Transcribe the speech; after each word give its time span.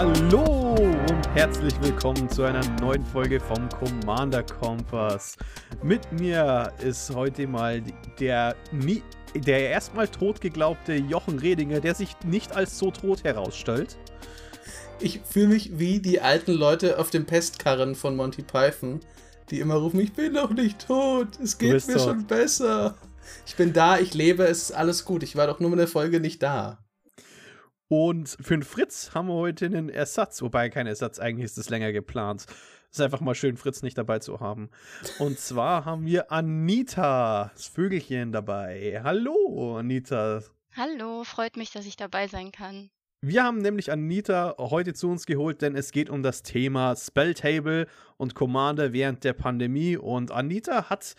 Hallo 0.00 0.76
und 0.76 1.28
herzlich 1.34 1.74
willkommen 1.80 2.30
zu 2.30 2.44
einer 2.44 2.64
neuen 2.80 3.04
Folge 3.04 3.40
vom 3.40 3.68
Commander 3.68 4.44
Kompass. 4.44 5.36
Mit 5.82 6.12
mir 6.12 6.72
ist 6.80 7.12
heute 7.12 7.48
mal 7.48 7.82
der, 8.20 8.54
der 9.34 9.70
erstmal 9.70 10.06
tot 10.06 10.40
geglaubte 10.40 10.94
Jochen 10.94 11.40
Redinger, 11.40 11.80
der 11.80 11.96
sich 11.96 12.14
nicht 12.24 12.54
als 12.54 12.78
so 12.78 12.92
tot 12.92 13.24
herausstellt. 13.24 13.96
Ich 15.00 15.20
fühle 15.28 15.48
mich 15.48 15.80
wie 15.80 15.98
die 15.98 16.20
alten 16.20 16.52
Leute 16.52 17.00
auf 17.00 17.10
dem 17.10 17.26
Pestkarren 17.26 17.96
von 17.96 18.14
Monty 18.14 18.42
Python, 18.42 19.00
die 19.50 19.58
immer 19.58 19.74
rufen, 19.74 19.98
ich 19.98 20.12
bin 20.12 20.34
noch 20.34 20.50
nicht 20.50 20.86
tot, 20.86 21.26
es 21.42 21.58
geht 21.58 21.88
mir 21.88 21.94
doch. 21.94 22.04
schon 22.04 22.24
besser. 22.24 22.94
Ich 23.48 23.56
bin 23.56 23.72
da, 23.72 23.98
ich 23.98 24.14
lebe, 24.14 24.44
es 24.44 24.62
ist 24.62 24.72
alles 24.76 25.04
gut. 25.04 25.24
Ich 25.24 25.34
war 25.34 25.48
doch 25.48 25.58
nur 25.58 25.72
in 25.72 25.78
der 25.78 25.88
Folge 25.88 26.20
nicht 26.20 26.40
da. 26.40 26.78
Und 27.88 28.36
für 28.40 28.54
den 28.54 28.62
Fritz 28.62 29.14
haben 29.14 29.28
wir 29.28 29.34
heute 29.34 29.64
einen 29.64 29.88
Ersatz, 29.88 30.42
wobei 30.42 30.68
kein 30.68 30.86
Ersatz, 30.86 31.18
eigentlich 31.18 31.46
ist 31.46 31.56
es 31.56 31.70
länger 31.70 31.90
geplant. 31.92 32.44
Ist 32.90 33.00
einfach 33.00 33.20
mal 33.20 33.34
schön, 33.34 33.56
Fritz 33.56 33.82
nicht 33.82 33.96
dabei 33.96 34.18
zu 34.18 34.40
haben. 34.40 34.68
Und 35.18 35.38
zwar 35.38 35.86
haben 35.86 36.04
wir 36.04 36.30
Anita, 36.30 37.50
das 37.54 37.66
Vögelchen, 37.66 38.30
dabei. 38.30 39.00
Hallo, 39.02 39.78
Anita. 39.78 40.42
Hallo, 40.76 41.24
freut 41.24 41.56
mich, 41.56 41.70
dass 41.72 41.86
ich 41.86 41.96
dabei 41.96 42.28
sein 42.28 42.52
kann. 42.52 42.90
Wir 43.22 43.42
haben 43.42 43.58
nämlich 43.58 43.90
Anita 43.90 44.54
heute 44.58 44.92
zu 44.92 45.08
uns 45.10 45.24
geholt, 45.24 45.62
denn 45.62 45.74
es 45.74 45.90
geht 45.90 46.10
um 46.10 46.22
das 46.22 46.42
Thema 46.42 46.94
Spelltable 46.94 47.86
und 48.16 48.34
Commander 48.34 48.92
während 48.92 49.24
der 49.24 49.32
Pandemie. 49.32 49.96
Und 49.96 50.30
Anita 50.30 50.90
hat 50.90 51.14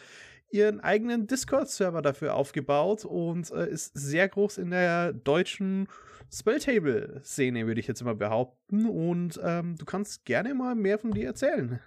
ihren 0.52 0.80
eigenen 0.80 1.26
Discord-Server 1.26 2.02
dafür 2.02 2.36
aufgebaut 2.36 3.06
und 3.06 3.52
äh, 3.52 3.70
ist 3.70 3.97
sehr 3.97 4.30
groß 4.30 4.59
in 4.59 4.70
der 4.70 5.14
deutschen 5.14 5.88
Spelltable-Szene, 6.31 7.67
würde 7.67 7.80
ich 7.80 7.88
jetzt 7.88 8.03
mal 8.03 8.16
behaupten. 8.16 8.85
Und 8.85 9.39
ähm, 9.44 9.75
du 9.77 9.85
kannst 9.85 10.25
gerne 10.25 10.53
mal 10.53 10.75
mehr 10.75 10.99
von 10.99 11.11
dir 11.11 11.27
erzählen. 11.27 11.81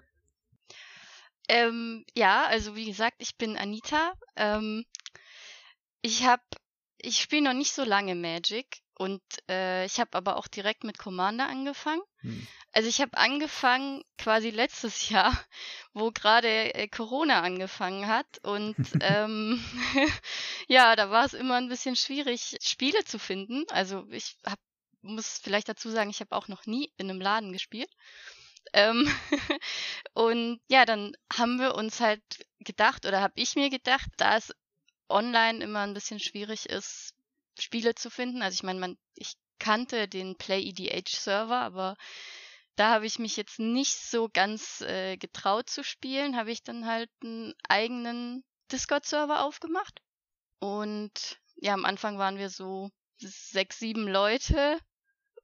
Ähm, 1.48 2.04
ja, 2.14 2.46
also 2.46 2.76
wie 2.76 2.86
gesagt, 2.86 3.16
ich 3.18 3.36
bin 3.36 3.56
Anita. 3.56 4.12
Ähm, 4.36 4.84
ich 6.00 6.24
habe, 6.24 6.42
ich 6.98 7.18
spiele 7.18 7.42
noch 7.42 7.54
nicht 7.54 7.72
so 7.72 7.84
lange 7.84 8.14
Magic 8.14 8.78
und 9.02 9.20
äh, 9.48 9.84
ich 9.84 9.98
habe 9.98 10.16
aber 10.16 10.36
auch 10.36 10.46
direkt 10.46 10.84
mit 10.84 10.96
Commander 10.96 11.48
angefangen. 11.48 12.02
Hm. 12.20 12.46
Also 12.70 12.88
ich 12.88 13.00
habe 13.00 13.18
angefangen 13.18 14.04
quasi 14.16 14.50
letztes 14.50 15.08
Jahr, 15.08 15.36
wo 15.92 16.12
gerade 16.12 16.72
äh, 16.72 16.86
Corona 16.86 17.40
angefangen 17.40 18.06
hat. 18.06 18.38
Und 18.44 18.76
ähm, 19.00 19.60
ja, 20.68 20.94
da 20.94 21.10
war 21.10 21.24
es 21.24 21.34
immer 21.34 21.56
ein 21.56 21.68
bisschen 21.68 21.96
schwierig, 21.96 22.56
Spiele 22.62 23.02
zu 23.04 23.18
finden. 23.18 23.64
Also 23.70 24.06
ich 24.10 24.36
hab, 24.46 24.60
muss 25.00 25.40
vielleicht 25.42 25.68
dazu 25.68 25.90
sagen, 25.90 26.10
ich 26.10 26.20
habe 26.20 26.36
auch 26.36 26.46
noch 26.46 26.66
nie 26.66 26.92
in 26.96 27.10
einem 27.10 27.20
Laden 27.20 27.52
gespielt. 27.52 27.90
Ähm, 28.72 29.12
und 30.14 30.60
ja, 30.68 30.84
dann 30.84 31.16
haben 31.32 31.58
wir 31.58 31.74
uns 31.74 31.98
halt 31.98 32.22
gedacht, 32.60 33.04
oder 33.04 33.20
habe 33.20 33.34
ich 33.34 33.56
mir 33.56 33.68
gedacht, 33.68 34.06
da 34.16 34.36
es 34.36 34.52
online 35.08 35.64
immer 35.64 35.80
ein 35.80 35.92
bisschen 35.92 36.20
schwierig 36.20 36.66
ist, 36.66 37.11
Spiele 37.58 37.94
zu 37.94 38.10
finden. 38.10 38.42
Also 38.42 38.54
ich 38.54 38.62
meine, 38.62 38.80
man, 38.80 38.98
ich 39.14 39.34
kannte 39.58 40.08
den 40.08 40.36
Play 40.36 40.62
EDH 40.62 41.08
Server, 41.08 41.60
aber 41.60 41.96
da 42.76 42.90
habe 42.90 43.06
ich 43.06 43.18
mich 43.18 43.36
jetzt 43.36 43.58
nicht 43.58 43.94
so 43.94 44.28
ganz 44.32 44.80
äh, 44.80 45.16
getraut 45.16 45.68
zu 45.68 45.84
spielen, 45.84 46.36
habe 46.36 46.50
ich 46.50 46.62
dann 46.62 46.86
halt 46.86 47.10
einen 47.22 47.54
eigenen 47.68 48.44
Discord-Server 48.72 49.44
aufgemacht. 49.44 50.00
Und 50.58 51.40
ja, 51.56 51.74
am 51.74 51.84
Anfang 51.84 52.18
waren 52.18 52.38
wir 52.38 52.48
so 52.48 52.90
sechs, 53.18 53.78
sieben 53.78 54.08
Leute. 54.08 54.78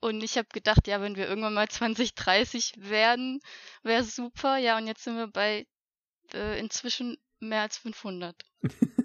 Und 0.00 0.22
ich 0.22 0.38
habe 0.38 0.48
gedacht, 0.52 0.86
ja, 0.86 1.00
wenn 1.00 1.16
wir 1.16 1.28
irgendwann 1.28 1.54
mal 1.54 1.68
20, 1.68 2.14
30 2.14 2.74
werden, 2.76 3.40
wäre 3.82 4.04
super. 4.04 4.56
Ja, 4.56 4.78
und 4.78 4.86
jetzt 4.86 5.04
sind 5.04 5.16
wir 5.16 5.28
bei 5.28 5.66
äh, 6.32 6.58
inzwischen 6.58 7.18
mehr 7.40 7.62
als 7.62 7.78
500. 7.78 8.42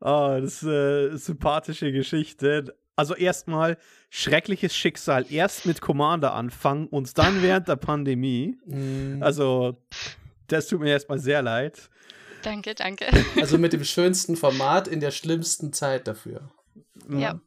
oh, 0.00 0.38
das 0.40 0.62
ist 0.62 0.64
eine 0.64 1.18
sympathische 1.18 1.92
Geschichte. 1.92 2.76
Also 2.96 3.14
erstmal 3.14 3.78
schreckliches 4.10 4.76
Schicksal. 4.76 5.24
Erst 5.30 5.66
mit 5.66 5.80
Commander 5.80 6.34
anfangen 6.34 6.86
und 6.88 7.16
dann 7.16 7.42
während 7.42 7.68
der 7.68 7.76
Pandemie. 7.76 8.58
Mm. 8.66 9.22
Also, 9.22 9.78
das 10.48 10.68
tut 10.68 10.80
mir 10.80 10.90
erstmal 10.90 11.18
sehr 11.18 11.40
leid. 11.40 11.90
Danke, 12.42 12.74
danke. 12.74 13.06
Also 13.40 13.56
mit 13.56 13.72
dem 13.72 13.84
schönsten 13.84 14.36
Format 14.36 14.88
in 14.88 15.00
der 15.00 15.10
schlimmsten 15.10 15.72
Zeit 15.72 16.06
dafür. 16.06 16.50
Ja. 17.08 17.40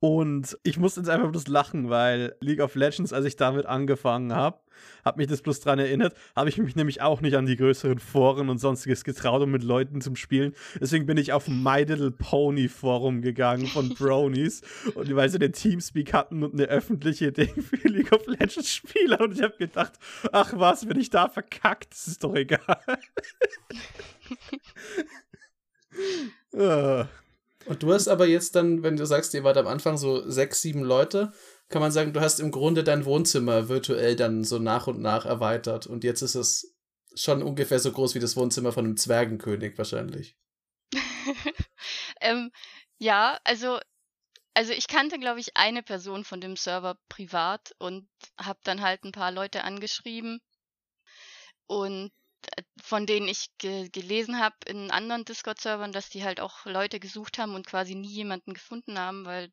Und 0.00 0.58
ich 0.62 0.78
musste 0.78 1.00
jetzt 1.00 1.10
einfach 1.10 1.30
bloß 1.30 1.46
lachen, 1.48 1.90
weil 1.90 2.34
League 2.40 2.60
of 2.60 2.74
Legends, 2.74 3.12
als 3.12 3.26
ich 3.26 3.36
damit 3.36 3.66
angefangen 3.66 4.34
habe, 4.34 4.58
hat 5.04 5.18
mich 5.18 5.26
das 5.26 5.42
bloß 5.42 5.60
dran 5.60 5.78
erinnert, 5.78 6.14
habe 6.34 6.48
ich 6.48 6.56
mich 6.56 6.74
nämlich 6.74 7.02
auch 7.02 7.20
nicht 7.20 7.36
an 7.36 7.44
die 7.44 7.56
größeren 7.56 7.98
Foren 7.98 8.48
und 8.48 8.56
sonstiges 8.56 9.04
getraut, 9.04 9.42
um 9.42 9.50
mit 9.50 9.62
Leuten 9.62 10.00
zum 10.00 10.16
Spielen. 10.16 10.54
Deswegen 10.80 11.04
bin 11.04 11.18
ich 11.18 11.34
auf 11.34 11.48
My 11.48 11.82
Little 11.82 12.12
Pony 12.12 12.68
Forum 12.68 13.20
gegangen 13.20 13.66
von 13.66 13.90
Bronies 13.94 14.62
und 14.94 15.14
weil 15.14 15.28
sie 15.28 15.38
den 15.38 15.52
Teamspeak 15.52 16.14
hatten 16.14 16.42
und 16.42 16.54
eine 16.54 16.64
öffentliche 16.64 17.30
Ding 17.30 17.60
für 17.62 17.76
League 17.86 18.12
of 18.12 18.26
Legends 18.26 18.72
Spieler 18.72 19.20
und 19.20 19.34
ich 19.34 19.42
habe 19.42 19.58
gedacht, 19.58 19.92
ach 20.32 20.54
was, 20.56 20.88
wenn 20.88 20.98
ich 20.98 21.10
da 21.10 21.28
verkackt, 21.28 21.92
ist 21.92 22.24
doch 22.24 22.34
egal. 22.34 22.80
uh. 26.54 27.04
Und 27.70 27.84
du 27.84 27.92
hast 27.92 28.08
aber 28.08 28.26
jetzt 28.26 28.56
dann, 28.56 28.82
wenn 28.82 28.96
du 28.96 29.06
sagst, 29.06 29.32
ihr 29.32 29.44
wart 29.44 29.56
am 29.56 29.68
Anfang 29.68 29.96
so 29.96 30.28
sechs, 30.28 30.60
sieben 30.60 30.82
Leute, 30.82 31.32
kann 31.68 31.80
man 31.80 31.92
sagen, 31.92 32.12
du 32.12 32.20
hast 32.20 32.40
im 32.40 32.50
Grunde 32.50 32.82
dein 32.82 33.04
Wohnzimmer 33.04 33.68
virtuell 33.68 34.16
dann 34.16 34.42
so 34.42 34.58
nach 34.58 34.88
und 34.88 35.00
nach 35.00 35.24
erweitert. 35.24 35.86
Und 35.86 36.02
jetzt 36.02 36.20
ist 36.20 36.34
es 36.34 36.76
schon 37.14 37.44
ungefähr 37.44 37.78
so 37.78 37.92
groß 37.92 38.16
wie 38.16 38.18
das 38.18 38.34
Wohnzimmer 38.34 38.72
von 38.72 38.86
einem 38.86 38.96
Zwergenkönig 38.96 39.78
wahrscheinlich. 39.78 40.36
ähm, 42.20 42.50
ja, 42.98 43.38
also, 43.44 43.78
also 44.52 44.72
ich 44.72 44.88
kannte, 44.88 45.20
glaube 45.20 45.38
ich, 45.38 45.56
eine 45.56 45.84
Person 45.84 46.24
von 46.24 46.40
dem 46.40 46.56
Server 46.56 46.98
privat 47.08 47.76
und 47.78 48.08
habe 48.36 48.58
dann 48.64 48.80
halt 48.80 49.04
ein 49.04 49.12
paar 49.12 49.30
Leute 49.30 49.62
angeschrieben. 49.62 50.40
Und 51.68 52.10
von 52.82 53.06
denen 53.06 53.28
ich 53.28 53.48
ge 53.58 53.88
gelesen 53.90 54.38
habe 54.40 54.56
in 54.66 54.90
anderen 54.90 55.24
Discord-Servern, 55.24 55.92
dass 55.92 56.08
die 56.08 56.24
halt 56.24 56.40
auch 56.40 56.64
Leute 56.64 57.00
gesucht 57.00 57.38
haben 57.38 57.54
und 57.54 57.66
quasi 57.66 57.94
nie 57.94 58.12
jemanden 58.12 58.54
gefunden 58.54 58.98
haben, 58.98 59.24
weil 59.24 59.52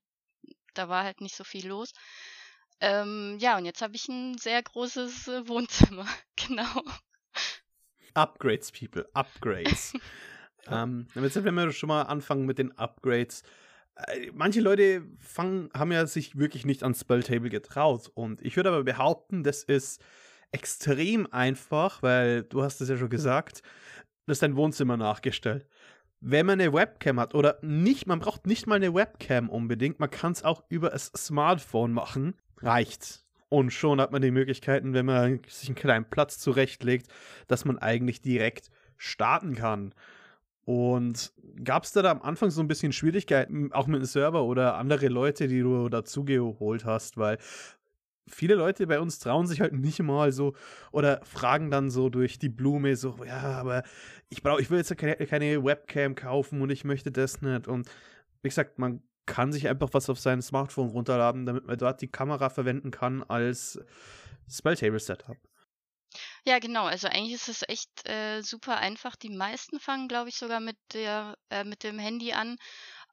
da 0.73 0.89
war 0.89 1.03
halt 1.03 1.21
nicht 1.21 1.35
so 1.35 1.43
viel 1.43 1.67
los. 1.67 1.93
Ähm, 2.79 3.37
ja, 3.39 3.57
und 3.57 3.65
jetzt 3.65 3.81
habe 3.81 3.95
ich 3.95 4.07
ein 4.07 4.37
sehr 4.37 4.61
großes 4.61 5.27
äh, 5.27 5.47
Wohnzimmer, 5.47 6.07
genau. 6.35 6.83
Upgrades, 8.13 8.71
People, 8.71 9.07
Upgrades. 9.13 9.93
ähm, 10.67 11.07
jetzt, 11.15 11.43
wenn 11.43 11.55
wir 11.55 11.71
schon 11.71 11.87
mal 11.87 12.03
anfangen 12.03 12.45
mit 12.45 12.59
den 12.59 12.77
Upgrades, 12.77 13.43
äh, 13.95 14.31
manche 14.33 14.61
Leute 14.61 15.03
fangen, 15.19 15.71
haben 15.73 15.91
ja 15.91 16.05
sich 16.05 16.37
wirklich 16.37 16.65
nicht 16.65 16.83
ans 16.83 17.01
Spelltable 17.01 17.49
getraut. 17.49 18.11
Und 18.13 18.41
ich 18.43 18.55
würde 18.55 18.69
aber 18.69 18.83
behaupten, 18.83 19.43
das 19.43 19.63
ist 19.63 20.03
extrem 20.51 21.27
einfach, 21.31 22.01
weil 22.03 22.43
du 22.43 22.63
hast 22.63 22.81
es 22.81 22.89
ja 22.89 22.97
schon 22.97 23.09
gesagt, 23.09 23.61
das 24.25 24.35
ist 24.35 24.43
dein 24.43 24.55
Wohnzimmer 24.55 24.97
nachgestellt. 24.97 25.67
Wenn 26.19 26.45
man 26.45 26.59
eine 26.59 26.73
Webcam 26.73 27.19
hat 27.19 27.35
oder 27.35 27.59
nicht, 27.61 28.07
man 28.07 28.19
braucht 28.19 28.47
nicht 28.47 28.65
mal 28.67 28.75
eine 28.75 28.93
Webcam 28.93 29.49
unbedingt, 29.49 29.99
man 29.99 30.09
kann 30.09 30.31
es 30.31 30.43
auch 30.43 30.63
über 30.69 30.89
das 30.89 31.11
Smartphone 31.15 31.93
machen, 31.93 32.35
reicht. 32.57 33.23
Und 33.49 33.71
schon 33.71 34.01
hat 34.01 34.11
man 34.11 34.21
die 34.21 34.31
Möglichkeiten, 34.31 34.93
wenn 34.93 35.05
man 35.05 35.41
sich 35.47 35.69
einen 35.69 35.75
kleinen 35.75 36.09
Platz 36.09 36.39
zurechtlegt, 36.39 37.07
dass 37.47 37.65
man 37.65 37.77
eigentlich 37.77 38.21
direkt 38.21 38.71
starten 38.97 39.55
kann. 39.55 39.93
Und 40.65 41.31
gab 41.63 41.83
es 41.83 41.93
da, 41.93 42.01
da 42.01 42.11
am 42.11 42.21
Anfang 42.21 42.49
so 42.49 42.59
ein 42.59 42.67
bisschen 42.67 42.91
Schwierigkeiten, 42.91 43.71
auch 43.71 43.87
mit 43.87 44.01
dem 44.01 44.05
Server 44.05 44.43
oder 44.43 44.75
andere 44.75 45.07
Leute, 45.07 45.47
die 45.47 45.61
du 45.61 45.87
dazugeholt 45.87 46.83
hast? 46.83 47.15
Weil 47.15 47.37
viele 48.27 48.55
Leute 48.55 48.87
bei 48.87 48.99
uns 48.99 49.19
trauen 49.19 49.47
sich 49.47 49.61
halt 49.61 49.73
nicht 49.73 49.99
mal 49.99 50.31
so 50.31 50.55
oder 50.91 51.21
fragen 51.23 51.71
dann 51.71 51.89
so 51.89 52.09
durch 52.09 52.39
die 52.39 52.49
Blume 52.49 52.95
so, 52.95 53.23
ja, 53.25 53.41
aber 53.41 53.83
ich 54.29 54.43
brauche, 54.43 54.61
ich 54.61 54.69
will 54.69 54.77
jetzt 54.77 54.95
keine, 54.97 55.15
keine 55.15 55.63
Webcam 55.63 56.15
kaufen 56.15 56.61
und 56.61 56.69
ich 56.69 56.83
möchte 56.83 57.11
das 57.11 57.41
nicht. 57.41 57.67
Und 57.67 57.87
wie 58.41 58.49
gesagt, 58.49 58.79
man 58.79 59.01
kann 59.25 59.51
sich 59.51 59.67
einfach 59.67 59.89
was 59.91 60.09
auf 60.09 60.19
sein 60.19 60.41
Smartphone 60.41 60.89
runterladen, 60.89 61.45
damit 61.45 61.65
man 61.65 61.77
dort 61.77 62.01
die 62.01 62.07
Kamera 62.07 62.49
verwenden 62.49 62.91
kann 62.91 63.23
als 63.23 63.79
Spelltable-Setup. 64.49 65.37
Ja, 66.45 66.59
genau. 66.59 66.85
Also 66.85 67.07
eigentlich 67.07 67.33
ist 67.33 67.49
es 67.49 67.63
echt 67.67 68.07
äh, 68.07 68.41
super 68.41 68.77
einfach. 68.77 69.15
Die 69.15 69.29
meisten 69.29 69.79
fangen, 69.79 70.07
glaube 70.07 70.29
ich, 70.29 70.37
sogar 70.37 70.61
mit 70.61 70.77
der 70.93 71.37
äh, 71.49 71.65
mit 71.65 71.83
dem 71.83 71.99
Handy 71.99 72.31
an, 72.31 72.57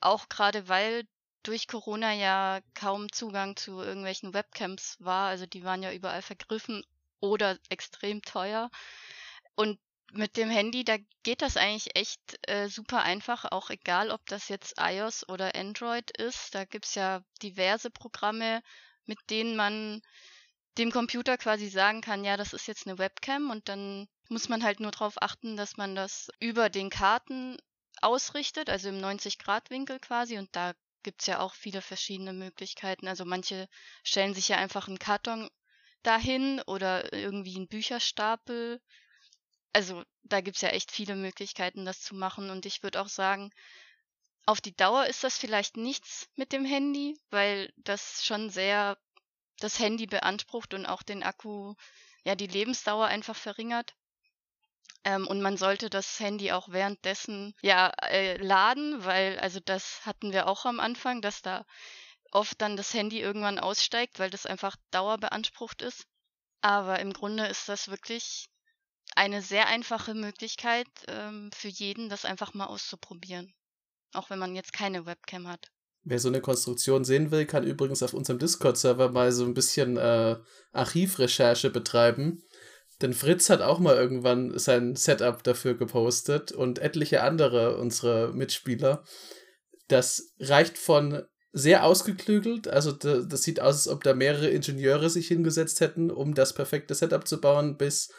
auch 0.01 0.29
gerade 0.29 0.69
weil 0.69 1.05
durch 1.45 1.69
Corona 1.69 2.13
ja 2.13 2.61
kaum 2.75 3.11
Zugang 3.13 3.57
zu 3.57 3.81
irgendwelchen 3.81 4.35
Webcams 4.35 4.97
war. 4.99 5.29
Also 5.29 5.47
die 5.47 5.63
waren 5.65 5.83
ja 5.83 5.93
überall 5.93 6.23
vergriffen 6.23 6.85
oder 7.21 7.59
extrem 7.69 8.23
teuer. 8.23 8.71
Und 9.55 9.79
mit 10.13 10.37
dem 10.37 10.51
Handy, 10.51 10.85
da 10.85 10.97
geht 11.23 11.43
das 11.43 11.57
eigentlich 11.57 11.97
echt 11.97 12.21
äh, 12.49 12.69
super 12.69 13.03
einfach, 13.03 13.45
auch 13.51 13.71
egal, 13.71 14.11
ob 14.11 14.25
das 14.27 14.49
jetzt 14.49 14.75
iOS 14.79 15.29
oder 15.29 15.55
Android 15.55 16.11
ist. 16.17 16.55
Da 16.55 16.65
gibt's 16.65 16.95
ja 16.95 17.23
diverse 17.43 17.91
Programme, 17.91 18.63
mit 19.07 19.19
denen 19.31 19.57
man 19.57 20.03
dem 20.79 20.91
Computer 20.91 21.37
quasi 21.37 21.69
sagen 21.69 22.01
kann, 22.01 22.25
ja, 22.25 22.37
das 22.37 22.53
ist 22.53 22.67
jetzt 22.67 22.87
eine 22.87 22.99
Webcam 22.99 23.51
und 23.51 23.69
dann 23.69 24.09
muss 24.29 24.49
man 24.49 24.65
halt 24.65 24.81
nur 24.81 24.91
darauf 24.91 25.21
achten, 25.23 25.57
dass 25.57 25.77
man 25.77 25.95
das 25.95 26.31
über 26.41 26.69
den 26.69 26.91
Karten 26.91 27.57
ausrichtet, 28.01 28.71
also 28.71 28.89
im 28.89 28.99
90-Grad-Winkel 28.99 30.01
quasi. 30.01 30.39
Und 30.39 30.49
da 30.53 30.73
gibt's 31.05 31.27
ja 31.27 31.39
auch 31.41 31.55
viele 31.55 31.81
verschiedene 31.83 32.33
Möglichkeiten. 32.33 33.07
Also 33.07 33.25
manche 33.25 33.69
stellen 34.03 34.35
sich 34.35 34.49
ja 34.49 34.57
einfach 34.57 34.89
einen 34.89 34.99
Karton 34.99 35.49
dahin 36.03 36.61
oder 36.67 37.13
irgendwie 37.13 37.57
einen 37.57 37.69
Bücherstapel. 37.69 38.81
Also 39.73 40.03
da 40.25 40.41
gibt's 40.41 40.63
ja 40.63 40.71
echt 40.71 40.91
viele 40.91 41.15
Möglichkeiten, 41.15 41.85
das 41.85 42.01
zu 42.01 42.17
machen. 42.17 42.51
Und 42.51 42.67
ich 42.67 42.83
würde 42.83 43.01
auch 43.01 43.09
sagen, 43.09 43.51
auf 44.47 44.61
die 44.61 44.77
Dauer 44.77 45.07
ist 45.07 45.25
das 45.25 45.39
vielleicht 45.39 45.77
nichts 45.77 46.29
mit 46.35 46.53
dem 46.53 46.65
Handy, 46.65 47.17
weil 47.31 47.73
das 47.77 48.25
schon 48.25 48.51
sehr 48.51 48.99
das 49.59 49.79
Handy 49.79 50.07
beansprucht 50.07 50.75
und 50.75 50.87
auch 50.87 51.03
den 51.03 51.23
Akku, 51.23 51.75
ja, 52.25 52.35
die 52.35 52.47
Lebensdauer 52.47 53.07
einfach 53.07 53.37
verringert. 53.37 53.95
Ähm, 55.05 55.27
und 55.27 55.43
man 55.43 55.57
sollte 55.57 55.91
das 55.91 56.19
Handy 56.19 56.53
auch 56.53 56.69
währenddessen 56.71 57.55
ja 57.63 57.93
äh, 58.09 58.37
laden, 58.39 59.05
weil 59.05 59.39
also 59.39 59.61
das 59.61 60.05
hatten 60.07 60.33
wir 60.33 60.49
auch 60.49 60.65
am 60.65 60.81
Anfang, 60.81 61.21
dass 61.21 61.43
da 61.43 61.67
oft 62.31 62.61
dann 62.61 62.77
das 62.77 62.93
Handy 62.95 63.21
irgendwann 63.21 63.59
aussteigt, 63.59 64.19
weil 64.19 64.31
das 64.31 64.47
einfach 64.47 64.77
dauerbeansprucht 64.91 65.83
ist. 65.83 66.07
Aber 66.61 66.99
im 66.99 67.13
Grunde 67.13 67.47
ist 67.47 67.69
das 67.69 67.89
wirklich 67.89 68.49
eine 69.15 69.43
sehr 69.43 69.69
einfache 69.69 70.15
Möglichkeit 70.15 70.89
ähm, 71.07 71.51
für 71.55 71.69
jeden, 71.69 72.09
das 72.09 72.25
einfach 72.25 72.55
mal 72.55 72.67
auszuprobieren. 72.67 73.55
Auch 74.13 74.31
wenn 74.31 74.39
man 74.39 74.55
jetzt 74.55 74.73
keine 74.73 75.07
Webcam 75.07 75.49
hat. 75.49 75.71
Wer 76.03 76.19
so 76.19 76.29
eine 76.29 76.41
Konstruktion 76.41 77.05
sehen 77.05 77.31
will, 77.31 77.47
kann 77.47 77.65
übrigens 77.65 78.03
auf 78.03 78.13
unserem 78.13 78.39
Discord-Server 78.39 79.11
mal 79.11 79.33
so 79.33 79.45
ein 79.45 79.55
bisschen 79.55 79.97
äh, 79.97 80.37
Archivrecherche 80.73 81.71
betreiben. 81.71 82.43
Denn 83.03 83.13
Fritz 83.13 83.51
hat 83.51 83.61
auch 83.61 83.79
mal 83.79 83.97
irgendwann 83.97 84.57
sein 84.59 84.97
Setup 84.97 85.43
dafür 85.43 85.75
gepostet 85.75 86.53
und 86.53 86.79
etliche 86.79 87.23
andere 87.23 87.77
unserer 87.79 88.33
Mitspieler. 88.33 89.05
Das 89.89 90.35
reicht 90.39 90.79
von 90.79 91.25
sehr 91.53 91.85
ausgeklügelt, 91.85 92.67
also 92.67 92.91
das 92.91 93.43
sieht 93.43 93.61
aus, 93.61 93.77
als 93.77 93.89
ob 93.89 94.03
da 94.03 94.13
mehrere 94.13 94.49
Ingenieure 94.49 95.09
sich 95.09 95.29
hingesetzt 95.29 95.81
hätten, 95.81 96.11
um 96.11 96.35
das 96.35 96.53
perfekte 96.53 96.95
Setup 96.95 97.29
zu 97.29 97.41
bauen, 97.41 97.77
bis, 97.77 98.13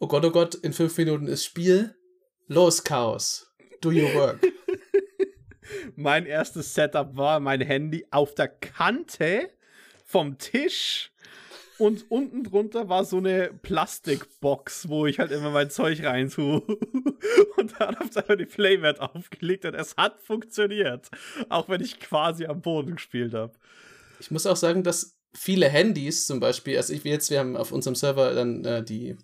oh 0.00 0.08
Gott, 0.08 0.24
oh 0.24 0.32
Gott, 0.32 0.56
in 0.56 0.72
fünf 0.72 0.98
Minuten 0.98 1.28
ist 1.28 1.44
Spiel. 1.44 1.94
Los, 2.48 2.82
Chaos. 2.82 3.54
Do 3.80 3.90
your 3.90 4.12
work. 4.14 4.40
mein 5.96 6.26
erstes 6.26 6.74
Setup 6.74 7.16
war 7.16 7.38
mein 7.38 7.60
Handy 7.60 8.04
auf 8.10 8.34
der 8.34 8.48
Kante 8.48 9.50
vom 10.04 10.38
Tisch 10.38 11.11
und 11.78 12.10
unten 12.10 12.44
drunter 12.44 12.88
war 12.88 13.04
so 13.04 13.18
eine 13.18 13.50
Plastikbox, 13.62 14.88
wo 14.88 15.06
ich 15.06 15.18
halt 15.18 15.30
immer 15.32 15.50
mein 15.50 15.70
Zeug 15.70 16.02
rein 16.04 16.28
tue. 16.28 16.60
Und 17.56 17.74
dann 17.78 17.96
habe 17.96 18.08
ich 18.10 18.16
einfach 18.16 18.36
die 18.36 18.46
Playmat 18.46 19.00
aufgelegt 19.00 19.64
und 19.64 19.74
es 19.74 19.96
hat 19.96 20.20
funktioniert. 20.20 21.08
Auch 21.48 21.68
wenn 21.68 21.80
ich 21.80 22.00
quasi 22.00 22.46
am 22.46 22.60
Boden 22.60 22.96
gespielt 22.96 23.34
habe. 23.34 23.52
Ich 24.18 24.30
muss 24.30 24.46
auch 24.46 24.56
sagen, 24.56 24.82
dass 24.82 25.16
viele 25.32 25.68
Handys 25.68 26.26
zum 26.26 26.40
Beispiel, 26.40 26.76
also 26.76 26.92
ich 26.92 27.04
jetzt, 27.04 27.30
wir 27.30 27.38
haben 27.38 27.56
auf 27.56 27.70
unserem 27.72 27.94
Server 27.94 28.34
dann 28.34 28.64
äh, 28.64 28.82
die, 28.82 29.16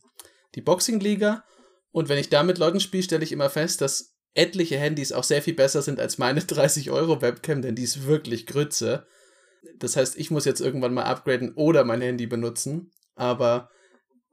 die 0.54 0.60
Boxing-Liga 0.60 1.44
und 1.90 2.08
wenn 2.08 2.18
ich 2.18 2.28
da 2.28 2.42
mit 2.42 2.58
Leuten 2.58 2.80
spiele, 2.80 3.02
stelle 3.02 3.24
ich 3.24 3.32
immer 3.32 3.50
fest, 3.50 3.80
dass 3.80 4.14
etliche 4.34 4.78
Handys 4.78 5.12
auch 5.12 5.24
sehr 5.24 5.42
viel 5.42 5.54
besser 5.54 5.82
sind 5.82 6.00
als 6.00 6.18
meine 6.18 6.40
30 6.44 6.90
Euro 6.90 7.20
Webcam, 7.22 7.62
denn 7.62 7.74
die 7.74 7.82
ist 7.82 8.06
wirklich 8.06 8.46
Grütze. 8.46 9.06
Das 9.76 9.96
heißt, 9.96 10.18
ich 10.18 10.30
muss 10.30 10.44
jetzt 10.44 10.60
irgendwann 10.60 10.94
mal 10.94 11.04
upgraden 11.04 11.54
oder 11.54 11.84
mein 11.84 12.00
Handy 12.00 12.26
benutzen. 12.26 12.90
Aber 13.14 13.70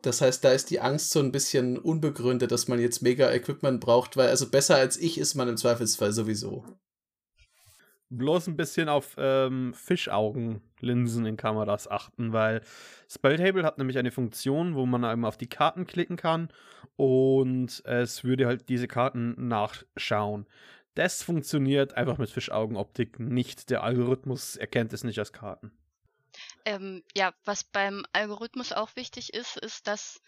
das 0.01 0.21
heißt, 0.21 0.43
da 0.43 0.51
ist 0.51 0.69
die 0.69 0.79
Angst 0.79 1.11
so 1.11 1.19
ein 1.19 1.31
bisschen 1.31 1.77
unbegründet, 1.77 2.51
dass 2.51 2.67
man 2.67 2.79
jetzt 2.79 3.01
mega 3.01 3.31
Equipment 3.31 3.81
braucht, 3.81 4.17
weil 4.17 4.29
also 4.29 4.49
besser 4.49 4.75
als 4.75 4.97
ich 4.97 5.17
ist 5.17 5.35
man 5.35 5.49
im 5.49 5.57
Zweifelsfall 5.57 6.11
sowieso. 6.11 6.63
Bloß 8.09 8.47
ein 8.47 8.55
bisschen 8.55 8.87
auf 8.87 9.15
ähm, 9.17 9.73
Fischaugenlinsen 9.73 11.25
in 11.25 11.37
Kameras 11.37 11.89
achten, 11.89 12.33
weil 12.33 12.61
Spelltable 13.09 13.63
hat 13.63 13.79
nämlich 13.79 13.97
eine 13.97 14.11
Funktion, 14.11 14.75
wo 14.75 14.85
man 14.85 15.03
eben 15.03 15.25
auf 15.25 15.37
die 15.37 15.49
Karten 15.49 15.87
klicken 15.87 16.15
kann 16.15 16.49
und 16.97 17.83
es 17.85 18.23
würde 18.23 18.45
halt 18.45 18.69
diese 18.69 18.87
Karten 18.87 19.47
nachschauen. 19.47 20.45
Das 20.95 21.23
funktioniert 21.23 21.93
einfach 21.93 22.17
mit 22.17 22.29
Fischaugenoptik 22.29 23.19
nicht. 23.19 23.69
Der 23.69 23.83
Algorithmus 23.83 24.55
erkennt 24.55 24.93
es 24.93 25.03
nicht 25.03 25.19
als 25.19 25.33
Karten. 25.33 25.71
Ähm, 26.65 27.03
ja, 27.15 27.33
was 27.43 27.63
beim 27.63 28.05
Algorithmus 28.13 28.71
auch 28.71 28.95
wichtig 28.95 29.33
ist, 29.33 29.57
ist, 29.57 29.87
dass 29.87 30.21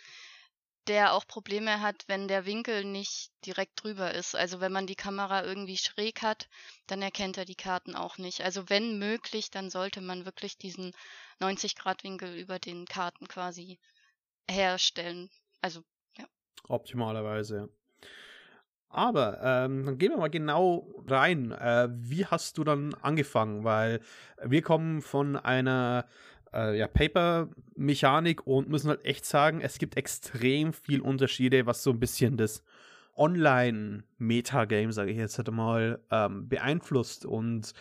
der 0.88 1.14
auch 1.14 1.28
Probleme 1.28 1.82
hat, 1.82 2.06
wenn 2.08 2.28
der 2.28 2.46
Winkel 2.46 2.86
nicht 2.86 3.32
direkt 3.46 3.84
drüber 3.84 4.14
ist. 4.14 4.36
Also 4.36 4.62
wenn 4.62 4.72
man 4.72 4.88
die 4.88 4.96
Kamera 4.96 5.44
irgendwie 5.44 5.78
schräg 5.78 6.22
hat, 6.22 6.48
dann 6.88 7.02
erkennt 7.02 7.38
er 7.38 7.46
die 7.46 7.56
Karten 7.56 7.96
auch 7.96 8.18
nicht. 8.18 8.42
Also 8.42 8.70
wenn 8.70 8.98
möglich, 8.98 9.52
dann 9.52 9.70
sollte 9.70 10.02
man 10.02 10.26
wirklich 10.26 10.58
diesen 10.58 10.94
90 11.40 11.76
Grad 11.76 12.04
Winkel 12.04 12.38
über 12.38 12.60
den 12.60 12.86
Karten 12.86 13.28
quasi 13.28 13.80
herstellen. 14.50 15.30
Also 15.62 15.82
ja. 16.18 16.26
Optimalerweise, 16.68 17.58
ja. 17.58 17.68
Aber 18.90 19.40
ähm, 19.44 19.86
dann 19.86 19.98
gehen 19.98 20.12
wir 20.12 20.18
mal 20.18 20.30
genau 20.30 20.88
rein. 21.08 21.52
Äh, 21.52 21.90
wie 21.92 22.26
hast 22.26 22.58
du 22.58 22.64
dann 22.64 22.94
angefangen? 23.02 23.64
Weil 23.64 24.00
wir 24.44 24.62
kommen 24.62 25.02
von 25.02 25.36
einer 25.36 26.06
äh, 26.54 26.78
ja, 26.78 26.88
Paper-Mechanik 26.88 28.48
und 28.48 28.70
müssen 28.70 28.90
halt 28.90 29.06
echt 29.06 29.26
sagen, 29.26 29.62
es 29.62 29.78
gibt 29.78 29.98
extrem 29.98 30.74
viel 30.74 31.02
Unterschiede, 31.02 31.66
was 31.66 31.84
so 31.84 31.92
ein 31.92 32.00
bisschen 32.00 32.38
das 32.38 32.64
Online-Metagame, 33.16 34.94
sage 34.94 35.12
ich 35.12 35.18
jetzt 35.18 35.38
halt 35.38 35.52
mal, 35.52 36.00
ähm, 36.12 36.48
beeinflusst 36.48 37.26
und 37.26 37.74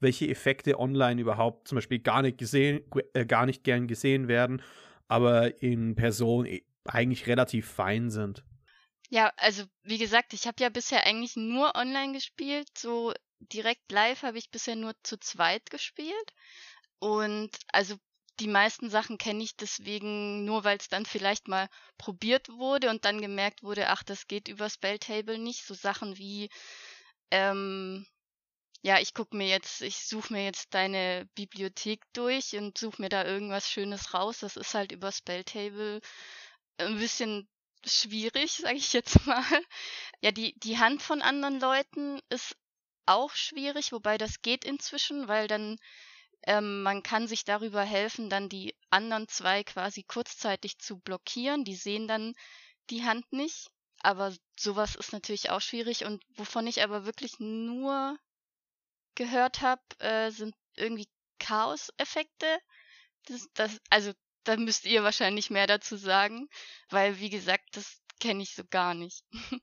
welche 0.00 0.28
Effekte 0.28 0.78
online 0.78 1.20
überhaupt 1.20 1.68
zum 1.68 1.76
Beispiel 1.76 2.00
gar 2.00 2.22
nicht 2.22 2.38
gesehen, 2.38 2.80
äh, 3.14 3.24
gar 3.24 3.46
nicht 3.46 3.64
gern 3.64 3.86
gesehen 3.86 4.28
werden, 4.28 4.62
aber 5.08 5.62
in 5.62 5.94
Person 5.94 6.46
e, 6.46 6.62
eigentlich 6.84 7.26
relativ 7.26 7.66
fein 7.66 8.10
sind. 8.10 8.44
Ja, 9.10 9.32
also 9.36 9.64
wie 9.82 9.98
gesagt, 9.98 10.32
ich 10.34 10.46
habe 10.46 10.62
ja 10.62 10.68
bisher 10.68 11.04
eigentlich 11.04 11.36
nur 11.36 11.74
online 11.74 12.12
gespielt. 12.12 12.68
So 12.78 13.12
direkt 13.40 13.90
live 13.92 14.22
habe 14.22 14.38
ich 14.38 14.50
bisher 14.50 14.76
nur 14.76 14.94
zu 15.02 15.18
zweit 15.18 15.68
gespielt. 15.70 16.32
Und 17.00 17.50
also 17.72 17.96
die 18.40 18.48
meisten 18.48 18.90
Sachen 18.90 19.18
kenne 19.18 19.42
ich 19.44 19.56
deswegen 19.56 20.44
nur, 20.44 20.64
weil 20.64 20.78
es 20.78 20.88
dann 20.88 21.06
vielleicht 21.06 21.48
mal 21.48 21.68
probiert 21.98 22.48
wurde 22.50 22.90
und 22.90 23.04
dann 23.04 23.20
gemerkt 23.20 23.62
wurde, 23.62 23.88
ach, 23.88 24.02
das 24.04 24.28
geht 24.28 24.48
über 24.48 24.70
Spelltable 24.70 25.38
nicht. 25.38 25.64
So 25.66 25.74
Sachen 25.74 26.16
wie, 26.18 26.50
ähm, 27.30 28.06
ja, 28.82 29.00
ich 29.00 29.14
guck 29.14 29.34
mir 29.34 29.48
jetzt, 29.48 29.82
ich 29.82 30.06
suche 30.06 30.32
mir 30.34 30.44
jetzt 30.44 30.74
deine 30.74 31.28
Bibliothek 31.34 32.02
durch 32.14 32.56
und 32.56 32.78
suche 32.78 33.02
mir 33.02 33.08
da 33.10 33.24
irgendwas 33.26 33.70
Schönes 33.70 34.14
raus. 34.14 34.40
Das 34.40 34.56
ist 34.56 34.74
halt 34.74 34.92
über 34.92 35.12
Spelltable 35.12 36.00
ein 36.78 36.98
bisschen 36.98 37.48
schwierig, 37.86 38.52
sage 38.52 38.76
ich 38.76 38.92
jetzt 38.92 39.24
mal. 39.26 39.44
Ja, 40.20 40.30
die, 40.32 40.58
die 40.60 40.78
Hand 40.78 41.02
von 41.02 41.22
anderen 41.22 41.60
Leuten 41.60 42.20
ist 42.28 42.56
auch 43.06 43.32
schwierig, 43.32 43.92
wobei 43.92 44.18
das 44.18 44.42
geht 44.42 44.64
inzwischen, 44.64 45.28
weil 45.28 45.48
dann 45.48 45.78
ähm, 46.46 46.82
man 46.82 47.02
kann 47.02 47.28
sich 47.28 47.44
darüber 47.44 47.82
helfen, 47.82 48.30
dann 48.30 48.48
die 48.48 48.74
anderen 48.90 49.28
zwei 49.28 49.62
quasi 49.64 50.02
kurzzeitig 50.02 50.78
zu 50.78 50.98
blockieren. 50.98 51.64
Die 51.64 51.74
sehen 51.74 52.08
dann 52.08 52.34
die 52.90 53.04
Hand 53.04 53.30
nicht. 53.32 53.68
Aber 54.02 54.34
sowas 54.58 54.94
ist 54.96 55.12
natürlich 55.12 55.50
auch 55.50 55.60
schwierig. 55.60 56.04
Und 56.04 56.22
wovon 56.36 56.66
ich 56.66 56.82
aber 56.82 57.04
wirklich 57.04 57.38
nur 57.38 58.18
gehört 59.14 59.60
habe, 59.60 59.82
äh, 59.98 60.30
sind 60.30 60.54
irgendwie 60.76 61.08
Chaos-Effekte. 61.38 62.46
Das, 63.26 63.48
das, 63.54 63.78
also 63.90 64.12
da 64.44 64.56
müsst 64.56 64.84
ihr 64.84 65.02
wahrscheinlich 65.02 65.50
mehr 65.50 65.66
dazu 65.66 65.96
sagen, 65.96 66.48
weil 66.88 67.20
wie 67.20 67.30
gesagt, 67.30 67.76
das 67.76 68.00
kenne 68.20 68.42
ich 68.42 68.54
so 68.54 68.62
gar 68.68 68.94
nicht. 68.94 69.24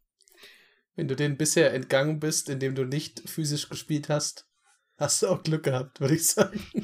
Wenn 0.96 1.08
du 1.08 1.16
denen 1.16 1.38
bisher 1.38 1.74
entgangen 1.74 2.20
bist, 2.20 2.50
indem 2.50 2.74
du 2.74 2.84
nicht 2.84 3.30
physisch 3.30 3.70
gespielt 3.70 4.10
hast, 4.10 4.48
hast 4.98 5.22
du 5.22 5.28
auch 5.28 5.44
Glück 5.44 5.64
gehabt, 5.64 6.00
würde 6.00 6.16
ich 6.16 6.26
sagen. 6.26 6.60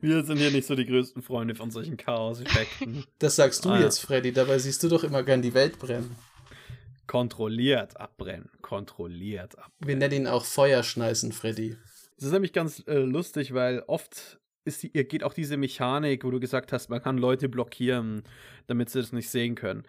Wir 0.00 0.22
sind 0.24 0.38
hier 0.38 0.50
nicht 0.50 0.66
so 0.66 0.74
die 0.74 0.86
größten 0.86 1.22
Freunde 1.22 1.54
von 1.54 1.70
solchen 1.70 1.96
Chaos-Effekten. 1.96 3.04
Das 3.18 3.36
sagst 3.36 3.64
du 3.64 3.70
ah, 3.70 3.80
jetzt, 3.80 4.00
Freddy. 4.00 4.32
Dabei 4.32 4.58
siehst 4.58 4.82
du 4.82 4.88
doch 4.88 5.04
immer 5.04 5.22
gern 5.22 5.42
die 5.42 5.54
Welt 5.54 5.78
brennen. 5.78 6.16
Kontrolliert 7.06 7.98
abbrennen. 7.98 8.50
Kontrolliert 8.60 9.58
abbrennen. 9.58 9.88
Wir 9.88 9.96
nennen 9.96 10.14
ihn 10.14 10.26
auch 10.26 10.44
Feuerschneißen, 10.44 11.32
Freddy. 11.32 11.76
Das 12.16 12.26
ist 12.26 12.32
nämlich 12.32 12.52
ganz 12.52 12.82
äh, 12.86 12.98
lustig, 12.98 13.54
weil 13.54 13.82
oft 13.86 14.38
ist 14.68 14.82
die, 14.84 14.90
geht 14.90 15.24
auch 15.24 15.34
diese 15.34 15.56
Mechanik, 15.56 16.24
wo 16.24 16.30
du 16.30 16.38
gesagt 16.38 16.72
hast, 16.72 16.88
man 16.88 17.02
kann 17.02 17.18
Leute 17.18 17.48
blockieren, 17.48 18.22
damit 18.66 18.90
sie 18.90 19.00
das 19.00 19.12
nicht 19.12 19.30
sehen 19.30 19.54
können. 19.54 19.82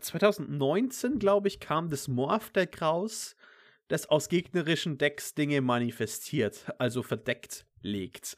2019, 0.00 1.18
glaube 1.18 1.48
ich, 1.48 1.60
kam 1.60 1.88
das 1.88 2.08
Morph-Deck 2.08 2.82
raus, 2.82 3.36
das 3.88 4.08
aus 4.08 4.28
gegnerischen 4.28 4.98
Decks 4.98 5.34
Dinge 5.34 5.60
manifestiert, 5.60 6.66
also 6.78 7.02
verdeckt 7.02 7.64
legt. 7.82 8.36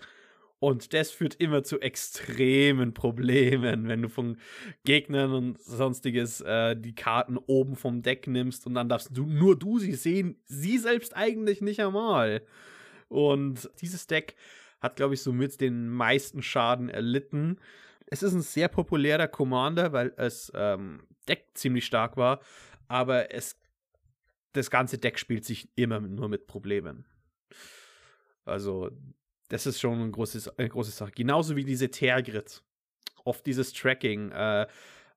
Und 0.58 0.94
das 0.94 1.10
führt 1.10 1.34
immer 1.34 1.62
zu 1.64 1.80
extremen 1.80 2.94
Problemen, 2.94 3.88
wenn 3.88 4.02
du 4.02 4.08
von 4.08 4.38
Gegnern 4.84 5.32
und 5.32 5.62
sonstiges 5.62 6.40
äh, 6.40 6.74
die 6.74 6.94
Karten 6.94 7.36
oben 7.36 7.76
vom 7.76 8.02
Deck 8.02 8.26
nimmst 8.26 8.66
und 8.66 8.74
dann 8.74 8.88
darfst 8.88 9.10
du 9.12 9.26
nur 9.26 9.58
du 9.58 9.78
sie 9.78 9.94
sehen, 9.94 10.40
sie 10.44 10.78
selbst 10.78 11.14
eigentlich 11.14 11.60
nicht 11.60 11.80
einmal. 11.80 12.42
Und 13.08 13.70
dieses 13.80 14.06
Deck 14.06 14.34
hat, 14.86 14.96
glaube 14.96 15.14
ich, 15.14 15.22
somit 15.22 15.60
den 15.60 15.88
meisten 15.88 16.42
Schaden 16.42 16.88
erlitten. 16.88 17.58
Es 18.06 18.22
ist 18.22 18.32
ein 18.32 18.42
sehr 18.42 18.68
populärer 18.68 19.28
Commander, 19.28 19.92
weil 19.92 20.12
es 20.16 20.50
ähm, 20.54 21.02
Deck 21.28 21.48
ziemlich 21.54 21.84
stark 21.84 22.16
war, 22.16 22.40
aber 22.88 23.34
es 23.34 23.60
das 24.52 24.70
ganze 24.70 24.98
Deck 24.98 25.18
spielt 25.18 25.44
sich 25.44 25.68
immer 25.76 26.00
nur 26.00 26.28
mit 26.28 26.46
Problemen. 26.46 27.04
Also 28.44 28.90
das 29.48 29.66
ist 29.66 29.80
schon 29.80 30.00
ein 30.00 30.12
großes, 30.12 30.58
eine 30.58 30.68
große 30.68 30.90
Sache. 30.90 31.12
Genauso 31.12 31.56
wie 31.56 31.64
diese 31.64 31.90
Tergrit. 31.90 32.62
Oft 33.24 33.44
dieses 33.46 33.72
Tracking. 33.72 34.30
Äh, 34.32 34.66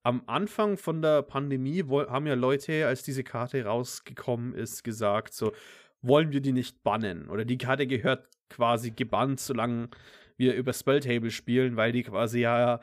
am 0.03 0.23
Anfang 0.27 0.77
von 0.77 1.01
der 1.01 1.21
Pandemie 1.21 1.83
haben 1.83 2.27
ja 2.27 2.33
Leute, 2.33 2.87
als 2.87 3.03
diese 3.03 3.23
Karte 3.23 3.63
rausgekommen 3.65 4.53
ist, 4.53 4.83
gesagt, 4.83 5.33
so, 5.33 5.53
wollen 6.01 6.31
wir 6.31 6.41
die 6.41 6.53
nicht 6.53 6.83
bannen? 6.83 7.29
Oder 7.29 7.45
die 7.45 7.57
Karte 7.57 7.85
gehört 7.87 8.27
quasi 8.49 8.91
gebannt, 8.91 9.39
solange 9.39 9.89
wir 10.37 10.55
über 10.55 10.73
Spelltable 10.73 11.31
spielen, 11.31 11.75
weil 11.75 11.91
die 11.91 12.03
quasi 12.03 12.41
ja 12.41 12.79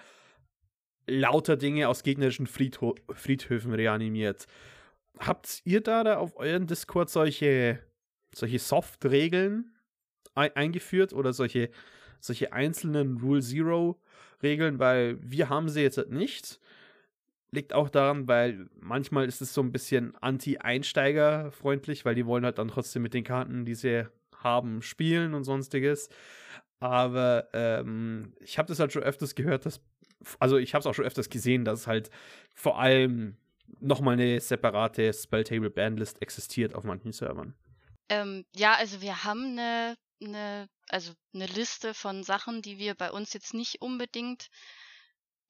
lauter 1.06 1.56
Dinge 1.56 1.88
aus 1.88 2.02
gegnerischen 2.02 2.46
Friedho 2.46 2.94
Friedhöfen 3.12 3.72
reanimiert. 3.72 4.46
Habt 5.18 5.62
ihr 5.64 5.80
da, 5.80 6.04
da 6.04 6.18
auf 6.18 6.36
euren 6.36 6.66
Discord 6.66 7.08
solche, 7.08 7.78
solche 8.34 8.58
Soft-Regeln 8.58 9.72
eingeführt 10.34 11.14
oder 11.14 11.32
solche, 11.32 11.70
solche 12.20 12.52
einzelnen 12.52 13.18
Rule 13.18 13.40
Zero 13.40 13.98
Regeln, 14.42 14.78
weil 14.78 15.18
wir 15.22 15.48
haben 15.48 15.70
sie 15.70 15.80
jetzt 15.80 16.10
nicht. 16.10 16.60
Liegt 17.50 17.72
auch 17.72 17.88
daran, 17.88 18.28
weil 18.28 18.68
manchmal 18.78 19.26
ist 19.26 19.40
es 19.40 19.54
so 19.54 19.62
ein 19.62 19.72
bisschen 19.72 20.14
anti-Einsteiger-freundlich, 20.16 22.04
weil 22.04 22.14
die 22.14 22.26
wollen 22.26 22.44
halt 22.44 22.58
dann 22.58 22.68
trotzdem 22.68 23.02
mit 23.02 23.14
den 23.14 23.24
Karten, 23.24 23.64
die 23.64 23.74
sie 23.74 24.06
haben, 24.46 24.82
spielen 24.82 25.34
und 25.34 25.44
sonstiges. 25.44 26.08
Aber 26.78 27.48
ähm, 27.52 28.34
ich 28.40 28.58
habe 28.58 28.68
das 28.68 28.78
halt 28.78 28.92
schon 28.92 29.02
öfters 29.02 29.34
gehört, 29.34 29.66
dass, 29.66 29.80
also 30.38 30.56
ich 30.56 30.74
habe 30.74 30.80
es 30.80 30.86
auch 30.86 30.94
schon 30.94 31.04
öfters 31.04 31.28
gesehen, 31.28 31.64
dass 31.64 31.86
halt 31.86 32.10
vor 32.54 32.78
allem 32.78 33.36
nochmal 33.80 34.14
eine 34.14 34.40
separate 34.40 35.12
Spelltable 35.12 35.70
Bandlist 35.70 36.22
existiert 36.22 36.74
auf 36.74 36.84
manchen 36.84 37.12
Servern. 37.12 37.54
Ähm, 38.08 38.44
ja, 38.54 38.74
also 38.74 39.00
wir 39.00 39.24
haben 39.24 39.58
eine 39.58 39.96
eine, 40.20 40.68
also 40.88 41.12
eine 41.34 41.46
Liste 41.46 41.94
von 41.94 42.22
Sachen, 42.22 42.62
die 42.62 42.78
wir 42.78 42.94
bei 42.94 43.10
uns 43.10 43.32
jetzt 43.32 43.54
nicht 43.54 43.80
unbedingt, 43.80 44.48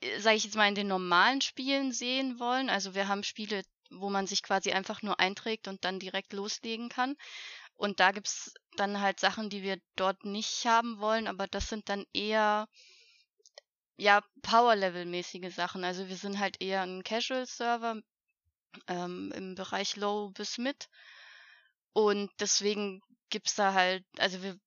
äh, 0.00 0.18
sage 0.20 0.36
ich 0.36 0.44
jetzt 0.44 0.56
mal, 0.56 0.68
in 0.68 0.74
den 0.74 0.88
normalen 0.88 1.40
Spielen 1.40 1.92
sehen 1.92 2.38
wollen. 2.38 2.70
Also 2.70 2.94
wir 2.94 3.08
haben 3.08 3.22
Spiele, 3.22 3.62
wo 3.90 4.10
man 4.10 4.26
sich 4.26 4.42
quasi 4.42 4.72
einfach 4.72 5.02
nur 5.02 5.20
einträgt 5.20 5.68
und 5.68 5.84
dann 5.84 5.98
direkt 5.98 6.32
loslegen 6.32 6.88
kann. 6.88 7.16
Und 7.74 8.00
da 8.00 8.10
gibt's 8.12 8.54
dann 8.76 9.00
halt 9.00 9.20
Sachen, 9.20 9.50
die 9.50 9.62
wir 9.62 9.80
dort 9.96 10.24
nicht 10.24 10.64
haben 10.66 10.98
wollen, 10.98 11.26
aber 11.26 11.46
das 11.46 11.68
sind 11.68 11.88
dann 11.88 12.04
eher 12.12 12.68
ja 13.96 14.22
Power-Level-mäßige 14.42 15.54
Sachen. 15.54 15.84
Also 15.84 16.08
wir 16.08 16.16
sind 16.16 16.38
halt 16.38 16.60
eher 16.60 16.82
ein 16.82 17.02
Casual-Server 17.02 18.00
ähm, 18.88 19.32
im 19.34 19.54
Bereich 19.54 19.96
Low 19.96 20.30
bis 20.30 20.58
Mid. 20.58 20.88
Und 21.92 22.30
deswegen 22.40 23.02
gibt's 23.30 23.54
da 23.54 23.72
halt, 23.72 24.04
also 24.18 24.42
wir 24.42 24.58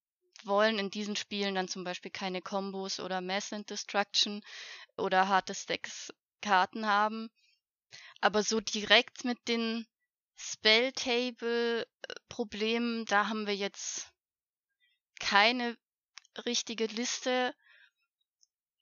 wollen 0.45 0.79
in 0.79 0.89
diesen 0.89 1.15
Spielen 1.15 1.55
dann 1.55 1.67
zum 1.67 1.83
Beispiel 1.83 2.11
keine 2.11 2.41
Combos 2.41 2.99
oder 2.99 3.21
Mass 3.21 3.53
and 3.53 3.69
Destruction 3.69 4.41
oder 4.97 5.27
harte 5.27 5.53
Stacks 5.53 6.13
Karten 6.41 6.85
haben. 6.85 7.29
Aber 8.21 8.43
so 8.43 8.59
direkt 8.59 9.25
mit 9.25 9.37
den 9.47 9.85
Spelltable-Problemen, 10.39 13.05
da 13.05 13.27
haben 13.27 13.45
wir 13.45 13.55
jetzt 13.55 14.11
keine 15.19 15.77
richtige 16.45 16.85
Liste. 16.85 17.53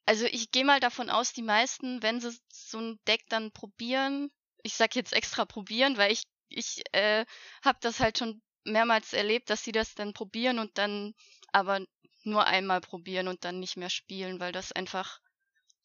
Also 0.06 0.26
ich 0.26 0.52
gehe 0.52 0.66
mal 0.66 0.80
davon 0.80 1.10
aus, 1.10 1.34
die 1.34 1.42
meisten, 1.42 2.04
wenn 2.04 2.22
sie 2.22 2.38
so 2.50 2.80
ein 2.80 3.00
Deck 3.08 3.26
dann 3.30 3.52
probieren, 3.52 4.30
ich 4.64 4.76
sag 4.76 4.96
jetzt 4.96 5.14
extra 5.14 5.46
probieren, 5.46 5.98
weil 5.98 6.12
ich 6.12 6.24
ich 6.50 6.84
äh, 6.94 7.26
habe 7.62 7.78
das 7.82 8.00
halt 8.00 8.20
schon 8.20 8.42
mehrmals 8.64 9.12
erlebt, 9.14 9.50
dass 9.50 9.64
sie 9.64 9.74
das 9.74 9.96
dann 9.96 10.14
probieren 10.14 10.60
und 10.60 10.78
dann 10.78 11.14
aber 11.52 11.82
nur 12.24 12.46
einmal 12.46 12.82
probieren 12.82 13.28
und 13.28 13.44
dann 13.44 13.60
nicht 13.60 13.78
mehr 13.78 13.90
spielen, 13.90 14.40
weil 14.40 14.52
das 14.54 14.72
einfach 14.72 15.20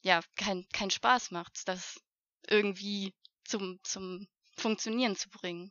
ja 0.02 0.20
kein 0.36 0.66
kein 0.72 0.90
Spaß 0.90 1.32
macht, 1.32 1.66
das 1.66 2.00
irgendwie 2.46 3.14
zum 3.44 3.80
zum 3.82 4.28
Funktionieren 4.62 5.16
zu 5.16 5.28
bringen. 5.28 5.70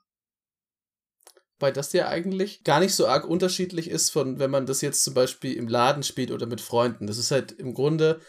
Weil 1.59 1.73
das 1.73 1.93
ja 1.93 2.07
eigentlich 2.07 2.63
gar 2.63 2.79
nicht 2.79 2.93
so 2.93 3.07
arg 3.07 3.25
unterschiedlich 3.25 3.89
ist 3.89 4.09
von, 4.09 4.39
wenn 4.39 4.51
man 4.51 4.65
das 4.65 4.81
jetzt 4.81 5.03
zum 5.03 5.13
Beispiel 5.13 5.53
im 5.53 5.67
Laden 5.67 6.03
spielt 6.03 6.31
oder 6.31 6.45
mit 6.45 6.61
Freunden. 6.61 7.07
Das 7.07 7.17
ist 7.17 7.31
halt 7.31 7.51
im 7.51 7.73
Grunde 7.73 8.19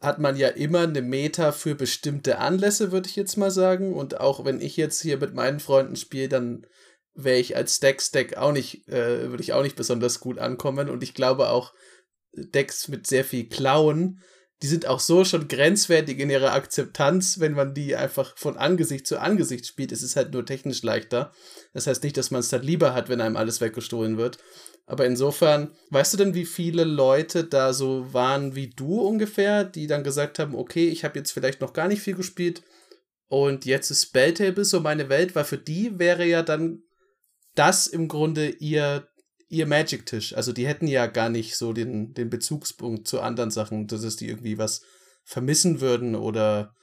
hat 0.00 0.18
man 0.18 0.36
ja 0.36 0.48
immer 0.48 0.80
eine 0.80 1.02
Meta 1.02 1.52
für 1.52 1.74
bestimmte 1.74 2.38
Anlässe, 2.38 2.90
würde 2.90 3.08
ich 3.08 3.16
jetzt 3.16 3.36
mal 3.36 3.50
sagen. 3.50 3.94
Und 3.94 4.18
auch 4.18 4.44
wenn 4.44 4.60
ich 4.60 4.76
jetzt 4.76 5.00
hier 5.02 5.18
mit 5.18 5.34
meinen 5.34 5.60
Freunden 5.60 5.96
spiele, 5.96 6.28
dann 6.28 6.66
wäre 7.14 7.38
ich 7.38 7.54
als 7.54 7.76
Stack-Stack 7.76 8.36
auch 8.36 8.52
nicht, 8.52 8.88
äh, 8.88 9.28
würde 9.28 9.42
ich 9.42 9.52
auch 9.52 9.62
nicht 9.62 9.76
besonders 9.76 10.20
gut 10.20 10.38
ankommen. 10.38 10.88
Und 10.88 11.02
ich 11.02 11.12
glaube 11.12 11.50
auch, 11.50 11.74
Decks 12.32 12.88
mit 12.88 13.06
sehr 13.06 13.24
viel 13.24 13.48
Klauen, 13.48 14.22
die 14.62 14.66
sind 14.66 14.86
auch 14.86 15.00
so 15.00 15.24
schon 15.24 15.48
grenzwertig 15.48 16.18
in 16.18 16.28
ihrer 16.28 16.52
Akzeptanz, 16.52 17.40
wenn 17.40 17.52
man 17.52 17.72
die 17.72 17.96
einfach 17.96 18.36
von 18.36 18.58
Angesicht 18.58 19.06
zu 19.06 19.18
Angesicht 19.18 19.66
spielt. 19.66 19.90
Es 19.90 20.02
ist 20.02 20.16
halt 20.16 20.32
nur 20.32 20.44
technisch 20.44 20.82
leichter. 20.82 21.32
Das 21.72 21.86
heißt 21.86 22.04
nicht, 22.04 22.16
dass 22.16 22.30
man 22.30 22.40
es 22.40 22.50
dann 22.50 22.62
lieber 22.62 22.94
hat, 22.94 23.08
wenn 23.08 23.20
einem 23.20 23.36
alles 23.36 23.60
weggestohlen 23.60 24.18
wird. 24.18 24.38
Aber 24.86 25.06
insofern, 25.06 25.70
weißt 25.90 26.12
du 26.12 26.16
denn, 26.18 26.34
wie 26.34 26.44
viele 26.44 26.84
Leute 26.84 27.44
da 27.44 27.72
so 27.72 28.12
waren 28.12 28.54
wie 28.54 28.68
du 28.68 29.00
ungefähr, 29.00 29.64
die 29.64 29.86
dann 29.86 30.04
gesagt 30.04 30.38
haben, 30.38 30.54
okay, 30.54 30.88
ich 30.88 31.04
habe 31.04 31.18
jetzt 31.18 31.30
vielleicht 31.30 31.60
noch 31.60 31.72
gar 31.72 31.88
nicht 31.88 32.02
viel 32.02 32.14
gespielt 32.14 32.62
und 33.30 33.64
jetzt 33.64 33.92
ist 33.92 34.02
Spelltable 34.02 34.64
so 34.64 34.80
meine 34.80 35.08
Welt, 35.08 35.36
weil 35.36 35.44
für 35.44 35.56
die 35.56 36.00
wäre 36.00 36.26
ja 36.26 36.42
dann 36.42 36.82
das 37.54 37.86
im 37.86 38.08
Grunde 38.08 38.48
ihr, 38.48 39.08
ihr 39.50 39.66
Magic-Tisch. 39.66 40.34
Also 40.34 40.52
die 40.52 40.66
hätten 40.66 40.86
ja 40.86 41.06
gar 41.06 41.28
nicht 41.28 41.56
so 41.56 41.72
den, 41.72 42.14
den 42.14 42.30
Bezugspunkt 42.30 43.06
zu 43.06 43.20
anderen 43.20 43.50
Sachen, 43.50 43.88
dass 43.88 44.04
es 44.04 44.16
die 44.16 44.28
irgendwie 44.28 44.56
was 44.56 44.82
vermissen 45.24 45.80
würden 45.80 46.14
oder, 46.14 46.74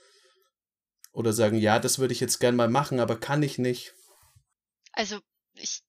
oder 1.13 1.33
sagen, 1.33 1.57
ja, 1.57 1.79
das 1.79 1.97
würde 1.97 2.13
ich 2.13 2.19
jetzt 2.19 2.39
gern 2.39 2.55
mal 2.55 2.67
machen, 2.67 2.99
aber 2.99 3.19
kann 3.19 3.41
ich 3.41 3.57
nicht. 3.57 3.93
Also 4.91 5.19
ich 5.53 5.81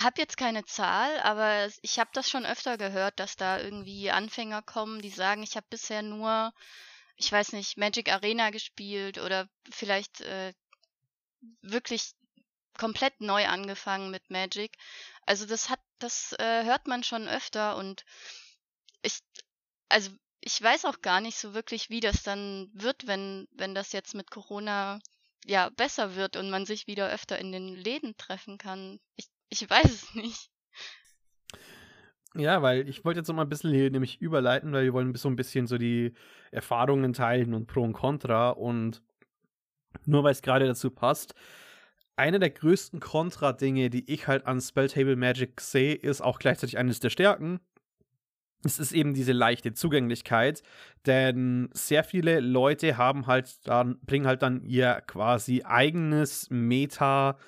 habe 0.00 0.20
jetzt 0.20 0.38
keine 0.38 0.64
Zahl, 0.64 1.20
aber 1.20 1.68
ich 1.82 1.98
habe 1.98 2.10
das 2.14 2.30
schon 2.30 2.46
öfter 2.46 2.78
gehört, 2.78 3.20
dass 3.20 3.36
da 3.36 3.60
irgendwie 3.60 4.10
Anfänger 4.10 4.62
kommen, 4.62 5.02
die 5.02 5.10
sagen, 5.10 5.42
ich 5.42 5.56
habe 5.56 5.66
bisher 5.68 6.00
nur, 6.00 6.52
ich 7.16 7.30
weiß 7.30 7.52
nicht, 7.52 7.76
Magic 7.76 8.10
Arena 8.10 8.50
gespielt 8.50 9.18
oder 9.18 9.48
vielleicht 9.70 10.22
äh, 10.22 10.54
wirklich 11.60 12.14
komplett 12.78 13.20
neu 13.20 13.46
angefangen 13.46 14.10
mit 14.10 14.30
Magic. 14.30 14.72
Also 15.26 15.46
das 15.46 15.68
hat, 15.68 15.80
das 16.02 16.34
äh, 16.38 16.64
hört 16.64 16.86
man 16.86 17.02
schon 17.02 17.28
öfter 17.28 17.76
und 17.76 18.04
ich, 19.02 19.18
also 19.88 20.10
ich 20.40 20.60
weiß 20.60 20.84
auch 20.86 21.00
gar 21.00 21.20
nicht 21.20 21.36
so 21.36 21.54
wirklich, 21.54 21.90
wie 21.90 22.00
das 22.00 22.22
dann 22.22 22.70
wird, 22.74 23.06
wenn, 23.06 23.46
wenn 23.52 23.74
das 23.74 23.92
jetzt 23.92 24.14
mit 24.14 24.30
Corona 24.30 24.98
ja 25.46 25.70
besser 25.70 26.16
wird 26.16 26.36
und 26.36 26.50
man 26.50 26.66
sich 26.66 26.86
wieder 26.86 27.10
öfter 27.10 27.38
in 27.38 27.52
den 27.52 27.68
Läden 27.68 28.16
treffen 28.16 28.58
kann. 28.58 29.00
Ich, 29.16 29.28
ich 29.48 29.68
weiß 29.70 29.84
es 29.86 30.14
nicht. 30.14 30.50
Ja, 32.34 32.62
weil 32.62 32.88
ich 32.88 33.04
wollte 33.04 33.20
jetzt 33.20 33.28
noch 33.28 33.34
mal 33.34 33.42
ein 33.42 33.50
bisschen 33.50 33.74
hier 33.74 33.90
nämlich 33.90 34.20
überleiten, 34.20 34.72
weil 34.72 34.84
wir 34.84 34.94
wollen 34.94 35.14
so 35.14 35.28
ein 35.28 35.36
bisschen 35.36 35.66
so 35.66 35.76
die 35.76 36.14
Erfahrungen 36.50 37.12
teilen 37.12 37.52
und 37.52 37.66
Pro 37.66 37.82
und 37.82 37.92
Contra 37.92 38.50
und 38.50 39.02
nur 40.06 40.24
weil 40.24 40.32
es 40.32 40.40
gerade 40.40 40.66
dazu 40.66 40.90
passt, 40.90 41.34
eine 42.16 42.38
der 42.38 42.50
größten 42.50 43.00
Kontra-Dinge, 43.00 43.90
die 43.90 44.10
ich 44.12 44.26
halt 44.26 44.46
an 44.46 44.60
Spelltable 44.60 45.16
Magic 45.16 45.60
sehe, 45.60 45.94
ist 45.94 46.20
auch 46.20 46.38
gleichzeitig 46.38 46.78
eines 46.78 47.00
der 47.00 47.10
Stärken. 47.10 47.60
Es 48.64 48.78
ist 48.78 48.92
eben 48.92 49.12
diese 49.12 49.32
leichte 49.32 49.74
Zugänglichkeit, 49.74 50.62
denn 51.06 51.68
sehr 51.72 52.04
viele 52.04 52.38
Leute 52.40 52.96
haben 52.96 53.26
halt 53.26 53.66
dann, 53.66 53.98
bringen 54.02 54.26
halt 54.26 54.42
dann 54.42 54.62
ihr 54.62 55.02
quasi 55.06 55.62
eigenes 55.64 56.48
Meta, 56.48 57.38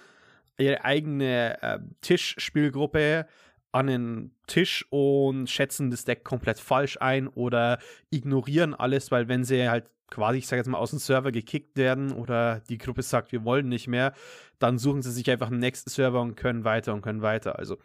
ihre 0.59 0.85
eigene 0.85 1.62
äh, 1.62 1.78
Tischspielgruppe 2.00 3.26
an 3.71 3.87
den 3.87 4.30
Tisch 4.47 4.87
und 4.90 5.49
schätzen 5.49 5.90
das 5.90 6.04
Deck 6.04 6.25
komplett 6.25 6.59
falsch 6.59 6.99
ein 7.00 7.28
oder 7.28 7.78
ignorieren 8.11 8.75
alles, 8.75 9.11
weil 9.11 9.28
wenn 9.28 9.44
sie 9.44 9.68
halt 9.68 9.90
quasi, 10.11 10.38
ich 10.38 10.46
sage 10.46 10.61
jetzt 10.61 10.68
mal, 10.68 10.78
aus 10.78 10.90
dem 10.90 10.99
Server 10.99 11.32
gekickt 11.32 11.76
werden 11.76 12.12
oder 12.12 12.61
die 12.68 12.78
Gruppe 12.78 13.02
sagt, 13.02 13.32
wir 13.32 13.44
wollen 13.44 13.68
nicht 13.68 13.88
mehr, 13.88 14.12
dann 14.58 14.78
suchen 14.78 15.02
sie 15.02 15.12
sich 15.12 15.30
einfach 15.30 15.49
einen 15.49 15.61
nächsten 15.61 15.90
Server 15.90 16.20
und 16.20 16.37
können 16.37 16.64
weiter 16.64 16.94
und 16.94 17.02
können 17.02 17.23
weiter. 17.23 17.58
Also 17.58 17.78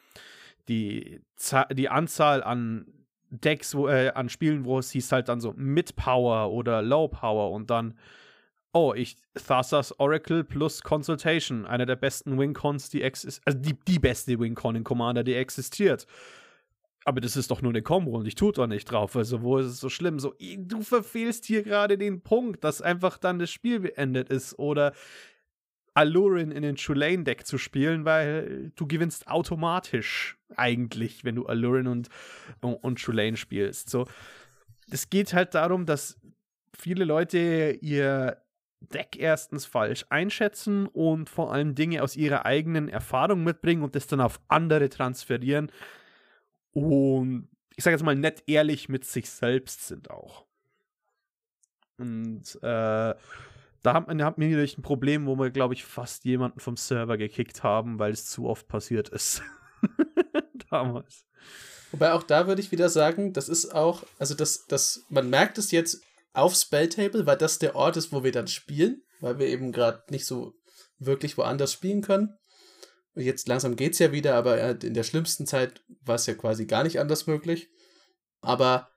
die, 0.68 1.22
die 1.74 1.90
Anzahl 1.90 2.44
an 2.44 2.86
Decks, 3.32 3.76
wo, 3.76 3.88
äh, 3.88 4.10
an 4.10 4.30
Spielen, 4.30 4.66
wo 4.66 4.80
es 4.80 4.92
hieß 4.92 5.12
halt 5.12 5.30
dann 5.30 5.40
so 5.42 5.54
Mid 5.56 5.96
Power 5.96 6.52
oder 6.52 6.82
Low 6.82 7.08
Power 7.08 7.52
und 7.52 7.70
dann, 7.70 7.98
oh, 8.74 8.94
ich, 8.96 9.18
Thassa's 9.36 10.00
Oracle 10.00 10.44
plus 10.44 10.82
Consultation, 10.82 11.66
einer 11.66 11.86
der 11.86 11.96
besten 11.96 12.38
Wincons, 12.40 12.90
die 12.90 13.02
existiert, 13.02 13.44
also 13.46 13.60
die, 13.60 13.78
die 13.88 14.00
beste 14.00 14.40
Wincon 14.40 14.76
in 14.76 14.84
Commander, 14.84 15.24
die 15.24 15.36
existiert. 15.36 16.06
Aber 17.06 17.22
das 17.22 17.38
ist 17.38 17.50
doch 17.50 17.62
nur 17.62 17.72
eine 17.72 17.82
Combo 17.82 18.18
und 18.18 18.28
ich 18.28 18.36
tue 18.36 18.52
doch 18.52 18.68
nicht 18.68 18.86
drauf. 18.86 19.16
Also, 19.16 19.42
wo 19.42 19.58
ist 19.58 19.68
es 19.68 19.80
so 19.80 19.90
schlimm? 19.90 20.20
So, 20.20 20.36
du 20.58 20.82
verfehlst 20.82 21.46
hier 21.46 21.64
gerade 21.64 21.98
den 21.98 22.22
Punkt, 22.22 22.64
dass 22.64 22.82
einfach 22.82 23.18
dann 23.18 23.40
das 23.40 23.50
Spiel 23.50 23.80
beendet 23.80 24.30
ist. 24.30 24.60
Oder 24.60 24.94
Alurin 25.94 26.52
in 26.52 26.62
den 26.62 26.76
Tulane-Deck 26.76 27.46
zu 27.46 27.58
spielen, 27.58 28.06
weil 28.06 28.72
du 28.76 28.88
gewinnst 28.88 29.28
automatisch 29.28 30.38
eigentlich, 30.56 31.24
wenn 31.24 31.36
du 31.36 31.46
Alurin 31.46 31.88
und, 31.88 32.10
und 32.62 33.02
Tulane 33.02 33.38
spielst. 33.38 33.90
So, 33.90 34.06
es 34.92 35.10
geht 35.10 35.34
halt 35.34 35.56
darum, 35.56 35.86
dass 35.86 36.20
viele 36.78 37.06
Leute 37.06 37.78
ihr 37.82 38.38
Deck 38.82 39.18
erstens 39.18 39.66
falsch 39.66 40.06
einschätzen 40.10 40.88
und 40.88 41.30
vor 41.30 41.54
allem 41.54 41.76
Dinge 41.76 42.02
aus 42.02 42.16
ihrer 42.16 42.46
eigenen 42.46 42.88
Erfahrung 42.88 43.44
mitbringen 43.44 43.84
und 43.84 43.96
das 43.96 44.08
dann 44.08 44.22
auf 44.22 44.40
andere 44.48 44.90
transferieren 44.90 45.72
und 46.74 47.50
ich 47.76 47.84
sage 47.84 47.96
jetzt 47.96 48.04
mal 48.04 48.16
nett 48.16 48.44
ehrlich 48.48 48.90
mit 48.90 49.06
sich 49.06 49.30
selbst 49.30 49.88
sind 49.88 50.10
auch. 50.10 50.46
Und 51.98 52.56
äh, 52.62 53.14
da 53.82 53.94
hat 53.94 54.08
man, 54.08 54.24
hat 54.24 54.38
man 54.38 54.50
natürlich 54.50 54.78
ein 54.78 54.82
Problem, 54.82 55.26
wo 55.26 55.38
wir, 55.38 55.50
glaube 55.50 55.74
ich, 55.74 55.86
fast 55.86 56.26
jemanden 56.26 56.60
vom 56.60 56.78
Server 56.78 57.18
gekickt 57.18 57.64
haben, 57.64 58.00
weil 58.00 58.12
es 58.12 58.26
zu 58.26 58.48
oft 58.48 58.68
passiert 58.68 59.10
ist. 59.10 59.42
Damals. 60.70 61.26
Wobei 61.92 62.14
auch 62.14 62.24
da 62.24 62.48
würde 62.48 62.62
ich 62.62 62.72
wieder 62.72 62.90
sagen, 62.90 63.34
das 63.34 63.50
ist 63.50 63.74
auch, 63.74 64.04
also 64.20 64.36
das, 64.36 64.66
das, 64.66 65.06
man 65.10 65.30
merkt 65.30 65.58
es 65.58 65.72
jetzt 65.72 66.04
auf 66.34 66.54
Spelltable, 66.54 67.26
weil 67.26 67.38
das 67.38 67.60
der 67.60 67.76
Ort 67.76 67.98
ist, 67.98 68.12
wo 68.12 68.24
wir 68.24 68.32
dann 68.32 68.48
spielen, 68.48 69.02
weil 69.20 69.40
wir 69.40 69.48
eben 69.48 69.72
gerade 69.72 70.04
nicht 70.10 70.26
so 70.26 70.54
wirklich 71.00 71.38
woanders 71.38 71.74
spielen 71.74 72.02
können. 72.02 72.38
Jetzt 73.16 73.48
langsam 73.48 73.76
geht 73.76 73.94
es 73.94 74.00
ja 74.00 74.12
wieder, 74.12 74.36
aber 74.36 74.82
in 74.82 74.94
der 74.94 75.04
schlimmsten 75.04 75.46
Zeit 75.46 75.84
war 76.02 76.16
es 76.16 76.26
ja 76.26 76.34
quasi 76.36 76.66
gar 76.66 76.84
nicht 76.84 77.00
anders 77.00 77.28
möglich. 77.28 77.70
Aber 78.42 78.90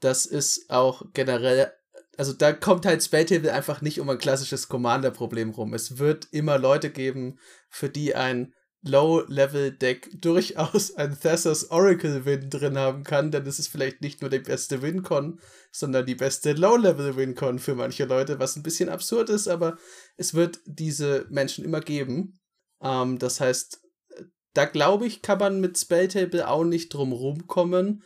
das 0.00 0.26
ist 0.26 0.70
auch 0.70 1.02
generell, 1.14 1.72
also 2.16 2.32
da 2.32 2.52
kommt 2.52 2.84
halt 2.84 3.02
Spelltable 3.02 3.52
einfach 3.52 3.80
nicht 3.80 4.00
um 4.00 4.10
ein 4.10 4.18
klassisches 4.18 4.68
Commander-Problem 4.68 5.50
rum. 5.50 5.74
Es 5.74 5.98
wird 5.98 6.28
immer 6.30 6.58
Leute 6.58 6.90
geben, 6.90 7.38
für 7.68 7.88
die 7.88 8.14
ein 8.14 8.54
Low-Level-Deck 8.82 10.10
durchaus 10.20 10.94
ein 10.94 11.18
Thassa's 11.18 11.70
Oracle-Win 11.70 12.50
drin 12.50 12.78
haben 12.78 13.02
kann, 13.04 13.30
denn 13.30 13.46
es 13.46 13.58
ist 13.58 13.68
vielleicht 13.68 14.00
nicht 14.02 14.20
nur 14.20 14.30
die 14.30 14.38
beste 14.38 14.82
Win-Con, 14.82 15.40
sondern 15.72 16.06
die 16.06 16.14
beste 16.14 16.52
Low-Level-Win-Con 16.52 17.58
für 17.58 17.74
manche 17.74 18.04
Leute, 18.04 18.38
was 18.38 18.56
ein 18.56 18.62
bisschen 18.62 18.88
absurd 18.88 19.30
ist, 19.30 19.48
aber 19.48 19.76
es 20.16 20.34
wird 20.34 20.60
diese 20.64 21.26
Menschen 21.30 21.64
immer 21.64 21.80
geben. 21.80 22.38
Ähm, 22.80 23.18
das 23.18 23.40
heißt, 23.40 23.82
da 24.54 24.64
glaube 24.64 25.06
ich, 25.06 25.22
kann 25.22 25.38
man 25.38 25.60
mit 25.60 25.78
Spelltable 25.78 26.48
auch 26.48 26.64
nicht 26.64 26.92
drum 26.92 27.12
rumkommen. 27.12 28.02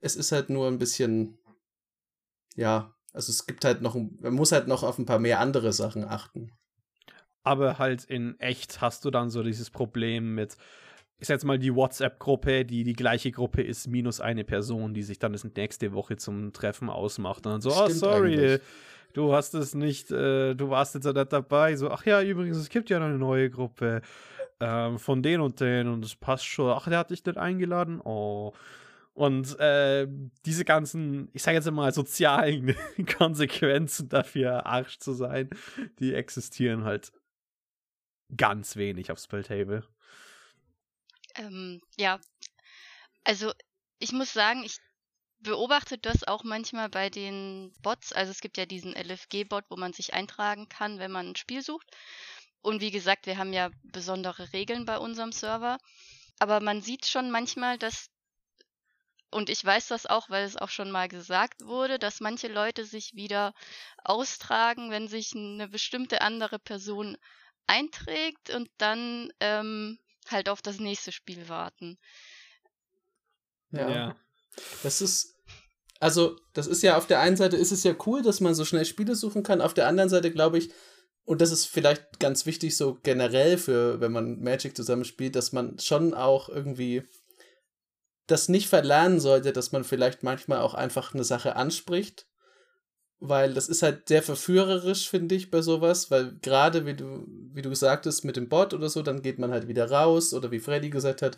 Es 0.00 0.16
ist 0.16 0.32
halt 0.32 0.50
nur 0.50 0.68
ein 0.68 0.78
bisschen, 0.78 1.38
ja, 2.54 2.94
also 3.12 3.30
es 3.30 3.46
gibt 3.46 3.64
halt 3.64 3.82
noch, 3.82 3.94
man 3.94 4.34
muss 4.34 4.52
halt 4.52 4.68
noch 4.68 4.82
auf 4.82 4.98
ein 4.98 5.06
paar 5.06 5.18
mehr 5.18 5.40
andere 5.40 5.72
Sachen 5.72 6.04
achten. 6.04 6.52
Aber 7.42 7.78
halt 7.78 8.04
in 8.04 8.38
echt 8.40 8.80
hast 8.80 9.04
du 9.04 9.10
dann 9.10 9.30
so 9.30 9.42
dieses 9.42 9.70
Problem 9.70 10.34
mit, 10.34 10.56
ich 11.18 11.26
sag 11.26 11.34
jetzt 11.34 11.44
mal, 11.44 11.58
die 11.58 11.74
WhatsApp-Gruppe, 11.74 12.64
die 12.64 12.84
die 12.84 12.92
gleiche 12.92 13.32
Gruppe 13.32 13.62
ist, 13.62 13.88
minus 13.88 14.20
eine 14.20 14.44
Person, 14.44 14.94
die 14.94 15.02
sich 15.02 15.18
dann 15.18 15.32
das 15.32 15.44
nächste 15.44 15.92
Woche 15.92 16.16
zum 16.16 16.52
Treffen 16.52 16.90
ausmacht. 16.90 17.46
Und 17.46 17.52
dann 17.52 17.60
so, 17.60 17.70
oh, 17.70 17.88
sorry, 17.88 18.38
eigentlich 18.38 18.60
du 19.12 19.32
hast 19.32 19.54
es 19.54 19.74
nicht, 19.74 20.10
äh, 20.10 20.54
du 20.54 20.70
warst 20.70 20.94
jetzt 20.94 21.04
nicht 21.04 21.32
dabei. 21.32 21.76
So, 21.76 21.90
ach 21.90 22.04
ja, 22.06 22.22
übrigens, 22.22 22.56
es 22.56 22.68
gibt 22.68 22.90
ja 22.90 22.98
eine 22.98 23.18
neue 23.18 23.50
Gruppe 23.50 24.02
ähm, 24.60 24.98
von 24.98 25.22
den 25.22 25.40
und 25.40 25.60
den 25.60 25.88
und 25.88 26.04
es 26.04 26.16
passt 26.16 26.44
schon. 26.44 26.70
Ach, 26.70 26.88
der 26.88 26.98
hat 26.98 27.10
dich 27.10 27.24
nicht 27.24 27.38
eingeladen? 27.38 28.00
Oh. 28.00 28.52
Und 29.14 29.58
äh, 29.58 30.06
diese 30.46 30.64
ganzen, 30.64 31.28
ich 31.32 31.42
sage 31.42 31.56
jetzt 31.56 31.70
mal, 31.70 31.92
sozialen 31.92 32.76
Konsequenzen 33.18 34.08
dafür, 34.08 34.64
Arsch 34.66 34.98
zu 34.98 35.12
sein, 35.12 35.50
die 35.98 36.14
existieren 36.14 36.84
halt 36.84 37.12
ganz 38.36 38.76
wenig 38.76 39.10
auf 39.10 39.18
Spelltable. 39.18 39.82
Ähm, 41.34 41.80
ja, 41.96 42.20
also 43.24 43.52
ich 43.98 44.12
muss 44.12 44.32
sagen, 44.32 44.62
ich 44.64 44.78
beobachtet 45.40 46.06
das 46.06 46.24
auch 46.24 46.44
manchmal 46.44 46.88
bei 46.88 47.10
den 47.10 47.72
Bots. 47.82 48.12
Also 48.12 48.30
es 48.30 48.40
gibt 48.40 48.56
ja 48.56 48.66
diesen 48.66 48.94
LFG-Bot, 48.94 49.64
wo 49.68 49.76
man 49.76 49.92
sich 49.92 50.14
eintragen 50.14 50.68
kann, 50.68 50.98
wenn 50.98 51.10
man 51.10 51.28
ein 51.30 51.36
Spiel 51.36 51.62
sucht. 51.62 51.88
Und 52.60 52.80
wie 52.80 52.90
gesagt, 52.90 53.26
wir 53.26 53.38
haben 53.38 53.52
ja 53.52 53.70
besondere 53.84 54.52
Regeln 54.52 54.84
bei 54.84 54.98
unserem 54.98 55.32
Server. 55.32 55.78
Aber 56.38 56.60
man 56.60 56.82
sieht 56.82 57.06
schon 57.06 57.30
manchmal, 57.30 57.78
dass, 57.78 58.10
und 59.30 59.50
ich 59.50 59.64
weiß 59.64 59.88
das 59.88 60.06
auch, 60.06 60.28
weil 60.30 60.44
es 60.44 60.56
auch 60.56 60.70
schon 60.70 60.90
mal 60.90 61.08
gesagt 61.08 61.64
wurde, 61.64 61.98
dass 61.98 62.20
manche 62.20 62.48
Leute 62.48 62.84
sich 62.84 63.14
wieder 63.14 63.54
austragen, 64.04 64.90
wenn 64.90 65.08
sich 65.08 65.34
eine 65.34 65.68
bestimmte 65.68 66.20
andere 66.20 66.58
Person 66.58 67.16
einträgt 67.66 68.50
und 68.50 68.70
dann 68.78 69.32
ähm, 69.40 69.98
halt 70.28 70.48
auf 70.48 70.62
das 70.62 70.78
nächste 70.78 71.12
Spiel 71.12 71.48
warten. 71.48 71.98
Ja. 73.70 73.88
ja. 73.88 74.16
Das 74.82 75.00
ist, 75.00 75.34
also, 76.00 76.36
das 76.54 76.66
ist 76.66 76.82
ja 76.82 76.96
auf 76.96 77.06
der 77.06 77.20
einen 77.20 77.36
Seite 77.36 77.56
ist 77.56 77.72
es 77.72 77.84
ja 77.84 77.94
cool, 78.06 78.22
dass 78.22 78.40
man 78.40 78.54
so 78.54 78.64
schnell 78.64 78.84
Spiele 78.84 79.14
suchen 79.14 79.42
kann. 79.42 79.60
Auf 79.60 79.74
der 79.74 79.88
anderen 79.88 80.10
Seite 80.10 80.30
glaube 80.30 80.58
ich, 80.58 80.70
und 81.24 81.42
das 81.42 81.50
ist 81.50 81.66
vielleicht 81.66 82.20
ganz 82.20 82.46
wichtig 82.46 82.76
so 82.76 82.98
generell 83.02 83.58
für, 83.58 84.00
wenn 84.00 84.12
man 84.12 84.40
Magic 84.40 84.74
zusammenspielt, 84.74 85.36
dass 85.36 85.52
man 85.52 85.78
schon 85.78 86.14
auch 86.14 86.48
irgendwie 86.48 87.02
das 88.26 88.48
nicht 88.48 88.68
verlernen 88.68 89.20
sollte, 89.20 89.52
dass 89.52 89.72
man 89.72 89.84
vielleicht 89.84 90.22
manchmal 90.22 90.60
auch 90.60 90.74
einfach 90.74 91.14
eine 91.14 91.24
Sache 91.24 91.56
anspricht. 91.56 92.26
Weil 93.20 93.52
das 93.52 93.68
ist 93.68 93.82
halt 93.82 94.08
sehr 94.08 94.22
verführerisch, 94.22 95.10
finde 95.10 95.34
ich, 95.34 95.50
bei 95.50 95.60
sowas, 95.60 96.10
weil 96.10 96.38
gerade 96.40 96.86
wie 96.86 96.94
du, 96.94 97.26
wie 97.52 97.62
du 97.62 97.74
sagtest, 97.74 98.24
mit 98.24 98.36
dem 98.36 98.48
Bot 98.48 98.72
oder 98.74 98.88
so, 98.88 99.02
dann 99.02 99.22
geht 99.22 99.40
man 99.40 99.50
halt 99.50 99.66
wieder 99.66 99.90
raus, 99.90 100.32
oder 100.32 100.52
wie 100.52 100.60
Freddy 100.60 100.88
gesagt 100.88 101.22
hat, 101.22 101.36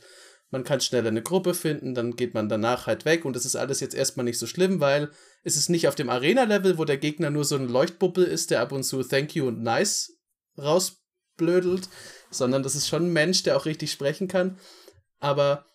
man 0.51 0.65
kann 0.65 0.81
schneller 0.81 1.09
eine 1.09 1.23
Gruppe 1.23 1.55
finden, 1.55 1.95
dann 1.95 2.17
geht 2.17 2.35
man 2.35 2.49
danach 2.49 2.87
halt 2.87 3.05
weg 3.05 3.25
und 3.25 3.37
das 3.37 3.45
ist 3.45 3.57
alles 3.57 3.81
jetzt 3.81 3.95
erstmal 3.95 4.25
nicht 4.25 4.39
so 4.39 4.47
schlimm, 4.47 4.81
weil 4.81 5.11
es 5.45 5.57
ist 5.57 5.69
nicht 5.69 5.87
auf 5.89 5.95
dem 5.95 6.11
Arena-Level, 6.11 6.77
wo 6.77 6.85
der 6.85 6.99
Gegner 6.99 7.31
nur 7.31 7.45
so 7.45 7.55
ein 7.55 7.69
Leuchtbubbel 7.69 8.25
ist, 8.25 8.51
der 8.51 8.61
ab 8.61 8.73
und 8.73 8.83
zu 8.83 9.03
Thank 9.03 9.35
you 9.37 9.47
und 9.47 9.63
Nice 9.63 10.19
rausblödelt, 10.59 11.89
sondern 12.31 12.63
das 12.63 12.75
ist 12.75 12.89
schon 12.89 13.07
ein 13.07 13.13
Mensch, 13.13 13.45
der 13.45 13.57
auch 13.57 13.65
richtig 13.65 13.93
sprechen 13.93 14.29
kann. 14.29 14.59
Aber 15.21 15.67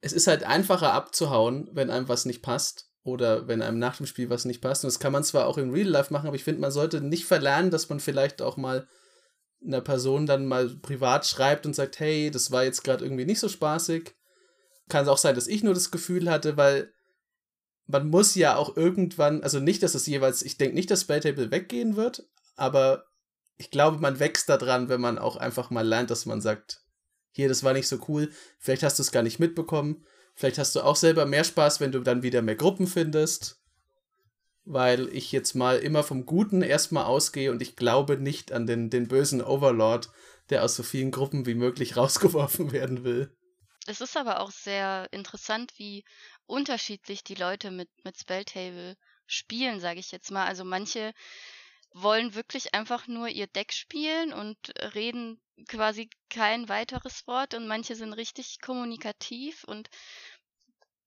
es 0.00 0.12
ist 0.12 0.26
halt 0.26 0.44
einfacher 0.44 0.92
abzuhauen, 0.92 1.68
wenn 1.72 1.90
einem 1.90 2.08
was 2.08 2.24
nicht 2.24 2.42
passt 2.42 2.88
oder 3.02 3.48
wenn 3.48 3.62
einem 3.62 3.78
nach 3.78 3.96
dem 3.96 4.06
Spiel 4.06 4.30
was 4.30 4.44
nicht 4.44 4.60
passt. 4.60 4.84
Und 4.84 4.88
das 4.88 5.00
kann 5.00 5.12
man 5.12 5.24
zwar 5.24 5.46
auch 5.46 5.58
im 5.58 5.70
Real 5.70 5.88
Life 5.88 6.12
machen, 6.12 6.26
aber 6.26 6.36
ich 6.36 6.44
finde, 6.44 6.60
man 6.60 6.70
sollte 6.70 7.00
nicht 7.00 7.24
verlernen, 7.24 7.70
dass 7.70 7.88
man 7.88 8.00
vielleicht 8.00 8.42
auch 8.42 8.56
mal 8.56 8.86
einer 9.64 9.80
Person 9.80 10.26
dann 10.26 10.46
mal 10.46 10.68
privat 10.68 11.26
schreibt 11.26 11.66
und 11.66 11.74
sagt, 11.74 12.00
hey, 12.00 12.30
das 12.30 12.50
war 12.50 12.64
jetzt 12.64 12.82
gerade 12.84 13.04
irgendwie 13.04 13.24
nicht 13.24 13.40
so 13.40 13.48
spaßig. 13.48 14.14
Kann 14.88 15.04
es 15.04 15.08
auch 15.08 15.18
sein, 15.18 15.34
dass 15.34 15.46
ich 15.46 15.62
nur 15.62 15.74
das 15.74 15.90
Gefühl 15.90 16.30
hatte, 16.30 16.56
weil 16.56 16.92
man 17.86 18.08
muss 18.08 18.34
ja 18.34 18.56
auch 18.56 18.76
irgendwann, 18.76 19.42
also 19.42 19.60
nicht, 19.60 19.82
dass 19.82 19.94
es 19.94 20.06
jeweils, 20.06 20.42
ich 20.42 20.56
denke 20.56 20.74
nicht, 20.74 20.90
dass 20.90 21.02
Spelltable 21.02 21.50
weggehen 21.50 21.96
wird, 21.96 22.28
aber 22.56 23.06
ich 23.56 23.70
glaube, 23.70 23.98
man 23.98 24.18
wächst 24.18 24.48
daran, 24.48 24.88
wenn 24.88 25.00
man 25.00 25.18
auch 25.18 25.36
einfach 25.36 25.70
mal 25.70 25.86
lernt, 25.86 26.10
dass 26.10 26.26
man 26.26 26.40
sagt, 26.40 26.84
hier, 27.30 27.48
das 27.48 27.64
war 27.64 27.72
nicht 27.72 27.88
so 27.88 27.98
cool, 28.08 28.30
vielleicht 28.58 28.82
hast 28.82 28.98
du 28.98 29.02
es 29.02 29.12
gar 29.12 29.22
nicht 29.22 29.38
mitbekommen, 29.38 30.04
vielleicht 30.34 30.58
hast 30.58 30.74
du 30.74 30.80
auch 30.80 30.96
selber 30.96 31.26
mehr 31.26 31.44
Spaß, 31.44 31.80
wenn 31.80 31.92
du 31.92 32.00
dann 32.00 32.22
wieder 32.22 32.42
mehr 32.42 32.56
Gruppen 32.56 32.86
findest 32.86 33.61
weil 34.64 35.08
ich 35.08 35.32
jetzt 35.32 35.54
mal 35.54 35.78
immer 35.78 36.02
vom 36.02 36.26
Guten 36.26 36.62
erstmal 36.62 37.04
ausgehe 37.04 37.50
und 37.50 37.62
ich 37.62 37.76
glaube 37.76 38.16
nicht 38.16 38.52
an 38.52 38.66
den, 38.66 38.90
den 38.90 39.08
bösen 39.08 39.42
Overlord, 39.42 40.10
der 40.50 40.64
aus 40.64 40.76
so 40.76 40.82
vielen 40.82 41.10
Gruppen 41.10 41.46
wie 41.46 41.54
möglich 41.54 41.96
rausgeworfen 41.96 42.72
werden 42.72 43.04
will. 43.04 43.34
Es 43.86 44.00
ist 44.00 44.16
aber 44.16 44.40
auch 44.40 44.52
sehr 44.52 45.08
interessant, 45.10 45.72
wie 45.76 46.04
unterschiedlich 46.46 47.24
die 47.24 47.34
Leute 47.34 47.70
mit, 47.72 47.88
mit 48.04 48.16
Spelltable 48.18 48.96
spielen, 49.26 49.80
sage 49.80 49.98
ich 49.98 50.12
jetzt 50.12 50.30
mal. 50.30 50.46
Also 50.46 50.64
manche 50.64 51.12
wollen 51.90 52.34
wirklich 52.34 52.74
einfach 52.74 53.08
nur 53.08 53.28
ihr 53.28 53.48
Deck 53.48 53.72
spielen 53.72 54.32
und 54.32 54.56
reden 54.94 55.40
quasi 55.68 56.08
kein 56.30 56.68
weiteres 56.68 57.26
Wort 57.26 57.54
und 57.54 57.66
manche 57.66 57.96
sind 57.96 58.12
richtig 58.12 58.60
kommunikativ 58.60 59.64
und 59.64 59.90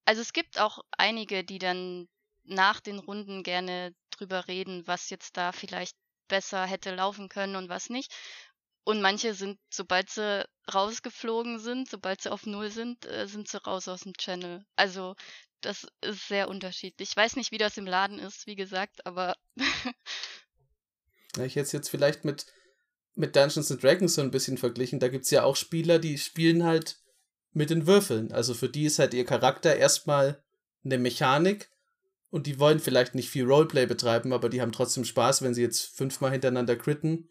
also 0.06 0.22
es 0.22 0.34
gibt 0.34 0.60
auch 0.60 0.80
einige, 0.92 1.44
die 1.44 1.58
dann 1.58 2.08
nach 2.46 2.80
den 2.80 3.00
Runden 3.00 3.44
gerne 3.44 3.94
drüber 4.12 4.48
reden, 4.48 4.86
was 4.88 5.10
jetzt 5.10 5.38
da 5.38 5.52
vielleicht 5.52 5.96
besser 6.28 6.66
hätte 6.66 6.94
laufen 6.96 7.30
können 7.30 7.56
und 7.56 7.70
was 7.70 7.90
nicht. 7.90 8.14
Und 8.84 9.02
manche 9.02 9.34
sind, 9.34 9.60
sobald 9.70 10.10
sie 10.10 10.48
rausgeflogen 10.74 11.60
sind, 11.60 11.90
sobald 11.90 12.22
sie 12.22 12.32
auf 12.32 12.46
Null 12.46 12.70
sind, 12.70 13.06
äh, 13.08 13.28
sind 13.28 13.48
sie 13.48 13.62
raus 13.64 13.88
aus 13.88 14.02
dem 14.02 14.14
Channel. 14.14 14.64
Also 14.76 15.16
das 15.62 15.88
ist 16.02 16.28
sehr 16.28 16.48
unterschiedlich. 16.48 17.10
Ich 17.10 17.18
weiß 17.18 17.36
nicht, 17.36 17.52
wie 17.52 17.58
das 17.58 17.78
im 17.78 17.88
Laden 17.88 18.20
ist, 18.20 18.46
wie 18.46 18.56
gesagt, 18.56 19.06
aber. 19.06 19.36
ich 21.40 21.56
hätte 21.56 21.62
es 21.62 21.72
jetzt 21.72 21.90
vielleicht 21.90 22.26
mit, 22.26 22.46
mit 23.16 23.36
Dungeons 23.36 23.72
and 23.72 23.82
Dragons 23.82 24.14
so 24.14 24.22
ein 24.22 24.32
bisschen 24.32 24.60
verglichen. 24.60 25.00
Da 25.00 25.08
gibt 25.08 25.26
es 25.26 25.32
ja 25.32 25.44
auch 25.44 25.56
Spieler, 25.56 25.98
die 25.98 26.20
spielen 26.20 26.64
halt 26.64 27.00
mit 27.54 27.72
den 27.72 27.88
Würfeln. 27.88 28.32
Also 28.32 28.54
für 28.54 28.70
die 28.70 28.86
ist 28.86 29.00
halt 29.00 29.16
ihr 29.16 29.26
Charakter 29.26 29.76
erstmal 29.76 30.44
eine 30.84 31.00
Mechanik 31.00 31.72
und 32.36 32.48
die 32.48 32.60
wollen 32.60 32.80
vielleicht 32.82 33.16
nicht 33.16 33.30
viel 33.30 33.46
Roleplay 33.46 33.86
betreiben, 33.86 34.34
aber 34.34 34.50
die 34.50 34.62
haben 34.62 34.74
trotzdem 34.74 35.06
Spaß, 35.06 35.42
wenn 35.42 35.54
sie 35.54 35.62
jetzt 35.62 35.96
fünfmal 35.96 36.34
hintereinander 36.34 36.76
critten 36.76 37.30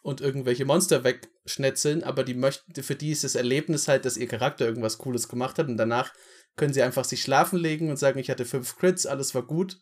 und 0.00 0.22
irgendwelche 0.22 0.64
Monster 0.64 1.04
wegschnetzeln, 1.04 2.02
aber 2.02 2.24
die 2.24 2.32
möchten, 2.32 2.82
für 2.82 2.94
die 2.94 3.10
ist 3.10 3.22
das 3.22 3.34
Erlebnis 3.34 3.86
halt, 3.86 4.06
dass 4.06 4.16
ihr 4.16 4.26
Charakter 4.26 4.64
irgendwas 4.64 4.96
Cooles 4.96 5.28
gemacht 5.28 5.58
hat 5.58 5.68
und 5.68 5.76
danach 5.76 6.14
können 6.56 6.72
sie 6.72 6.80
einfach 6.80 7.04
sich 7.04 7.20
schlafen 7.20 7.58
legen 7.58 7.90
und 7.90 7.98
sagen, 7.98 8.18
ich 8.18 8.30
hatte 8.30 8.46
fünf 8.46 8.78
Crits, 8.78 9.04
alles 9.04 9.34
war 9.34 9.42
gut. 9.42 9.78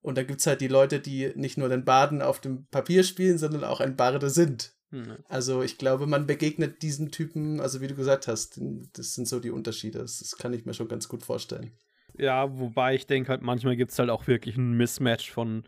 Und 0.00 0.18
dann 0.18 0.26
gibt 0.26 0.40
es 0.40 0.46
halt 0.48 0.60
die 0.60 0.66
Leute, 0.66 0.98
die 0.98 1.30
nicht 1.36 1.56
nur 1.56 1.68
den 1.68 1.84
Baden 1.84 2.20
auf 2.20 2.40
dem 2.40 2.66
Papier 2.66 3.04
spielen, 3.04 3.38
sondern 3.38 3.62
auch 3.62 3.78
ein 3.78 3.94
Barde 3.94 4.28
sind. 4.28 4.72
Mhm. 4.90 5.18
Also 5.28 5.62
ich 5.62 5.78
glaube, 5.78 6.08
man 6.08 6.26
begegnet 6.26 6.82
diesen 6.82 7.12
Typen, 7.12 7.60
also 7.60 7.80
wie 7.80 7.86
du 7.86 7.94
gesagt 7.94 8.26
hast, 8.26 8.60
das 8.92 9.14
sind 9.14 9.28
so 9.28 9.38
die 9.38 9.50
Unterschiede. 9.50 10.00
Das, 10.00 10.18
das 10.18 10.36
kann 10.36 10.52
ich 10.52 10.64
mir 10.64 10.74
schon 10.74 10.88
ganz 10.88 11.06
gut 11.06 11.22
vorstellen. 11.22 11.76
Ja, 12.20 12.58
wobei 12.58 12.96
ich 12.96 13.06
denke 13.06 13.30
halt, 13.30 13.40
manchmal 13.40 13.76
gibt 13.76 13.92
es 13.92 13.98
halt 13.98 14.10
auch 14.10 14.26
wirklich 14.26 14.58
ein 14.58 14.76
Mismatch 14.76 15.30
von 15.30 15.64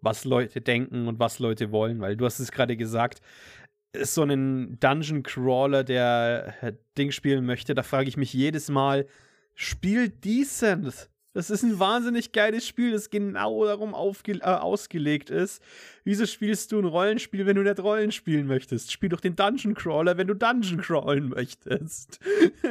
was 0.00 0.24
Leute 0.24 0.60
denken 0.60 1.08
und 1.08 1.18
was 1.18 1.40
Leute 1.40 1.72
wollen, 1.72 2.00
weil 2.00 2.16
du 2.16 2.24
hast 2.24 2.38
es 2.38 2.52
gerade 2.52 2.76
gesagt, 2.76 3.20
ist 3.92 4.14
so 4.14 4.22
ein 4.22 4.78
Dungeon 4.78 5.24
Crawler, 5.24 5.82
der 5.82 6.54
Ding 6.96 7.10
spielen 7.10 7.44
möchte, 7.44 7.74
da 7.74 7.82
frage 7.82 8.08
ich 8.08 8.16
mich 8.16 8.32
jedes 8.32 8.68
Mal, 8.68 9.08
spielt 9.56 10.24
decent. 10.24 11.10
Das 11.36 11.50
ist 11.50 11.62
ein 11.62 11.78
wahnsinnig 11.78 12.32
geiles 12.32 12.66
Spiel, 12.66 12.92
das 12.92 13.10
genau 13.10 13.66
darum 13.66 13.90
äh, 13.92 14.40
ausgelegt 14.40 15.28
ist. 15.28 15.62
Wieso 16.02 16.24
spielst 16.24 16.72
du 16.72 16.78
ein 16.78 16.86
Rollenspiel, 16.86 17.44
wenn 17.44 17.56
du 17.56 17.62
nicht 17.62 17.78
Rollen 17.78 18.10
spielen 18.10 18.46
möchtest? 18.46 18.90
Spiel 18.90 19.10
doch 19.10 19.20
den 19.20 19.36
Dungeon 19.36 19.74
Crawler, 19.74 20.16
wenn 20.16 20.28
du 20.28 20.34
Dungeon 20.34 20.80
crawlen 20.80 21.28
möchtest. 21.28 22.20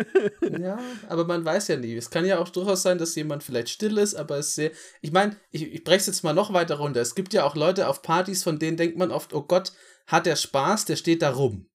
ja, 0.60 0.80
aber 1.08 1.26
man 1.26 1.46
weiß 1.46 1.68
ja 1.68 1.78
nie. 1.78 1.94
Es 1.96 2.10
kann 2.10 2.26
ja 2.26 2.40
auch 2.40 2.50
durchaus 2.50 2.82
sein, 2.82 2.98
dass 2.98 3.14
jemand 3.14 3.44
vielleicht 3.44 3.70
still 3.70 4.00
ist, 4.00 4.16
aber 4.16 4.40
es 4.40 4.56
sehr. 4.56 4.72
Ich 5.02 5.12
meine, 5.12 5.36
ich, 5.52 5.72
ich 5.72 5.84
breche 5.84 5.98
es 5.98 6.08
jetzt 6.08 6.24
mal 6.24 6.34
noch 6.34 6.52
weiter 6.52 6.78
runter. 6.78 7.02
Es 7.02 7.14
gibt 7.14 7.36
ja 7.36 7.44
auch 7.44 7.56
Leute 7.56 7.88
auf 7.88 8.02
Partys, 8.02 8.42
von 8.42 8.58
denen 8.58 8.78
denkt 8.78 8.98
man 8.98 9.12
oft, 9.12 9.32
oh 9.36 9.44
Gott, 9.44 9.74
hat 10.08 10.26
der 10.26 10.38
Spaß, 10.38 10.86
der 10.86 10.96
steht 10.96 11.22
da 11.22 11.30
rum. 11.30 11.68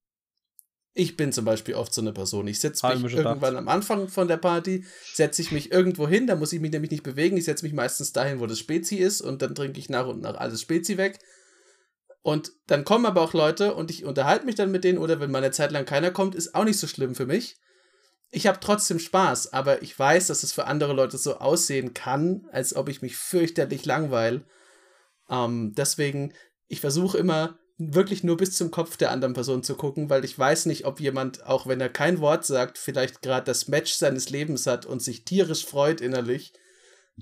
Ich 0.93 1.17
bin 1.17 1.33
zum 1.33 1.45
Beispiel 1.45 1.75
oft 1.75 1.95
so 1.95 2.01
eine 2.01 2.13
Person. 2.13 2.49
Ich 2.49 2.59
setze 2.59 2.87
mich 2.97 3.15
irgendwann 3.15 3.57
am 3.57 3.69
Anfang 3.69 4.09
von 4.09 4.27
der 4.27 4.39
Party, 4.39 4.85
setze 5.15 5.41
ich 5.41 5.53
mich 5.53 5.71
irgendwo 5.71 6.09
hin, 6.09 6.27
da 6.27 6.35
muss 6.35 6.53
ich 6.53 6.61
mich 6.61 6.73
nämlich 6.73 6.91
nicht 6.91 7.05
bewegen. 7.05 7.37
Ich 7.37 7.45
setze 7.45 7.65
mich 7.65 7.73
meistens 7.73 8.13
dahin, 8.13 8.41
wo 8.41 8.47
das 8.47 8.59
Spezi 8.59 8.97
ist 8.97 9.21
und 9.21 9.41
dann 9.41 9.55
trinke 9.55 9.79
ich 9.79 9.89
nach 9.89 10.09
und 10.09 10.21
nach 10.21 10.35
alles 10.35 10.61
Spezi 10.61 10.97
weg. 10.97 11.21
Und 12.23 12.53
dann 12.67 12.85
kommen 12.85 13.07
aber 13.07 13.23
auch 13.23 13.35
Leute 13.35 13.75
und 13.75 13.91
ich 13.91 14.05
unterhalte 14.05 14.47
mich 14.47 14.57
dann 14.57 14.73
mit 14.73 14.85
denen 14.85 14.99
oder 14.99 15.21
wenn 15.21 15.31
mal 15.31 15.39
eine 15.39 15.53
Zeit 15.53 15.71
lang 15.71 15.85
keiner 15.85 16.11
kommt, 16.11 16.35
ist 16.35 16.55
auch 16.55 16.65
nicht 16.65 16.79
so 16.79 16.89
schlimm 16.89 17.15
für 17.15 17.27
mich. 17.27 17.57
Ich 18.33 18.47
habe 18.47 18.61
trotzdem 18.61 18.99
Spaß, 18.99 19.53
aber 19.53 19.83
ich 19.83 19.97
weiß, 19.99 20.27
dass 20.27 20.43
es 20.43 20.53
für 20.53 20.67
andere 20.67 20.93
Leute 20.93 21.19
so 21.19 21.37
aussehen 21.39 21.95
kann, 21.95 22.47
als 22.53 22.75
ob 22.75 22.89
ich 22.89 23.01
mich 23.01 23.17
fürchterlich 23.17 23.85
langweile. 23.87 24.45
Ähm, 25.29 25.73
deswegen, 25.77 26.35
ich 26.67 26.81
versuche 26.81 27.17
immer 27.17 27.60
wirklich 27.81 28.23
nur 28.23 28.37
bis 28.37 28.57
zum 28.57 28.71
Kopf 28.71 28.99
der 28.99 29.11
anderen 29.11 29.33
Person 29.33 29.63
zu 29.63 29.75
gucken, 29.75 30.11
weil 30.11 30.25
ich 30.25 30.39
weiß 30.39 30.67
nicht, 30.67 30.85
ob 30.85 31.01
jemand, 31.01 31.47
auch 31.47 31.67
wenn 31.67 31.81
er 31.81 31.89
kein 31.89 32.21
Wort 32.21 32.45
sagt, 32.45 32.77
vielleicht 32.77 33.23
gerade 33.23 33.47
das 33.47 33.69
Match 33.69 33.95
seines 33.95 34.29
Lebens 34.29 34.67
hat 34.67 34.85
und 34.85 35.03
sich 35.03 35.25
tierisch 35.25 35.65
freut 35.65 36.03
innerlich, 36.03 36.53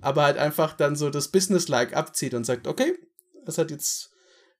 aber 0.00 0.24
halt 0.24 0.36
einfach 0.36 0.74
dann 0.74 0.96
so 0.96 1.10
das 1.10 1.28
Business-like 1.28 1.94
abzieht 1.94 2.34
und 2.34 2.44
sagt, 2.44 2.66
okay, 2.66 2.98
es 3.46 3.56
hat 3.56 3.70
jetzt 3.70 4.10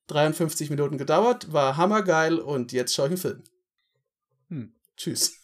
53 0.07 0.71
Minuten 0.71 0.99
gedauert, 0.99 1.53
war 1.53 1.77
hammergeil 1.77 2.39
und 2.39 2.73
jetzt 2.73 2.95
schaue 2.95 3.07
ich 3.07 3.13
einen 3.13 3.19
Film. 3.19 3.45
Hm. 4.49 4.73
Tschüss. 4.97 5.37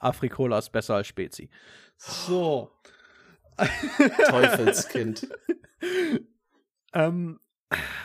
Afrikola 0.00 0.58
ist 0.58 0.72
besser 0.72 0.94
als 0.96 1.08
Spezi. 1.08 1.50
So. 1.98 2.72
Teufelskind. 4.28 5.28
ähm, 6.92 7.40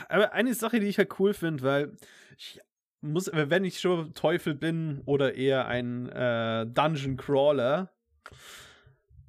aber 0.10 0.34
eine 0.34 0.54
Sache, 0.54 0.80
die 0.80 0.88
ich 0.88 0.97
halt 0.97 1.19
cool 1.19 1.34
finde, 1.34 1.63
weil 1.63 1.97
ich 2.38 2.60
muss, 3.02 3.30
wenn 3.34 3.65
ich 3.65 3.80
schon 3.80 4.13
Teufel 4.13 4.54
bin 4.54 5.02
oder 5.06 5.36
eher 5.36 5.67
ein 5.67 6.08
äh, 6.10 6.65
Dungeon 6.67 7.17
Crawler, 7.17 7.91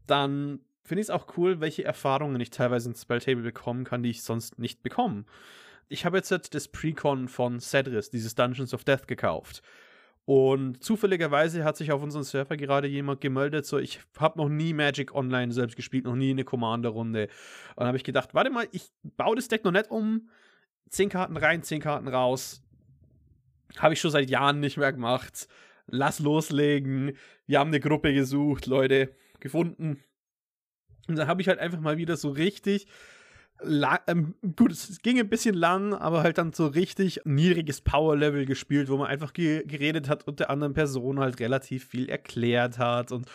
dann 0.06 0.60
finde 0.84 1.00
ich 1.00 1.06
es 1.06 1.10
auch 1.10 1.36
cool, 1.36 1.60
welche 1.60 1.84
Erfahrungen 1.84 2.40
ich 2.40 2.50
teilweise 2.50 2.90
in 2.90 2.94
Spelltable 2.94 3.42
bekommen 3.42 3.84
kann, 3.84 4.02
die 4.02 4.10
ich 4.10 4.22
sonst 4.22 4.58
nicht 4.58 4.82
bekomme. 4.82 5.24
Ich 5.88 6.04
habe 6.04 6.18
jetzt 6.18 6.54
das 6.54 6.68
Precon 6.68 7.28
von 7.28 7.60
Cedris, 7.60 8.10
dieses 8.10 8.34
Dungeons 8.34 8.74
of 8.74 8.84
Death, 8.84 9.06
gekauft. 9.06 9.62
Und 10.24 10.82
zufälligerweise 10.82 11.64
hat 11.64 11.76
sich 11.76 11.90
auf 11.90 12.02
unserem 12.02 12.22
Server 12.22 12.56
gerade 12.56 12.86
jemand 12.86 13.20
gemeldet, 13.20 13.66
so 13.66 13.78
ich 13.78 14.00
habe 14.18 14.38
noch 14.38 14.48
nie 14.48 14.72
Magic 14.72 15.14
Online 15.14 15.52
selbst 15.52 15.74
gespielt, 15.74 16.04
noch 16.04 16.14
nie 16.14 16.30
eine 16.30 16.44
Commander-Runde. 16.44 17.24
Und 17.24 17.78
dann 17.78 17.88
habe 17.88 17.96
ich 17.96 18.04
gedacht, 18.04 18.32
warte 18.32 18.50
mal, 18.50 18.68
ich 18.70 18.90
baue 19.02 19.34
das 19.34 19.48
Deck 19.48 19.64
noch 19.64 19.72
nicht 19.72 19.90
um. 19.90 20.28
Zehn 20.88 21.08
Karten 21.08 21.36
rein, 21.36 21.62
zehn 21.62 21.80
Karten 21.80 22.06
raus. 22.06 22.62
Habe 23.78 23.94
ich 23.94 24.00
schon 24.00 24.10
seit 24.10 24.30
Jahren 24.30 24.60
nicht 24.60 24.76
mehr 24.76 24.92
gemacht. 24.92 25.48
Lass 25.86 26.20
loslegen. 26.20 27.16
Wir 27.46 27.58
haben 27.58 27.68
eine 27.68 27.80
Gruppe 27.80 28.14
gesucht, 28.14 28.66
Leute, 28.66 29.16
gefunden. 29.40 30.04
Und 31.08 31.16
dann 31.16 31.26
habe 31.26 31.40
ich 31.40 31.48
halt 31.48 31.58
einfach 31.58 31.80
mal 31.80 31.96
wieder 31.96 32.16
so 32.16 32.30
richtig 32.30 32.86
ähm, 34.06 34.34
gut, 34.56 34.72
es 34.72 35.02
ging 35.02 35.18
ein 35.18 35.28
bisschen 35.28 35.54
lang, 35.54 35.94
aber 35.94 36.22
halt 36.22 36.38
dann 36.38 36.52
so 36.52 36.66
richtig 36.66 37.20
niedriges 37.24 37.80
Power-Level 37.80 38.46
gespielt, 38.46 38.88
wo 38.88 38.96
man 38.96 39.08
einfach 39.08 39.32
ge 39.32 39.64
geredet 39.66 40.08
hat 40.08 40.26
und 40.26 40.40
der 40.40 40.50
anderen 40.50 40.74
Person 40.74 41.20
halt 41.20 41.40
relativ 41.40 41.86
viel 41.86 42.08
erklärt 42.08 42.78
hat 42.78 43.12
und 43.12 43.26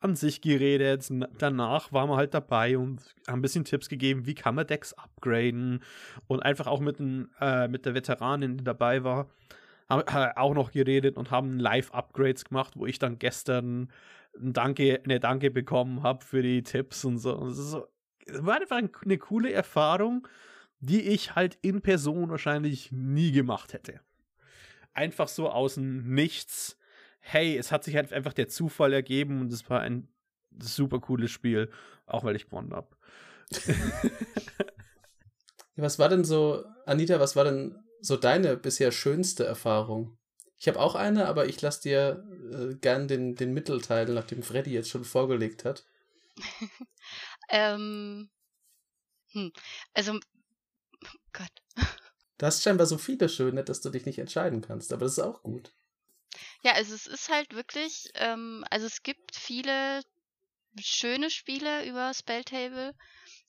an 0.00 0.16
sich 0.16 0.40
geredet. 0.40 1.10
Danach 1.38 1.92
war 1.92 2.06
man 2.06 2.16
halt 2.16 2.34
dabei 2.34 2.76
und 2.78 3.00
haben 3.26 3.38
ein 3.38 3.42
bisschen 3.42 3.64
Tipps 3.64 3.88
gegeben, 3.88 4.26
wie 4.26 4.34
kann 4.34 4.54
man 4.54 4.66
Decks 4.66 4.92
upgraden 4.92 5.82
und 6.26 6.40
einfach 6.40 6.66
auch 6.66 6.80
mit, 6.80 6.98
den, 6.98 7.28
äh, 7.40 7.68
mit 7.68 7.86
der 7.86 7.94
Veteranin, 7.94 8.58
die 8.58 8.64
dabei 8.64 9.04
war, 9.04 9.28
haben 9.88 10.02
auch 10.36 10.54
noch 10.54 10.72
geredet 10.72 11.16
und 11.16 11.30
haben 11.30 11.58
Live-Upgrades 11.58 12.44
gemacht, 12.44 12.74
wo 12.76 12.86
ich 12.86 12.98
dann 12.98 13.18
gestern 13.18 13.88
ein 14.38 14.52
Danke, 14.52 15.00
eine 15.04 15.20
Danke 15.20 15.50
bekommen 15.50 16.02
habe 16.02 16.24
für 16.24 16.42
die 16.42 16.62
Tipps 16.62 17.04
und 17.04 17.18
so. 17.18 17.36
Und 17.36 17.52
so 17.52 17.86
war 18.28 18.60
einfach 18.60 18.80
eine 19.04 19.18
coole 19.18 19.52
Erfahrung, 19.52 20.26
die 20.80 21.02
ich 21.02 21.34
halt 21.34 21.58
in 21.62 21.80
Person 21.80 22.30
wahrscheinlich 22.30 22.92
nie 22.92 23.32
gemacht 23.32 23.72
hätte. 23.72 24.00
Einfach 24.94 25.28
so 25.28 25.50
aus 25.50 25.74
dem 25.74 26.14
Nichts. 26.14 26.78
Hey, 27.20 27.56
es 27.56 27.72
hat 27.72 27.84
sich 27.84 27.96
halt 27.96 28.12
einfach 28.12 28.32
der 28.32 28.48
Zufall 28.48 28.92
ergeben 28.92 29.40
und 29.40 29.52
es 29.52 29.68
war 29.68 29.80
ein 29.80 30.08
super 30.58 31.00
cooles 31.00 31.30
Spiel, 31.30 31.70
auch 32.06 32.24
weil 32.24 32.36
ich 32.36 32.46
gewonnen 32.46 32.72
habe. 32.72 32.88
was 35.76 35.98
war 35.98 36.08
denn 36.08 36.24
so, 36.24 36.64
Anita, 36.86 37.20
was 37.20 37.36
war 37.36 37.44
denn 37.44 37.76
so 38.00 38.16
deine 38.16 38.56
bisher 38.56 38.92
schönste 38.92 39.44
Erfahrung? 39.44 40.16
Ich 40.58 40.68
habe 40.68 40.80
auch 40.80 40.94
eine, 40.94 41.26
aber 41.26 41.46
ich 41.46 41.60
lasse 41.60 41.82
dir 41.82 42.24
äh, 42.50 42.74
gern 42.76 43.08
den, 43.08 43.34
den 43.34 43.52
Mittelteil, 43.52 44.06
nachdem 44.06 44.42
Freddy 44.42 44.72
jetzt 44.72 44.88
schon 44.88 45.04
vorgelegt 45.04 45.64
hat. 45.64 45.84
Ähm, 47.48 48.30
hm, 49.32 49.52
also, 49.94 50.18
Gott. 51.32 51.52
Du 52.38 52.44
hast 52.44 52.62
scheinbar 52.62 52.86
so 52.86 52.98
viele 52.98 53.30
schöne, 53.30 53.64
dass 53.64 53.80
du 53.80 53.88
dich 53.88 54.04
nicht 54.04 54.18
entscheiden 54.18 54.60
kannst, 54.60 54.92
aber 54.92 55.06
das 55.06 55.12
ist 55.12 55.24
auch 55.24 55.42
gut. 55.42 55.72
Ja, 56.62 56.72
also 56.72 56.94
es 56.94 57.06
ist 57.06 57.30
halt 57.30 57.54
wirklich, 57.54 58.10
ähm, 58.14 58.62
also 58.70 58.84
es 58.84 59.02
gibt 59.02 59.34
viele 59.34 60.02
schöne 60.78 61.30
Spiele 61.30 61.86
über 61.86 62.12
Spelltable 62.12 62.94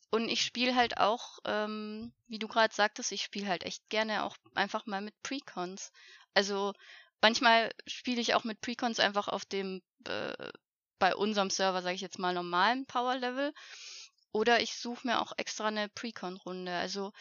und 0.10 0.30
ich 0.30 0.42
spiele 0.42 0.76
halt 0.76 0.98
auch, 0.98 1.40
ähm, 1.46 2.14
wie 2.28 2.40
du 2.40 2.48
gerade 2.48 2.74
sagtest, 2.74 3.12
ich 3.12 3.24
spiele 3.24 3.48
halt 3.48 3.64
echt 3.64 3.90
gerne 3.90 4.24
auch 4.24 4.38
einfach 4.56 4.86
mal 4.86 5.02
mit 5.02 5.22
Precons. 5.22 5.92
Also 6.34 6.74
manchmal 7.22 7.72
spiele 7.88 8.22
ich 8.22 8.36
auch 8.36 8.46
mit 8.46 8.62
Precons 8.62 9.00
einfach 9.00 9.28
auf 9.28 9.44
dem 9.44 9.82
äh, 10.08 10.50
bei 11.00 11.16
unserem 11.16 11.50
Server, 11.50 11.82
sage 11.82 11.96
ich 11.96 12.02
jetzt 12.02 12.20
mal, 12.20 12.34
normalen 12.34 12.86
Power-Level. 12.86 13.54
Oder 14.32 14.62
ich 14.62 14.76
suche 14.76 15.08
mir 15.08 15.22
auch 15.22 15.34
extra 15.38 15.68
eine 15.68 15.90
Precon-Runde. 15.90 16.74
Also, 16.74 17.12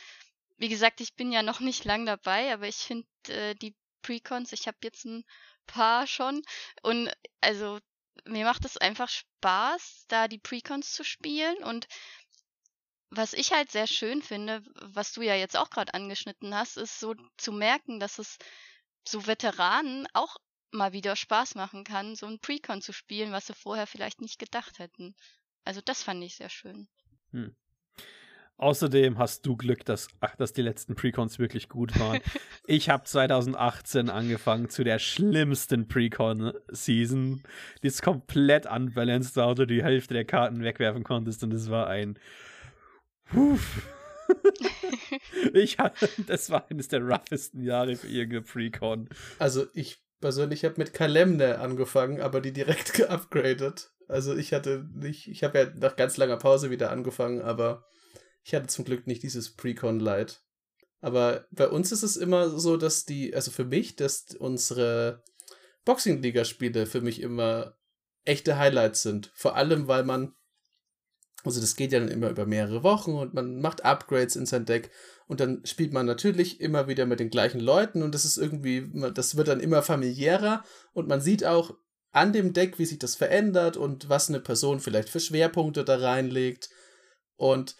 wie 0.58 0.68
gesagt, 0.68 1.00
ich 1.00 1.14
bin 1.14 1.32
ja 1.32 1.42
noch 1.42 1.60
nicht 1.60 1.84
lang 1.84 2.06
dabei, 2.06 2.52
aber 2.52 2.68
ich 2.68 2.76
finde 2.76 3.06
äh, 3.28 3.54
die 3.54 3.74
Precons, 4.02 4.52
ich 4.52 4.66
habe 4.66 4.78
jetzt 4.82 5.04
ein 5.04 5.24
paar 5.66 6.06
schon. 6.06 6.42
Und 6.82 7.10
also, 7.40 7.78
mir 8.24 8.44
macht 8.44 8.64
es 8.64 8.76
einfach 8.76 9.08
Spaß, 9.08 10.06
da 10.08 10.28
die 10.28 10.38
Precons 10.38 10.92
zu 10.92 11.04
spielen. 11.04 11.56
Und 11.62 11.86
was 13.10 13.32
ich 13.32 13.52
halt 13.52 13.70
sehr 13.70 13.86
schön 13.86 14.22
finde, 14.22 14.62
was 14.74 15.12
du 15.12 15.22
ja 15.22 15.34
jetzt 15.34 15.56
auch 15.56 15.70
gerade 15.70 15.94
angeschnitten 15.94 16.54
hast, 16.54 16.76
ist 16.76 16.98
so 16.98 17.14
zu 17.36 17.52
merken, 17.52 18.00
dass 18.00 18.18
es 18.18 18.38
so 19.04 19.26
Veteranen 19.26 20.06
auch 20.12 20.36
mal 20.70 20.92
wieder 20.92 21.16
Spaß 21.16 21.54
machen 21.54 21.84
kann, 21.84 22.14
so 22.14 22.26
ein 22.26 22.38
Precon 22.38 22.82
zu 22.82 22.92
spielen, 22.92 23.32
was 23.32 23.46
sie 23.46 23.54
vorher 23.54 23.86
vielleicht 23.86 24.20
nicht 24.20 24.38
gedacht 24.38 24.78
hätten. 24.78 25.14
Also 25.64 25.80
das 25.84 26.02
fand 26.02 26.22
ich 26.22 26.36
sehr 26.36 26.50
schön. 26.50 26.88
Hm. 27.32 27.54
Außerdem 28.58 29.18
hast 29.18 29.44
du 29.44 29.54
Glück, 29.54 29.84
dass, 29.84 30.08
ach, 30.20 30.34
dass 30.36 30.54
die 30.54 30.62
letzten 30.62 30.94
Precons 30.94 31.38
wirklich 31.38 31.68
gut 31.68 31.98
waren. 32.00 32.20
ich 32.66 32.88
habe 32.88 33.04
2018 33.04 34.08
angefangen 34.08 34.70
zu 34.70 34.82
der 34.82 34.98
schlimmsten 34.98 35.88
Precon-Season, 35.88 37.42
die 37.82 37.86
ist 37.86 38.00
komplett 38.00 38.64
unbalanced 38.64 39.36
war, 39.36 39.54
du 39.54 39.66
die 39.66 39.82
Hälfte 39.82 40.14
der 40.14 40.24
Karten 40.24 40.62
wegwerfen 40.62 41.04
konntest 41.04 41.42
und 41.44 41.52
es 41.52 41.68
war 41.68 41.88
ein 41.88 42.18
Huf. 43.34 43.82
ich 45.52 45.78
hatte, 45.78 46.08
das 46.26 46.50
war 46.50 46.66
eines 46.70 46.88
der 46.88 47.02
roughesten 47.02 47.62
Jahre 47.62 47.96
für 47.96 48.08
irgendeine 48.08 48.42
Precon. 48.42 49.08
Also 49.38 49.66
ich 49.74 49.98
persönlich 50.20 50.64
habe 50.64 50.74
mit 50.78 50.94
Kalemne 50.94 51.58
angefangen, 51.58 52.20
aber 52.20 52.40
die 52.40 52.52
direkt 52.52 52.92
geupgradet. 52.94 53.90
Also 54.08 54.36
ich 54.36 54.52
hatte 54.52 54.88
nicht, 54.94 55.28
ich 55.28 55.42
habe 55.42 55.58
ja 55.58 55.70
nach 55.74 55.96
ganz 55.96 56.16
langer 56.16 56.36
Pause 56.36 56.70
wieder 56.70 56.90
angefangen, 56.90 57.42
aber 57.42 57.84
ich 58.44 58.54
hatte 58.54 58.68
zum 58.68 58.84
Glück 58.84 59.06
nicht 59.06 59.22
dieses 59.22 59.54
Precon 59.54 59.98
Light. 60.00 60.42
Aber 61.00 61.46
bei 61.50 61.68
uns 61.68 61.92
ist 61.92 62.02
es 62.02 62.16
immer 62.16 62.48
so, 62.48 62.76
dass 62.76 63.04
die, 63.04 63.34
also 63.34 63.50
für 63.50 63.64
mich, 63.64 63.96
dass 63.96 64.34
unsere 64.38 65.22
Boxing-Liga-Spiele 65.84 66.86
für 66.86 67.00
mich 67.00 67.20
immer 67.20 67.76
echte 68.24 68.58
Highlights 68.58 69.02
sind. 69.02 69.30
Vor 69.34 69.56
allem, 69.56 69.88
weil 69.88 70.04
man, 70.04 70.34
also 71.46 71.60
das 71.60 71.76
geht 71.76 71.92
ja 71.92 72.00
dann 72.00 72.08
immer 72.08 72.30
über 72.30 72.46
mehrere 72.46 72.82
Wochen 72.82 73.12
und 73.12 73.34
man 73.34 73.60
macht 73.60 73.84
Upgrades 73.84 74.36
in 74.36 74.46
sein 74.46 74.64
Deck 74.64 74.90
und 75.26 75.40
dann 75.40 75.64
spielt 75.64 75.92
man 75.92 76.06
natürlich 76.06 76.60
immer 76.60 76.88
wieder 76.88 77.06
mit 77.06 77.20
den 77.20 77.30
gleichen 77.30 77.60
Leuten 77.60 78.02
und 78.02 78.14
das 78.14 78.24
ist 78.24 78.36
irgendwie, 78.36 78.90
das 79.14 79.36
wird 79.36 79.48
dann 79.48 79.60
immer 79.60 79.82
familiärer 79.82 80.64
und 80.92 81.08
man 81.08 81.20
sieht 81.20 81.44
auch 81.44 81.74
an 82.16 82.32
dem 82.32 82.54
Deck, 82.54 82.78
wie 82.78 82.86
sich 82.86 82.98
das 82.98 83.14
verändert 83.14 83.76
und 83.76 84.08
was 84.08 84.30
eine 84.30 84.40
Person 84.40 84.80
vielleicht 84.80 85.10
für 85.10 85.20
Schwerpunkte 85.20 85.84
da 85.84 85.96
reinlegt. 85.96 86.70
Und 87.36 87.76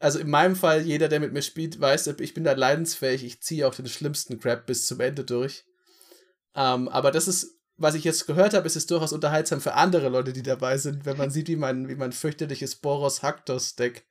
also 0.00 0.18
in 0.18 0.28
meinem 0.28 0.56
Fall, 0.56 0.82
jeder, 0.82 1.06
der 1.08 1.20
mit 1.20 1.32
mir 1.32 1.42
spielt, 1.42 1.80
weiß, 1.80 2.08
ich 2.08 2.34
bin 2.34 2.42
da 2.42 2.54
leidensfähig. 2.54 3.22
Ich 3.24 3.40
ziehe 3.40 3.68
auch 3.68 3.74
den 3.76 3.86
schlimmsten 3.86 4.40
Crap 4.40 4.66
bis 4.66 4.86
zum 4.86 4.98
Ende 4.98 5.24
durch. 5.24 5.64
Ähm, 6.56 6.88
aber 6.88 7.12
das 7.12 7.28
ist, 7.28 7.55
was 7.76 7.94
ich 7.94 8.04
jetzt 8.04 8.26
gehört 8.26 8.54
habe, 8.54 8.66
ist 8.66 8.76
es 8.76 8.86
durchaus 8.86 9.12
unterhaltsam 9.12 9.60
für 9.60 9.74
andere 9.74 10.08
Leute, 10.08 10.32
die 10.32 10.42
dabei 10.42 10.78
sind, 10.78 11.04
wenn 11.04 11.16
man 11.16 11.30
sieht, 11.30 11.48
wie 11.48 11.56
mein, 11.56 11.88
wie 11.88 11.94
mein 11.94 12.12
fürchterliches 12.12 12.76
Boros 12.76 13.22
Haktos 13.22 13.76
Deck 13.76 14.06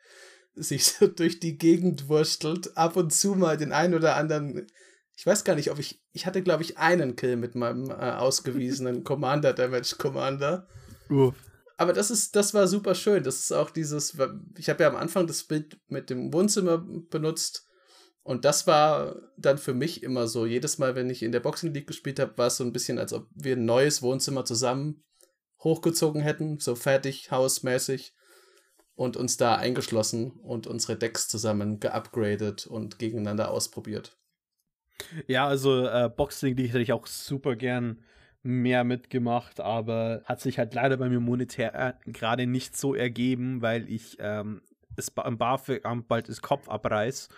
sich 0.55 0.85
so 0.85 1.07
durch 1.15 1.39
die 1.39 1.57
Gegend 1.57 2.07
wurstelt, 2.07 2.77
ab 2.77 2.95
und 2.95 3.13
zu 3.13 3.35
mal 3.35 3.57
den 3.57 3.71
einen 3.71 3.93
oder 3.93 4.15
anderen. 4.15 4.67
Ich 5.17 5.25
weiß 5.25 5.43
gar 5.43 5.55
nicht, 5.55 5.71
ob 5.71 5.79
ich. 5.79 6.01
Ich 6.11 6.25
hatte, 6.25 6.41
glaube 6.41 6.63
ich, 6.63 6.77
einen 6.77 7.15
Kill 7.15 7.35
mit 7.37 7.55
meinem 7.55 7.89
äh, 7.89 7.93
ausgewiesenen 7.93 9.03
Commander 9.05 9.53
Damage 9.53 9.95
Commander. 9.97 10.67
Uff 11.09 11.35
aber 11.77 11.93
das 11.93 12.11
ist, 12.11 12.35
das 12.35 12.53
war 12.53 12.67
super 12.67 12.95
schön. 12.95 13.23
Das 13.23 13.39
ist 13.39 13.51
auch 13.51 13.69
dieses, 13.69 14.17
ich 14.57 14.69
habe 14.69 14.83
ja 14.83 14.89
am 14.89 14.95
Anfang 14.95 15.27
das 15.27 15.43
Bild 15.43 15.77
mit 15.87 16.09
dem 16.09 16.31
Wohnzimmer 16.33 16.77
benutzt 16.77 17.67
und 18.25 18.43
das 18.43 18.65
war 18.65 19.21
dann 19.37 19.59
für 19.59 19.75
mich 19.75 20.01
immer 20.01 20.27
so. 20.27 20.47
Jedes 20.47 20.79
Mal, 20.79 20.95
wenn 20.95 21.11
ich 21.11 21.21
in 21.21 21.31
der 21.31 21.41
Boxing 21.41 21.75
League 21.75 21.85
gespielt 21.85 22.19
habe, 22.19 22.35
war 22.39 22.47
es 22.47 22.57
so 22.57 22.63
ein 22.63 22.73
bisschen, 22.73 22.97
als 22.97 23.13
ob 23.13 23.27
wir 23.35 23.55
ein 23.55 23.65
neues 23.65 24.01
Wohnzimmer 24.01 24.43
zusammen 24.45 25.03
hochgezogen 25.63 26.23
hätten, 26.23 26.59
so 26.59 26.73
fertig, 26.73 27.29
hausmäßig 27.29 28.15
und 28.95 29.15
uns 29.15 29.37
da 29.37 29.57
eingeschlossen 29.57 30.31
und 30.41 30.65
unsere 30.65 30.97
Decks 30.97 31.27
zusammen 31.27 31.79
geupgradet 31.79 32.65
und 32.65 32.97
gegeneinander 32.97 33.51
ausprobiert. 33.51 34.17
Ja, 35.27 35.47
also 35.47 35.85
äh, 35.85 36.09
Boxing 36.09 36.57
League 36.57 36.69
hätte 36.69 36.81
ich 36.81 36.93
auch 36.93 37.05
super 37.05 37.55
gern 37.55 38.03
mehr 38.41 38.83
mitgemacht, 38.83 39.59
aber 39.59 40.23
hat 40.25 40.41
sich 40.41 40.57
halt 40.57 40.73
leider 40.73 40.97
bei 40.97 41.09
mir 41.09 41.19
monetär 41.19 41.75
äh, 41.75 42.11
gerade 42.11 42.47
nicht 42.47 42.75
so 42.75 42.95
ergeben, 42.95 43.61
weil 43.61 43.87
ich 43.87 44.17
ähm, 44.19 44.63
es 44.95 45.15
am 45.15 45.37
BAföG-Amt 45.37 46.07
bald 46.07 46.27
das 46.27 46.41
Kopf 46.41 46.67
abreiß. 46.69 47.29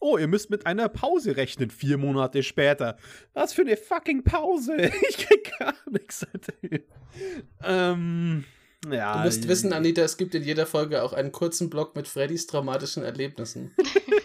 Oh, 0.00 0.16
ihr 0.16 0.28
müsst 0.28 0.48
mit 0.48 0.66
einer 0.66 0.88
Pause 0.88 1.36
rechnen, 1.36 1.70
vier 1.70 1.98
Monate 1.98 2.42
später. 2.42 2.96
Was 3.34 3.52
für 3.52 3.62
eine 3.62 3.76
fucking 3.76 4.24
Pause? 4.24 4.90
Ich 5.08 5.18
krieg 5.18 5.52
gar 5.58 5.74
nichts. 5.90 6.26
ähm, 7.62 8.44
ja. 8.90 9.18
Du 9.18 9.24
musst 9.24 9.46
wissen, 9.46 9.72
Anita, 9.72 10.02
es 10.02 10.16
gibt 10.16 10.34
in 10.34 10.42
jeder 10.42 10.66
Folge 10.66 11.02
auch 11.02 11.12
einen 11.12 11.32
kurzen 11.32 11.68
Blog 11.68 11.94
mit 11.96 12.08
Freddys 12.08 12.46
traumatischen 12.46 13.04
Erlebnissen. 13.04 13.74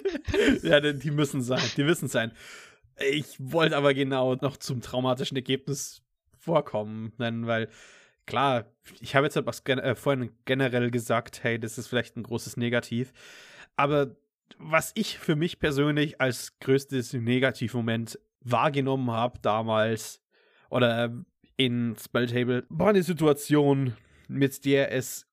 ja, 0.63 0.79
die 0.79 1.11
müssen 1.11 1.41
sein, 1.41 1.63
die 1.75 1.83
müssen 1.83 2.07
sein. 2.07 2.31
Ich 3.09 3.35
wollte 3.39 3.75
aber 3.75 3.93
genau 3.93 4.35
noch 4.35 4.55
zum 4.55 4.81
traumatischen 4.81 5.35
Ergebnis 5.35 6.01
vorkommen, 6.39 7.11
denn 7.19 7.47
weil 7.47 7.67
klar, 8.25 8.71
ich 9.01 9.15
habe 9.15 9.25
jetzt 9.25 9.35
etwas 9.35 9.65
gen 9.65 9.79
äh, 9.79 9.95
vorhin 9.95 10.31
generell 10.45 10.89
gesagt, 10.89 11.43
hey, 11.43 11.59
das 11.59 11.77
ist 11.77 11.87
vielleicht 11.87 12.15
ein 12.15 12.23
großes 12.23 12.55
Negativ, 12.55 13.11
aber 13.75 14.15
was 14.57 14.91
ich 14.95 15.17
für 15.17 15.35
mich 15.35 15.59
persönlich 15.59 16.21
als 16.21 16.57
größtes 16.59 17.13
Negativmoment 17.13 18.19
wahrgenommen 18.41 19.11
habe 19.11 19.39
damals 19.41 20.21
oder 20.69 21.13
in 21.57 21.95
Spelltable 21.97 22.65
war 22.69 22.89
eine 22.89 23.03
Situation, 23.03 23.95
mit 24.27 24.65
der 24.65 24.91
es 24.91 25.27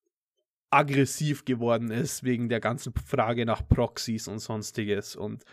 aggressiv 0.69 1.45
geworden 1.45 1.91
ist 1.91 2.23
wegen 2.23 2.49
der 2.49 2.59
ganzen 2.59 2.93
Frage 2.93 3.45
nach 3.45 3.67
Proxys 3.67 4.27
und 4.27 4.39
sonstiges 4.39 5.15
und 5.15 5.43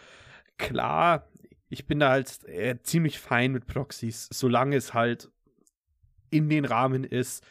klar, 0.56 1.28
ich 1.68 1.86
bin 1.86 2.00
da 2.00 2.10
halt 2.10 2.44
äh, 2.44 2.78
ziemlich 2.82 3.18
fein 3.18 3.52
mit 3.52 3.66
Proxys, 3.66 4.28
solange 4.32 4.76
es 4.76 4.94
halt 4.94 5.30
in 6.30 6.48
den 6.48 6.64
Rahmen 6.64 7.04
ist. 7.04 7.44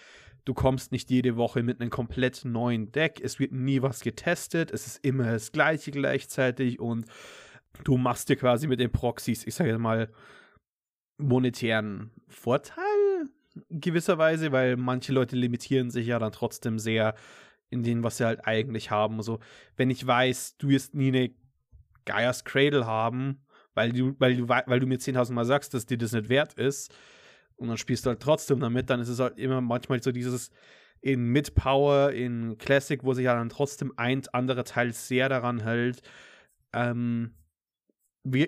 Du 0.49 0.55
kommst 0.55 0.91
nicht 0.91 1.11
jede 1.11 1.35
Woche 1.35 1.61
mit 1.61 1.79
einem 1.79 1.91
komplett 1.91 2.43
neuen 2.43 2.91
Deck. 2.91 3.21
Es 3.23 3.39
wird 3.39 3.51
nie 3.51 3.83
was 3.83 3.99
getestet. 3.99 4.71
Es 4.71 4.87
ist 4.87 5.05
immer 5.05 5.33
das 5.33 5.51
Gleiche 5.51 5.91
gleichzeitig 5.91 6.79
und 6.79 7.05
du 7.83 7.97
machst 7.97 8.29
dir 8.29 8.35
quasi 8.35 8.65
mit 8.65 8.79
den 8.79 8.91
Proxys, 8.91 9.45
ich 9.45 9.53
sage 9.53 9.77
mal, 9.77 10.11
monetären 11.19 12.09
Vorteil 12.27 13.29
gewisserweise, 13.69 14.51
weil 14.51 14.75
manche 14.75 15.13
Leute 15.13 15.35
limitieren 15.35 15.91
sich 15.91 16.07
ja 16.07 16.17
dann 16.17 16.31
trotzdem 16.31 16.79
sehr 16.79 17.13
in 17.69 17.83
dem, 17.83 18.03
was 18.03 18.17
sie 18.17 18.25
halt 18.25 18.47
eigentlich 18.47 18.89
haben. 18.89 19.17
Also, 19.17 19.39
wenn 19.77 19.91
ich 19.91 20.07
weiß, 20.07 20.57
du 20.57 20.69
wirst 20.69 20.95
nie 20.95 21.09
eine 21.09 21.31
Gaia's 22.05 22.43
Cradle 22.43 22.87
haben, 22.87 23.45
weil 23.75 23.91
du, 23.91 24.15
weil 24.17 24.35
du, 24.35 24.49
weil 24.49 24.79
du 24.79 24.87
mir 24.87 24.97
10.000 24.97 25.31
Mal 25.31 25.45
sagst, 25.45 25.75
dass 25.75 25.85
dir 25.85 25.99
das 25.99 26.13
nicht 26.13 26.27
wert 26.27 26.55
ist 26.55 26.91
und 27.59 27.67
dann 27.67 27.77
spielst 27.77 28.05
du 28.05 28.09
halt 28.09 28.21
trotzdem 28.21 28.59
damit, 28.59 28.89
dann 28.89 28.99
ist 28.99 29.09
es 29.09 29.19
halt 29.19 29.37
immer 29.37 29.61
manchmal 29.61 30.01
so 30.01 30.11
dieses 30.11 30.51
in 31.01 31.25
Mid-Power, 31.31 32.11
in 32.11 32.57
Classic, 32.57 33.03
wo 33.03 33.13
sich 33.13 33.25
ja 33.25 33.35
dann 33.35 33.49
trotzdem 33.49 33.93
ein 33.95 34.21
anderer 34.33 34.65
Teil 34.65 34.91
sehr 34.93 35.29
daran 35.29 35.61
hält, 35.61 36.01
ähm, 36.73 37.33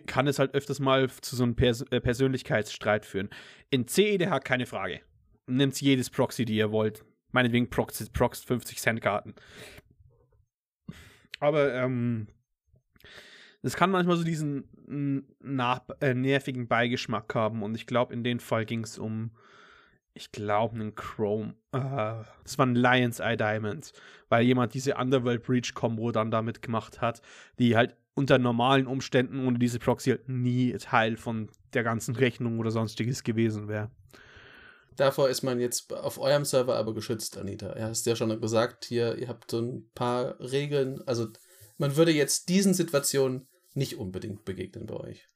kann 0.05 0.27
es 0.27 0.37
halt 0.37 0.53
öfters 0.53 0.79
mal 0.79 1.09
zu 1.09 1.35
so 1.35 1.43
einem 1.43 1.55
Pers 1.55 1.81
äh, 1.91 2.01
Persönlichkeitsstreit 2.01 3.05
führen. 3.05 3.29
In 3.69 3.87
CEDH 3.87 4.39
keine 4.41 4.65
Frage. 4.65 5.01
Nimmt 5.47 5.79
jedes 5.79 6.09
Proxy, 6.09 6.45
die 6.45 6.55
ihr 6.55 6.71
wollt. 6.71 7.05
Meinetwegen 7.31 7.69
Proxy, 7.69 8.09
Prox 8.11 8.43
50 8.43 8.79
Cent 8.79 9.01
Karten. 9.01 9.33
Aber 11.39 11.73
ähm, 11.73 12.27
das 13.61 13.75
kann 13.75 13.91
manchmal 13.91 14.17
so 14.17 14.23
diesen 14.23 15.23
äh, 16.01 16.13
nervigen 16.13 16.67
Beigeschmack 16.67 17.33
haben. 17.35 17.63
Und 17.63 17.75
ich 17.75 17.85
glaube, 17.85 18.13
in 18.13 18.23
dem 18.23 18.39
Fall 18.39 18.65
ging 18.65 18.83
es 18.83 18.97
um, 18.97 19.31
ich 20.13 20.31
glaube, 20.31 20.75
einen 20.75 20.95
Chrome. 20.95 21.55
Äh, 21.71 22.23
das 22.43 22.57
war 22.57 22.65
ein 22.65 22.75
Lion's 22.75 23.19
Eye 23.19 23.37
Diamond, 23.37 23.93
weil 24.29 24.43
jemand 24.45 24.73
diese 24.73 24.95
Underworld 24.95 25.43
Breach 25.43 25.73
Combo 25.73 26.11
dann 26.11 26.31
damit 26.31 26.61
gemacht 26.61 27.01
hat, 27.01 27.21
die 27.59 27.75
halt 27.75 27.95
unter 28.13 28.39
normalen 28.39 28.87
Umständen 28.87 29.45
ohne 29.45 29.57
diese 29.57 29.79
Proxy 29.79 30.09
halt 30.09 30.27
nie 30.27 30.73
Teil 30.73 31.15
von 31.15 31.49
der 31.73 31.83
ganzen 31.83 32.15
Rechnung 32.15 32.59
oder 32.59 32.71
sonstiges 32.71 33.23
gewesen 33.23 33.67
wäre. 33.67 33.89
Davor 34.97 35.29
ist 35.29 35.41
man 35.41 35.59
jetzt 35.59 35.93
auf 35.93 36.19
eurem 36.19 36.43
Server 36.43 36.75
aber 36.75 36.93
geschützt, 36.93 37.37
Anita. 37.37 37.67
Er 37.67 37.87
hast 37.87 38.05
ja 38.05 38.15
schon 38.15 38.41
gesagt, 38.41 38.85
hier, 38.85 39.17
ihr 39.17 39.29
habt 39.29 39.49
so 39.49 39.61
ein 39.61 39.89
paar 39.95 40.37
Regeln. 40.39 41.01
Also 41.07 41.27
man 41.77 41.95
würde 41.95 42.11
jetzt 42.11 42.49
diesen 42.49 42.73
Situationen 42.73 43.47
nicht 43.73 43.95
unbedingt 43.95 44.45
begegnen 44.45 44.85
bei 44.85 44.95
euch. 44.95 45.29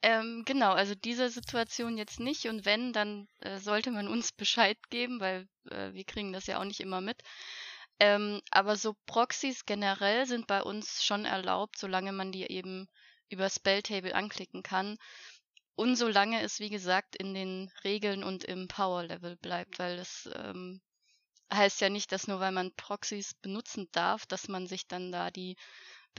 Ähm, 0.00 0.44
genau, 0.44 0.72
also 0.72 0.94
diese 0.94 1.28
Situation 1.28 1.98
jetzt 1.98 2.20
nicht 2.20 2.46
und 2.46 2.64
wenn, 2.64 2.92
dann 2.92 3.26
äh, 3.40 3.58
sollte 3.58 3.90
man 3.90 4.06
uns 4.06 4.32
Bescheid 4.36 4.78
geben, 4.90 5.20
weil 5.20 5.48
äh, 5.70 5.92
wir 5.92 6.04
kriegen 6.04 6.32
das 6.32 6.46
ja 6.46 6.60
auch 6.60 6.64
nicht 6.64 6.80
immer 6.80 7.00
mit. 7.00 7.20
Ähm, 8.00 8.40
aber 8.50 8.76
so 8.76 8.94
Proxys 9.06 9.64
generell 9.66 10.26
sind 10.26 10.46
bei 10.46 10.62
uns 10.62 11.02
schon 11.02 11.24
erlaubt, 11.24 11.78
solange 11.78 12.12
man 12.12 12.30
die 12.30 12.44
eben 12.44 12.86
über 13.28 13.50
Spelltable 13.50 14.14
anklicken 14.14 14.62
kann. 14.62 14.98
Und 15.74 15.96
solange 15.96 16.42
es, 16.42 16.60
wie 16.60 16.70
gesagt, 16.70 17.16
in 17.16 17.34
den 17.34 17.70
Regeln 17.84 18.24
und 18.24 18.44
im 18.44 18.68
Power-Level 18.68 19.36
bleibt, 19.36 19.78
weil 19.78 19.96
das 19.96 20.28
ähm, 20.34 20.80
heißt 21.52 21.80
ja 21.80 21.88
nicht, 21.88 22.12
dass 22.12 22.26
nur 22.26 22.40
weil 22.40 22.52
man 22.52 22.74
Proxys 22.74 23.34
benutzen 23.34 23.88
darf, 23.92 24.26
dass 24.26 24.48
man 24.48 24.66
sich 24.66 24.86
dann 24.86 25.12
da 25.12 25.30
die 25.30 25.56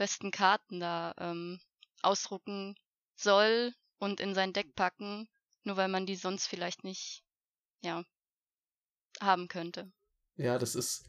besten 0.00 0.30
Karten 0.30 0.80
da 0.80 1.14
ähm, 1.18 1.60
ausdrucken 2.00 2.74
soll 3.16 3.74
und 3.98 4.18
in 4.18 4.34
sein 4.34 4.54
Deck 4.54 4.74
packen, 4.74 5.28
nur 5.62 5.76
weil 5.76 5.88
man 5.88 6.06
die 6.06 6.16
sonst 6.16 6.46
vielleicht 6.46 6.84
nicht, 6.84 7.22
ja, 7.82 8.02
haben 9.20 9.46
könnte. 9.48 9.92
Ja, 10.36 10.58
das 10.58 10.74
ist 10.74 11.04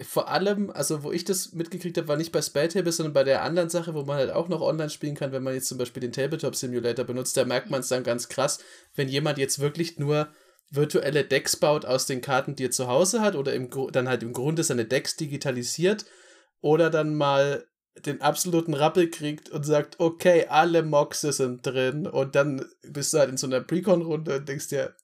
vor 0.00 0.28
allem, 0.28 0.70
also 0.70 1.04
wo 1.04 1.12
ich 1.12 1.24
das 1.24 1.52
mitgekriegt 1.52 1.96
habe, 1.96 2.08
war 2.08 2.16
nicht 2.16 2.32
bei 2.32 2.42
Spelltable, 2.42 2.90
sondern 2.90 3.12
bei 3.12 3.22
der 3.22 3.42
anderen 3.42 3.70
Sache, 3.70 3.94
wo 3.94 4.02
man 4.02 4.16
halt 4.16 4.32
auch 4.32 4.48
noch 4.48 4.60
online 4.60 4.90
spielen 4.90 5.14
kann, 5.14 5.30
wenn 5.30 5.44
man 5.44 5.54
jetzt 5.54 5.68
zum 5.68 5.78
Beispiel 5.78 6.00
den 6.00 6.10
Tabletop 6.10 6.56
Simulator 6.56 7.04
benutzt, 7.04 7.36
da 7.36 7.44
merkt 7.44 7.70
man 7.70 7.80
es 7.80 7.88
dann 7.88 8.02
ganz 8.02 8.28
krass, 8.28 8.58
wenn 8.96 9.08
jemand 9.08 9.38
jetzt 9.38 9.60
wirklich 9.60 9.96
nur 10.00 10.34
virtuelle 10.70 11.24
Decks 11.24 11.54
baut 11.54 11.84
aus 11.84 12.06
den 12.06 12.20
Karten, 12.20 12.56
die 12.56 12.64
er 12.64 12.72
zu 12.72 12.88
Hause 12.88 13.20
hat, 13.20 13.36
oder 13.36 13.54
im, 13.54 13.70
dann 13.92 14.08
halt 14.08 14.24
im 14.24 14.32
Grunde 14.32 14.64
seine 14.64 14.86
Decks 14.86 15.14
digitalisiert, 15.14 16.04
oder 16.60 16.90
dann 16.90 17.14
mal 17.14 17.64
den 17.96 18.20
absoluten 18.20 18.74
Rappel 18.74 19.10
kriegt 19.10 19.48
und 19.50 19.64
sagt, 19.64 20.00
okay, 20.00 20.46
alle 20.48 20.82
Moxe 20.82 21.32
sind 21.32 21.64
drin, 21.64 22.06
und 22.06 22.34
dann 22.34 22.64
bist 22.82 23.12
du 23.12 23.18
halt 23.18 23.30
in 23.30 23.36
so 23.36 23.46
einer 23.46 23.60
Precon-Runde 23.60 24.38
und 24.38 24.48
denkst 24.48 24.68
dir, 24.68 24.94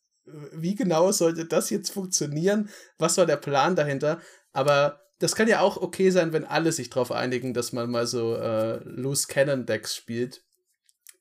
wie 0.52 0.74
genau 0.74 1.12
sollte 1.12 1.46
das 1.46 1.70
jetzt 1.70 1.90
funktionieren? 1.90 2.68
Was 2.98 3.16
war 3.16 3.26
der 3.26 3.36
Plan 3.36 3.74
dahinter? 3.74 4.20
Aber 4.52 5.00
das 5.18 5.34
kann 5.34 5.48
ja 5.48 5.60
auch 5.60 5.76
okay 5.76 6.10
sein, 6.10 6.32
wenn 6.32 6.44
alle 6.44 6.72
sich 6.72 6.90
darauf 6.90 7.12
einigen, 7.12 7.52
dass 7.52 7.72
man 7.72 7.90
mal 7.90 8.06
so 8.06 8.36
äh, 8.36 8.76
Loose 8.84 9.26
Cannon 9.28 9.66
Decks 9.66 9.94
spielt. 9.94 10.42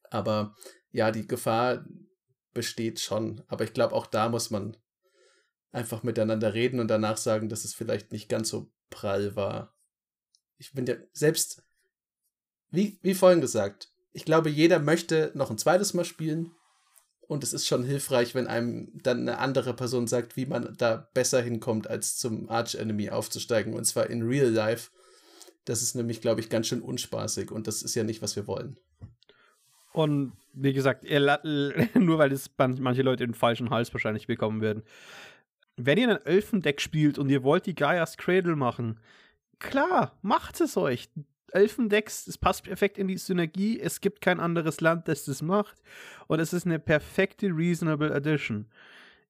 Aber 0.09 0.55
ja, 0.91 1.11
die 1.11 1.27
Gefahr 1.27 1.85
besteht 2.53 2.99
schon. 2.99 3.43
Aber 3.47 3.63
ich 3.63 3.73
glaube, 3.73 3.93
auch 3.93 4.07
da 4.07 4.29
muss 4.29 4.51
man 4.51 4.77
einfach 5.71 6.03
miteinander 6.03 6.53
reden 6.53 6.79
und 6.79 6.87
danach 6.87 7.17
sagen, 7.17 7.49
dass 7.49 7.65
es 7.65 7.73
vielleicht 7.73 8.11
nicht 8.11 8.29
ganz 8.29 8.49
so 8.49 8.71
prall 8.89 9.35
war. 9.35 9.75
Ich 10.59 10.73
bin 10.73 10.85
ja 10.85 10.95
selbst, 11.13 11.63
wie, 12.69 12.99
wie 13.01 13.15
vorhin 13.15 13.41
gesagt, 13.41 13.89
ich 14.13 14.25
glaube, 14.25 14.49
jeder 14.49 14.79
möchte 14.79 15.31
noch 15.33 15.49
ein 15.49 15.57
zweites 15.57 15.93
Mal 15.93 16.05
spielen. 16.05 16.51
Und 17.21 17.43
es 17.43 17.53
ist 17.53 17.67
schon 17.67 17.83
hilfreich, 17.83 18.33
wenn 18.33 18.47
einem 18.47 18.91
dann 19.03 19.19
eine 19.19 19.37
andere 19.37 19.75
Person 19.75 20.07
sagt, 20.07 20.35
wie 20.35 20.47
man 20.47 20.75
da 20.77 21.09
besser 21.13 21.41
hinkommt, 21.41 21.87
als 21.87 22.17
zum 22.17 22.49
Arch-Enemy 22.49 23.11
aufzusteigen. 23.11 23.73
Und 23.73 23.85
zwar 23.85 24.09
in 24.09 24.23
Real 24.23 24.49
Life. 24.49 24.89
Das 25.65 25.83
ist 25.83 25.93
nämlich, 25.93 26.21
glaube 26.21 26.41
ich, 26.41 26.49
ganz 26.49 26.67
schön 26.67 26.81
unspaßig. 26.81 27.51
Und 27.51 27.67
das 27.67 27.83
ist 27.83 27.93
ja 27.93 28.03
nicht, 28.03 28.23
was 28.23 28.35
wir 28.35 28.47
wollen. 28.47 28.77
Und 29.93 30.33
wie 30.53 30.73
gesagt, 30.73 31.03
nur 31.93 32.17
weil 32.17 32.31
es 32.31 32.49
manche 32.57 33.03
Leute 33.03 33.25
den 33.25 33.35
falschen 33.35 33.69
Hals 33.69 33.93
wahrscheinlich 33.93 34.27
bekommen 34.27 34.61
werden. 34.61 34.83
Wenn 35.77 35.97
ihr 35.97 36.09
ein 36.09 36.25
Elfendeck 36.25 36.81
spielt 36.81 37.17
und 37.17 37.29
ihr 37.29 37.43
wollt 37.43 37.65
die 37.65 37.75
Gaia's 37.75 38.17
Cradle 38.17 38.55
machen, 38.55 38.99
klar, 39.59 40.17
macht 40.21 40.61
es 40.61 40.77
euch. 40.77 41.09
Elfendecks, 41.51 42.27
es 42.27 42.37
passt 42.37 42.63
perfekt 42.63 42.97
in 42.97 43.07
die 43.07 43.17
Synergie. 43.17 43.79
Es 43.79 44.01
gibt 44.01 44.21
kein 44.21 44.39
anderes 44.39 44.81
Land, 44.81 45.07
das 45.07 45.25
das 45.25 45.41
macht. 45.41 45.77
Und 46.27 46.39
es 46.39 46.53
ist 46.53 46.65
eine 46.65 46.79
perfekte 46.79 47.47
Reasonable 47.47 48.13
Addition. 48.13 48.67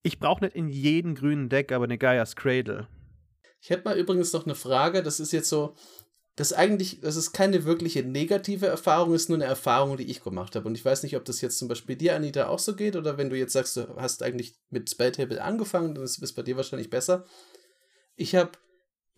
Ich 0.02 0.20
brauche 0.20 0.44
nicht 0.44 0.56
in 0.56 0.70
jedem 0.70 1.16
grünen 1.16 1.50
Deck 1.50 1.72
aber 1.72 1.86
eine 1.86 1.98
Gaia's 1.98 2.36
Cradle. 2.36 2.88
Ich 3.62 3.70
hätte 3.70 3.84
mal 3.84 3.98
übrigens 3.98 4.32
noch 4.34 4.46
eine 4.46 4.56
Frage. 4.56 5.04
Das 5.04 5.20
ist 5.20 5.34
jetzt 5.34 5.50
so, 5.50 5.76
das 6.36 6.54
eigentlich, 6.54 7.02
das 7.02 7.18
ist 7.18 7.34
keine 7.34 7.66
wirkliche 7.66 8.02
negative 8.04 8.68
Erfahrung, 8.68 9.14
ist 9.14 9.28
nur 9.28 9.38
eine 9.38 9.46
Erfahrung, 9.46 9.98
die 9.98 10.10
ich 10.10 10.24
gemacht 10.24 10.56
habe. 10.56 10.68
Und 10.68 10.76
ich 10.76 10.86
weiß 10.86 11.04
nicht, 11.04 11.18
ob 11.18 11.26
das 11.26 11.42
jetzt 11.42 11.58
zum 11.58 11.68
Beispiel 11.68 11.98
dir, 11.98 12.16
Anita, 12.16 12.48
auch 12.48 12.60
so 12.60 12.76
geht 12.76 12.96
oder 12.96 13.18
wenn 13.18 13.30
du 13.30 13.38
jetzt 13.38 13.52
sagst, 13.52 13.76
du 13.76 13.96
hast 13.98 14.24
eigentlich 14.24 14.56
mit 14.70 14.90
Spelltable 14.90 15.44
angefangen, 15.44 15.96
dann 15.96 16.06
ist 16.06 16.22
es 16.22 16.34
bei 16.34 16.42
dir 16.42 16.56
wahrscheinlich 16.56 16.90
besser. 16.90 17.26
Ich 18.16 18.36
habe 18.36 18.52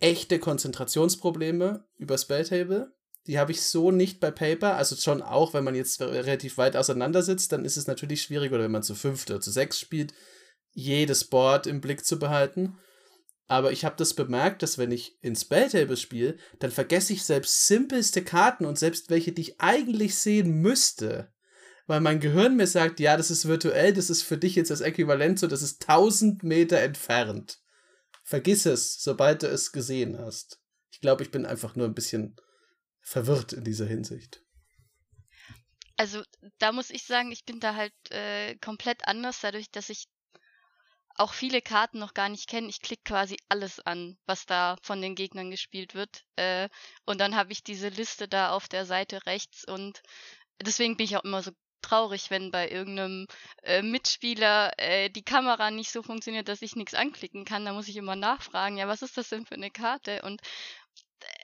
echte 0.02 0.38
Konzentrationsprobleme 0.38 1.84
über 1.96 2.18
Spelltable. 2.18 2.92
Die 3.28 3.38
habe 3.38 3.52
ich 3.52 3.62
so 3.62 3.92
nicht 3.92 4.18
bei 4.18 4.32
Paper. 4.32 4.76
Also 4.76 4.96
schon 4.96 5.22
auch, 5.22 5.54
wenn 5.54 5.64
man 5.64 5.76
jetzt 5.76 6.00
relativ 6.00 6.58
weit 6.58 6.76
auseinander 6.76 7.22
sitzt, 7.22 7.52
dann 7.52 7.64
ist 7.64 7.76
es 7.76 7.86
natürlich 7.86 8.22
schwierig, 8.22 8.52
oder 8.52 8.64
wenn 8.64 8.72
man 8.72 8.82
zu 8.82 8.96
fünft 8.96 9.30
oder 9.30 9.40
zu 9.40 9.52
sechs 9.52 9.78
spielt, 9.78 10.12
jedes 10.72 11.24
Board 11.24 11.66
im 11.66 11.80
Blick 11.80 12.04
zu 12.04 12.18
behalten. 12.18 12.78
Aber 13.46 13.70
ich 13.70 13.84
habe 13.84 13.96
das 13.96 14.14
bemerkt, 14.14 14.62
dass 14.62 14.76
wenn 14.76 14.90
ich 14.90 15.18
in 15.22 15.36
Spelltable 15.36 15.96
spiele, 15.96 16.36
dann 16.58 16.70
vergesse 16.70 17.12
ich 17.12 17.22
selbst 17.22 17.66
simpelste 17.66 18.22
Karten 18.24 18.64
und 18.64 18.78
selbst 18.78 19.08
welche, 19.10 19.32
die 19.32 19.42
ich 19.42 19.60
eigentlich 19.60 20.16
sehen 20.16 20.60
müsste. 20.60 21.32
Weil 21.86 22.00
mein 22.00 22.20
Gehirn 22.20 22.56
mir 22.56 22.66
sagt, 22.66 22.98
ja, 22.98 23.16
das 23.16 23.30
ist 23.30 23.46
virtuell, 23.46 23.92
das 23.92 24.10
ist 24.10 24.22
für 24.22 24.38
dich 24.38 24.56
jetzt 24.56 24.70
das 24.70 24.80
Äquivalent 24.80 25.38
so, 25.38 25.46
das 25.46 25.62
ist 25.62 25.88
1000 25.88 26.42
Meter 26.42 26.78
entfernt. 26.78 27.61
Vergiss 28.22 28.66
es, 28.66 29.02
sobald 29.02 29.42
du 29.42 29.48
es 29.48 29.72
gesehen 29.72 30.18
hast. 30.18 30.60
Ich 30.90 31.00
glaube, 31.00 31.22
ich 31.22 31.30
bin 31.30 31.46
einfach 31.46 31.74
nur 31.74 31.86
ein 31.86 31.94
bisschen 31.94 32.36
verwirrt 33.00 33.52
in 33.52 33.64
dieser 33.64 33.86
Hinsicht. 33.86 34.42
Also 35.96 36.22
da 36.58 36.72
muss 36.72 36.90
ich 36.90 37.04
sagen, 37.04 37.32
ich 37.32 37.44
bin 37.44 37.60
da 37.60 37.74
halt 37.74 37.92
äh, 38.10 38.56
komplett 38.56 39.06
anders, 39.06 39.40
dadurch, 39.40 39.70
dass 39.70 39.88
ich 39.88 40.08
auch 41.14 41.34
viele 41.34 41.60
Karten 41.60 41.98
noch 41.98 42.14
gar 42.14 42.28
nicht 42.28 42.48
kenne. 42.48 42.68
Ich 42.68 42.80
klicke 42.80 43.02
quasi 43.04 43.36
alles 43.48 43.80
an, 43.80 44.18
was 44.26 44.46
da 44.46 44.76
von 44.82 45.00
den 45.02 45.14
Gegnern 45.14 45.50
gespielt 45.50 45.94
wird. 45.94 46.24
Äh, 46.36 46.68
und 47.04 47.20
dann 47.20 47.36
habe 47.36 47.52
ich 47.52 47.62
diese 47.62 47.88
Liste 47.88 48.28
da 48.28 48.52
auf 48.52 48.68
der 48.68 48.86
Seite 48.86 49.26
rechts 49.26 49.64
und 49.64 50.02
deswegen 50.60 50.96
bin 50.96 51.04
ich 51.04 51.16
auch 51.16 51.24
immer 51.24 51.42
so 51.42 51.52
traurig, 51.82 52.30
wenn 52.30 52.50
bei 52.50 52.68
irgendeinem 52.70 53.26
äh, 53.62 53.82
Mitspieler 53.82 54.72
äh, 54.78 55.10
die 55.10 55.24
Kamera 55.24 55.70
nicht 55.70 55.92
so 55.92 56.02
funktioniert, 56.02 56.48
dass 56.48 56.62
ich 56.62 56.76
nichts 56.76 56.94
anklicken 56.94 57.44
kann. 57.44 57.64
Da 57.64 57.72
muss 57.72 57.88
ich 57.88 57.96
immer 57.96 58.16
nachfragen, 58.16 58.76
ja, 58.78 58.88
was 58.88 59.02
ist 59.02 59.16
das 59.16 59.28
denn 59.28 59.46
für 59.46 59.54
eine 59.56 59.70
Karte? 59.70 60.22
Und 60.22 60.40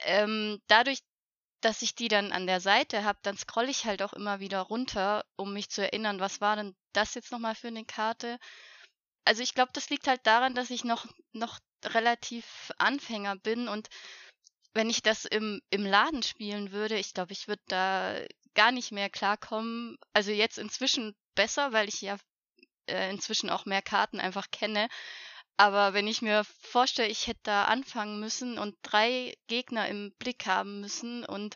ähm, 0.05 0.59
dadurch, 0.67 0.99
dass 1.61 1.81
ich 1.81 1.95
die 1.95 2.07
dann 2.07 2.31
an 2.31 2.47
der 2.47 2.61
Seite 2.61 3.03
habe, 3.03 3.19
dann 3.23 3.37
scrolle 3.37 3.69
ich 3.69 3.85
halt 3.85 4.01
auch 4.01 4.13
immer 4.13 4.39
wieder 4.39 4.61
runter, 4.61 5.25
um 5.35 5.53
mich 5.53 5.69
zu 5.69 5.81
erinnern, 5.81 6.19
was 6.19 6.41
war 6.41 6.55
denn 6.55 6.75
das 6.93 7.15
jetzt 7.15 7.31
nochmal 7.31 7.55
für 7.55 7.67
eine 7.67 7.85
Karte? 7.85 8.39
Also 9.25 9.43
ich 9.43 9.53
glaube, 9.53 9.71
das 9.73 9.89
liegt 9.89 10.07
halt 10.07 10.25
daran, 10.25 10.55
dass 10.55 10.69
ich 10.69 10.83
noch, 10.83 11.05
noch 11.33 11.59
relativ 11.85 12.71
Anfänger 12.77 13.35
bin 13.37 13.67
und 13.67 13.89
wenn 14.73 14.89
ich 14.89 15.01
das 15.01 15.25
im, 15.25 15.61
im 15.69 15.85
Laden 15.85 16.23
spielen 16.23 16.71
würde, 16.71 16.97
ich 16.97 17.13
glaube, 17.13 17.33
ich 17.33 17.47
würde 17.47 17.63
da 17.67 18.15
gar 18.55 18.71
nicht 18.71 18.91
mehr 18.91 19.09
klarkommen. 19.09 19.97
Also 20.13 20.31
jetzt 20.31 20.57
inzwischen 20.57 21.15
besser, 21.35 21.71
weil 21.71 21.87
ich 21.87 22.01
ja 22.01 22.17
äh, 22.87 23.09
inzwischen 23.09 23.49
auch 23.49 23.65
mehr 23.65 23.81
Karten 23.81 24.19
einfach 24.19 24.51
kenne. 24.51 24.87
Aber 25.57 25.93
wenn 25.93 26.07
ich 26.07 26.21
mir 26.21 26.43
vorstelle, 26.61 27.09
ich 27.09 27.27
hätte 27.27 27.41
da 27.43 27.65
anfangen 27.65 28.19
müssen 28.19 28.57
und 28.57 28.77
drei 28.81 29.35
Gegner 29.47 29.87
im 29.89 30.13
Blick 30.17 30.45
haben 30.45 30.79
müssen 30.79 31.25
und 31.25 31.55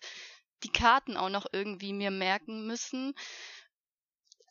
die 0.63 0.71
Karten 0.71 1.17
auch 1.17 1.29
noch 1.29 1.45
irgendwie 1.51 1.93
mir 1.93 2.11
merken 2.11 2.67
müssen, 2.67 3.13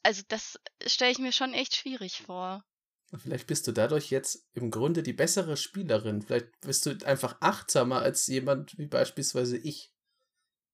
also 0.03 0.23
das 0.29 0.59
stelle 0.87 1.13
ich 1.13 1.19
mir 1.19 1.33
schon 1.33 1.55
echt 1.55 1.77
schwierig 1.77 2.23
vor. 2.23 2.65
Vielleicht 3.15 3.47
bist 3.47 3.67
du 3.67 3.73
dadurch 3.73 4.11
jetzt 4.11 4.47
im 4.55 4.71
Grunde 4.71 5.03
die 5.03 5.13
bessere 5.13 5.57
Spielerin. 5.57 6.23
Vielleicht 6.23 6.61
bist 6.63 6.87
du 6.87 6.97
einfach 7.05 7.37
achtsamer 7.41 8.01
als 8.01 8.27
jemand 8.27 8.79
wie 8.79 8.87
beispielsweise 8.87 9.59
ich. 9.59 9.92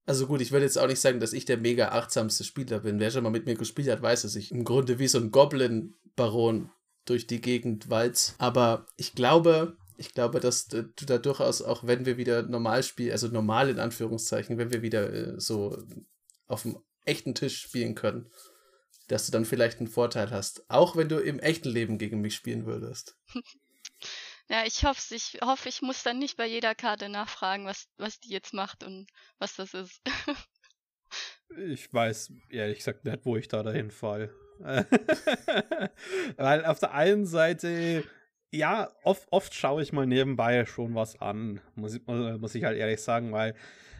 Also 0.08 0.26
gut, 0.26 0.40
ich 0.40 0.52
würde 0.52 0.64
jetzt 0.64 0.78
auch 0.78 0.86
nicht 0.86 1.02
sagen, 1.02 1.20
dass 1.20 1.34
ich 1.34 1.44
der 1.44 1.58
mega 1.58 1.88
achtsamste 1.90 2.42
Spieler 2.42 2.80
bin. 2.80 2.98
Wer 2.98 3.10
schon 3.10 3.22
mal 3.24 3.28
mit 3.28 3.44
mir 3.44 3.56
gespielt 3.56 3.90
hat, 3.90 4.00
weiß, 4.00 4.22
dass 4.22 4.36
ich 4.36 4.50
im 4.52 4.64
Grunde 4.64 4.98
wie 4.98 5.06
so 5.06 5.18
ein 5.18 5.30
Goblin-Baron 5.30 6.70
durch 7.04 7.26
die 7.26 7.42
Gegend 7.42 7.90
walz. 7.90 8.34
Aber 8.38 8.86
ich 8.96 9.14
glaube, 9.14 9.76
ich 9.98 10.14
glaube, 10.14 10.40
dass 10.40 10.68
du 10.68 10.88
da 11.04 11.18
durchaus 11.18 11.60
auch, 11.60 11.86
wenn 11.86 12.06
wir 12.06 12.16
wieder 12.16 12.42
normal 12.44 12.82
spielen, 12.84 13.12
also 13.12 13.28
normal 13.28 13.68
in 13.68 13.78
Anführungszeichen, 13.78 14.56
wenn 14.56 14.72
wir 14.72 14.80
wieder 14.80 15.12
äh, 15.12 15.38
so 15.38 15.76
auf 16.46 16.62
dem 16.62 16.78
echten 17.04 17.34
Tisch 17.34 17.60
spielen 17.60 17.94
können, 17.94 18.30
dass 19.08 19.26
du 19.26 19.32
dann 19.32 19.44
vielleicht 19.44 19.78
einen 19.78 19.88
Vorteil 19.88 20.30
hast. 20.30 20.64
Auch 20.70 20.96
wenn 20.96 21.10
du 21.10 21.18
im 21.18 21.38
echten 21.38 21.68
Leben 21.68 21.98
gegen 21.98 22.22
mich 22.22 22.34
spielen 22.34 22.64
würdest. 22.64 23.18
Ja, 24.50 24.64
ich 24.64 24.84
hoffe, 24.84 25.14
ich 25.14 25.38
hoffe, 25.42 25.68
ich 25.68 25.82
muss 25.82 26.02
dann 26.02 26.18
nicht 26.18 26.38
bei 26.38 26.46
jeder 26.46 26.74
Karte 26.74 27.08
nachfragen, 27.10 27.66
was, 27.66 27.86
was 27.98 28.18
die 28.18 28.30
jetzt 28.30 28.54
macht 28.54 28.82
und 28.82 29.06
was 29.38 29.56
das 29.56 29.74
ist. 29.74 30.00
ich 31.70 31.92
weiß 31.92 32.32
ehrlich 32.48 32.78
gesagt 32.78 33.04
nicht, 33.04 33.24
wo 33.24 33.36
ich 33.36 33.48
da 33.48 33.62
dahin 33.62 33.90
fall. 33.90 34.32
Weil 36.36 36.64
auf 36.64 36.80
der 36.80 36.94
einen 36.94 37.26
Seite, 37.26 38.04
ja, 38.50 38.90
oft, 39.02 39.28
oft 39.30 39.54
schaue 39.54 39.82
ich 39.82 39.92
mal 39.92 40.06
nebenbei 40.06 40.64
schon 40.64 40.94
was 40.94 41.20
an, 41.20 41.60
muss, 41.74 42.00
muss 42.06 42.54
ich 42.54 42.64
halt 42.64 42.78
ehrlich 42.78 43.02
sagen, 43.02 43.32
weil 43.32 43.54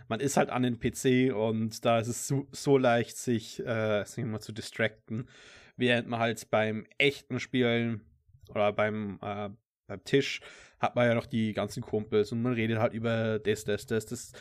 man 0.09 0.21
ist 0.21 0.39
halt 0.39 0.49
an 0.49 0.63
den 0.63 0.81
PC 0.81 1.35
und 1.35 1.85
da 1.85 1.99
ist 1.99 2.09
es 2.09 2.27
so, 2.27 2.49
so 2.51 2.79
leicht, 2.79 3.19
sich, 3.19 3.61
äh, 3.61 4.05
mal 4.25 4.41
zu 4.41 4.53
distracten, 4.53 5.29
während 5.77 6.09
man 6.09 6.21
halt 6.21 6.51
beim 6.51 6.87
echten 6.97 7.39
Spielen 7.39 8.01
oder 8.49 8.73
beim 8.73 9.19
äh, 9.23 9.51
beim 9.89 10.05
Tisch 10.05 10.41
hat 10.79 10.95
man 10.95 11.09
ja 11.09 11.15
noch 11.15 11.27
die 11.27 11.53
ganzen 11.53 11.83
Kumpels 11.83 12.31
und 12.31 12.43
man 12.43 12.53
redet 12.53 12.79
halt 12.79 12.95
über 12.95 13.41
das, 13.41 13.65
das, 13.65 13.87
das, 13.87 14.07
das. 14.07 14.33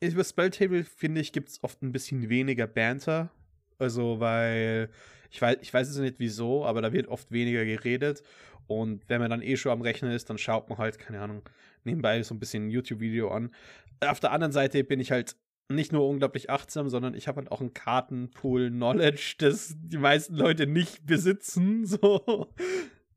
Über 0.00 0.24
Spelltable, 0.24 0.84
finde 0.84 1.20
ich, 1.20 1.32
gibt 1.32 1.48
es 1.48 1.62
oft 1.62 1.82
ein 1.82 1.92
bisschen 1.92 2.28
weniger 2.28 2.66
Banter. 2.66 3.30
Also, 3.78 4.20
weil 4.20 4.90
ich 5.30 5.40
weiß, 5.40 5.58
ich 5.60 5.72
weiß 5.72 5.88
es 5.88 5.98
nicht 5.98 6.18
wieso, 6.18 6.64
aber 6.64 6.80
da 6.80 6.92
wird 6.92 7.08
oft 7.08 7.30
weniger 7.30 7.64
geredet. 7.64 8.22
Und 8.66 9.08
wenn 9.08 9.20
man 9.20 9.30
dann 9.30 9.42
eh 9.42 9.56
schon 9.56 9.72
am 9.72 9.82
Rechnen 9.82 10.12
ist, 10.12 10.28
dann 10.30 10.38
schaut 10.38 10.68
man 10.68 10.78
halt, 10.78 10.98
keine 10.98 11.20
Ahnung, 11.20 11.42
nebenbei 11.84 12.22
so 12.22 12.34
ein 12.34 12.38
bisschen 12.38 12.66
ein 12.66 12.70
YouTube-Video 12.70 13.30
an. 13.30 13.54
Auf 14.00 14.20
der 14.20 14.32
anderen 14.32 14.52
Seite 14.52 14.82
bin 14.84 15.00
ich 15.00 15.12
halt 15.12 15.36
nicht 15.68 15.92
nur 15.92 16.08
unglaublich 16.08 16.50
achtsam, 16.50 16.88
sondern 16.88 17.14
ich 17.14 17.28
habe 17.28 17.38
halt 17.38 17.50
auch 17.50 17.60
ein 17.60 17.74
Kartenpool-Knowledge, 17.74 19.36
das 19.38 19.74
die 19.76 19.98
meisten 19.98 20.34
Leute 20.36 20.66
nicht 20.66 21.06
besitzen. 21.06 21.86
So. 21.86 22.52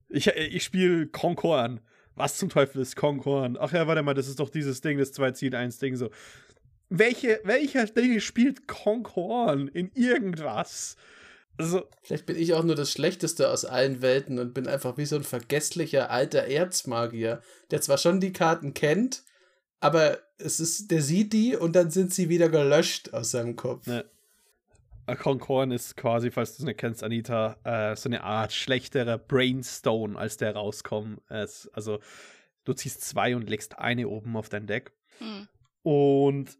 Ich, 0.09 0.27
äh, 0.27 0.45
ich 0.45 0.63
spiele 0.63 1.07
Concorn. 1.07 1.79
was 2.15 2.37
zum 2.37 2.49
Teufel 2.49 2.81
ist 2.81 2.95
Concorn? 2.95 3.57
Ach 3.59 3.71
ja, 3.71 3.87
warte 3.87 4.03
mal, 4.03 4.13
das 4.13 4.27
ist 4.27 4.39
doch 4.39 4.49
dieses 4.49 4.81
Ding, 4.81 4.97
das 4.97 5.13
2 5.13 5.31
zieht 5.31 5.55
1 5.55 5.79
Ding 5.79 5.95
so. 5.95 6.09
Welche, 6.89 7.39
welcher 7.43 7.85
Ding 7.85 8.19
spielt 8.19 8.67
Concorn 8.67 9.67
in 9.67 9.91
irgendwas? 9.93 10.97
Also, 11.57 11.83
Vielleicht 12.01 12.25
bin 12.25 12.37
ich 12.37 12.53
auch 12.53 12.63
nur 12.63 12.75
das 12.75 12.91
Schlechteste 12.91 13.49
aus 13.49 13.65
allen 13.65 14.01
Welten 14.01 14.39
und 14.39 14.53
bin 14.53 14.67
einfach 14.67 14.97
wie 14.97 15.05
so 15.05 15.17
ein 15.17 15.23
vergesslicher 15.23 16.09
alter 16.09 16.43
Erzmagier, 16.45 17.41
der 17.69 17.81
zwar 17.81 17.97
schon 17.97 18.21
die 18.21 18.33
Karten 18.33 18.73
kennt, 18.73 19.23
aber 19.79 20.19
es 20.37 20.59
ist, 20.59 20.89
der 20.89 21.01
sieht 21.01 21.33
die 21.33 21.55
und 21.55 21.75
dann 21.75 21.91
sind 21.91 22.13
sie 22.13 22.29
wieder 22.29 22.49
gelöscht 22.49 23.13
aus 23.13 23.31
seinem 23.31 23.55
Kopf. 23.55 23.87
Ja. 23.87 24.03
Concorn 25.15 25.71
ist 25.71 25.95
quasi, 25.97 26.31
falls 26.31 26.55
du 26.55 26.63
es 26.63 26.65
nicht 26.65 26.79
kennst, 26.79 27.03
Anita, 27.03 27.57
äh, 27.63 27.95
so 27.95 28.09
eine 28.09 28.23
Art 28.23 28.53
schlechterer 28.53 29.17
Brainstone, 29.17 30.17
als 30.17 30.37
der 30.37 30.55
rauskommt. 30.55 31.21
Also, 31.29 31.99
du 32.65 32.73
ziehst 32.73 33.01
zwei 33.01 33.35
und 33.35 33.49
legst 33.49 33.79
eine 33.79 34.07
oben 34.07 34.35
auf 34.35 34.49
dein 34.49 34.67
Deck. 34.67 34.91
Hm. 35.19 35.47
Und 35.83 36.57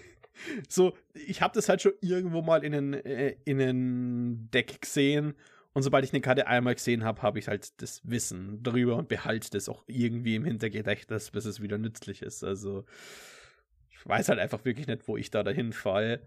so, 0.68 0.96
ich 1.14 1.42
habe 1.42 1.54
das 1.54 1.68
halt 1.68 1.82
schon 1.82 1.92
irgendwo 2.00 2.42
mal 2.42 2.64
in 2.64 2.74
einem 2.74 2.92
äh, 2.94 3.36
in 3.44 3.60
einen 3.60 4.50
Deck 4.50 4.80
gesehen. 4.82 5.34
Und 5.72 5.82
sobald 5.82 6.04
ich 6.04 6.12
eine 6.12 6.22
Karte 6.22 6.46
einmal 6.46 6.74
gesehen 6.74 7.04
habe, 7.04 7.20
habe 7.20 7.38
ich 7.38 7.48
halt 7.48 7.82
das 7.82 8.00
Wissen 8.04 8.62
darüber 8.62 8.96
und 8.96 9.08
behalte 9.08 9.50
das 9.50 9.68
auch 9.68 9.84
irgendwie 9.86 10.34
im 10.34 10.44
Hintergedächtnis, 10.44 11.30
bis 11.30 11.44
es 11.44 11.60
wieder 11.60 11.76
nützlich 11.76 12.22
ist. 12.22 12.44
Also, 12.44 12.84
ich 13.90 14.06
weiß 14.06 14.30
halt 14.30 14.38
einfach 14.38 14.64
wirklich 14.64 14.86
nicht, 14.86 15.06
wo 15.06 15.16
ich 15.16 15.30
da 15.30 15.42
dahin 15.42 15.72
falle. 15.72 16.22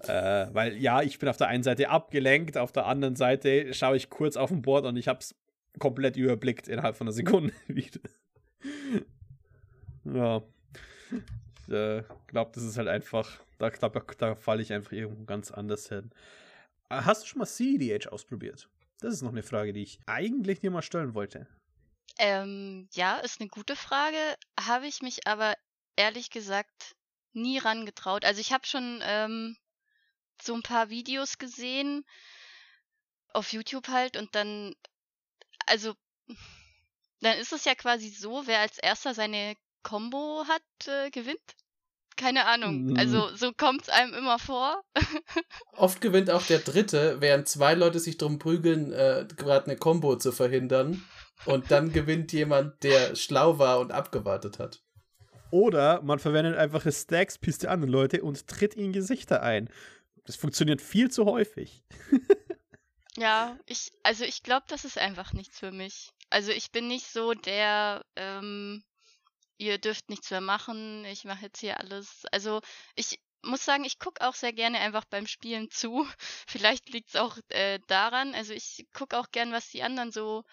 Äh, 0.00 0.46
weil 0.52 0.76
ja, 0.76 1.02
ich 1.02 1.18
bin 1.18 1.28
auf 1.28 1.36
der 1.36 1.48
einen 1.48 1.62
Seite 1.62 1.88
abgelenkt, 1.90 2.56
auf 2.56 2.72
der 2.72 2.86
anderen 2.86 3.14
Seite 3.14 3.72
schaue 3.74 3.96
ich 3.96 4.10
kurz 4.10 4.36
auf 4.36 4.50
dem 4.50 4.62
Board 4.62 4.84
und 4.84 4.96
ich 4.96 5.06
habe 5.06 5.20
es 5.20 5.34
komplett 5.78 6.16
überblickt 6.16 6.68
innerhalb 6.68 6.96
von 6.96 7.06
einer 7.06 7.12
Sekunde 7.12 7.52
wieder. 7.68 8.00
ja. 10.04 10.42
Ich 11.66 11.72
äh, 11.72 12.02
glaube, 12.26 12.50
das 12.54 12.64
ist 12.64 12.76
halt 12.76 12.88
einfach, 12.88 13.40
da, 13.58 13.70
da, 13.70 13.88
da 13.88 14.34
falle 14.34 14.62
ich 14.62 14.72
einfach 14.72 14.92
irgendwo 14.92 15.24
ganz 15.24 15.50
anders 15.50 15.88
hin. 15.88 16.10
Äh, 16.90 17.02
hast 17.02 17.22
du 17.22 17.26
schon 17.26 17.38
mal 17.38 17.46
CEDH 17.46 18.10
ausprobiert? 18.10 18.68
Das 19.00 19.14
ist 19.14 19.22
noch 19.22 19.30
eine 19.30 19.42
Frage, 19.42 19.72
die 19.72 19.82
ich 19.82 20.00
eigentlich 20.06 20.60
dir 20.60 20.70
mal 20.70 20.82
stellen 20.82 21.14
wollte. 21.14 21.46
Ähm, 22.18 22.88
ja, 22.92 23.16
ist 23.18 23.40
eine 23.40 23.48
gute 23.48 23.76
Frage. 23.76 24.16
Habe 24.60 24.86
ich 24.86 25.02
mich 25.02 25.26
aber 25.26 25.54
ehrlich 25.96 26.30
gesagt 26.30 26.94
nie 27.32 27.58
rangetraut. 27.58 28.24
Also 28.24 28.40
ich 28.40 28.52
habe 28.52 28.66
schon 28.66 29.00
ähm, 29.02 29.56
so 30.44 30.54
ein 30.54 30.62
paar 30.62 30.90
Videos 30.90 31.38
gesehen 31.38 32.04
auf 33.32 33.52
YouTube 33.52 33.88
halt 33.88 34.16
und 34.16 34.34
dann, 34.34 34.74
also, 35.66 35.94
dann 37.20 37.38
ist 37.38 37.52
es 37.52 37.64
ja 37.64 37.74
quasi 37.74 38.08
so, 38.10 38.46
wer 38.46 38.60
als 38.60 38.78
erster 38.78 39.14
seine 39.14 39.54
Combo 39.82 40.44
hat, 40.48 40.88
äh, 40.88 41.10
gewinnt. 41.10 41.40
Keine 42.16 42.46
Ahnung. 42.46 42.84
Mhm. 42.84 42.96
Also 42.96 43.34
so 43.34 43.52
kommt 43.52 43.82
es 43.82 43.88
einem 43.88 44.12
immer 44.14 44.38
vor. 44.38 44.82
Oft 45.72 46.00
gewinnt 46.00 46.30
auch 46.30 46.44
der 46.44 46.58
Dritte, 46.58 47.16
während 47.20 47.48
zwei 47.48 47.74
Leute 47.74 47.98
sich 47.98 48.18
drum 48.18 48.38
prügeln, 48.38 48.92
äh, 48.92 49.26
gerade 49.36 49.66
eine 49.66 49.76
Combo 49.76 50.16
zu 50.16 50.30
verhindern. 50.30 51.02
Und 51.46 51.70
dann 51.70 51.92
gewinnt 51.92 52.32
jemand, 52.32 52.82
der 52.84 53.16
schlau 53.16 53.58
war 53.58 53.80
und 53.80 53.90
abgewartet 53.90 54.58
hat. 54.58 54.82
Oder 55.50 56.00
man 56.02 56.18
verwendet 56.18 56.56
einfach 56.56 56.86
Stacks, 56.90 57.38
pisst 57.38 57.62
die 57.62 57.68
anderen 57.68 57.92
Leute 57.92 58.22
und 58.22 58.46
tritt 58.46 58.76
ihnen 58.76 58.92
Gesichter 58.92 59.42
ein. 59.42 59.68
Das 60.24 60.36
funktioniert 60.36 60.80
viel 60.80 61.10
zu 61.10 61.24
häufig. 61.24 61.82
ja, 63.16 63.58
ich, 63.66 63.92
also 64.02 64.24
ich 64.24 64.42
glaube, 64.42 64.64
das 64.68 64.84
ist 64.84 64.98
einfach 64.98 65.32
nichts 65.32 65.58
für 65.58 65.72
mich. 65.72 66.10
Also 66.30 66.52
ich 66.52 66.70
bin 66.70 66.88
nicht 66.88 67.06
so 67.06 67.34
der, 67.34 68.04
ähm, 68.16 68.84
ihr 69.58 69.78
dürft 69.78 70.08
nichts 70.10 70.30
mehr 70.30 70.40
machen, 70.40 71.04
ich 71.04 71.24
mache 71.24 71.46
jetzt 71.46 71.60
hier 71.60 71.78
alles. 71.78 72.24
Also 72.30 72.60
ich 72.94 73.20
muss 73.42 73.64
sagen, 73.64 73.84
ich 73.84 73.98
gucke 73.98 74.26
auch 74.26 74.34
sehr 74.34 74.52
gerne 74.52 74.78
einfach 74.78 75.04
beim 75.04 75.26
Spielen 75.26 75.70
zu. 75.70 76.06
Vielleicht 76.46 76.88
liegt 76.90 77.10
es 77.10 77.16
auch 77.16 77.36
äh, 77.48 77.80
daran. 77.88 78.34
Also 78.34 78.52
ich 78.52 78.86
gucke 78.92 79.18
auch 79.18 79.30
gern, 79.32 79.52
was 79.52 79.70
die 79.70 79.82
anderen 79.82 80.12
so 80.12 80.44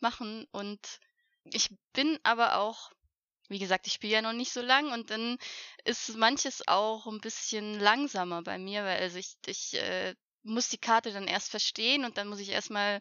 machen. 0.00 0.46
Und 0.52 1.00
ich 1.44 1.70
bin 1.92 2.18
aber 2.22 2.58
auch 2.58 2.92
wie 3.48 3.58
gesagt, 3.58 3.86
ich 3.86 3.92
spiele 3.92 4.14
ja 4.14 4.22
noch 4.22 4.32
nicht 4.32 4.52
so 4.52 4.60
lang 4.60 4.92
und 4.92 5.10
dann 5.10 5.38
ist 5.84 6.16
manches 6.16 6.66
auch 6.66 7.06
ein 7.06 7.20
bisschen 7.20 7.78
langsamer 7.80 8.42
bei 8.42 8.58
mir, 8.58 8.84
weil 8.84 8.98
also 8.98 9.18
ich, 9.18 9.36
ich 9.46 9.74
äh, 9.74 10.14
muss 10.42 10.68
die 10.68 10.78
Karte 10.78 11.12
dann 11.12 11.26
erst 11.26 11.50
verstehen 11.50 12.04
und 12.04 12.18
dann 12.18 12.28
muss 12.28 12.40
ich 12.40 12.50
erstmal 12.50 13.00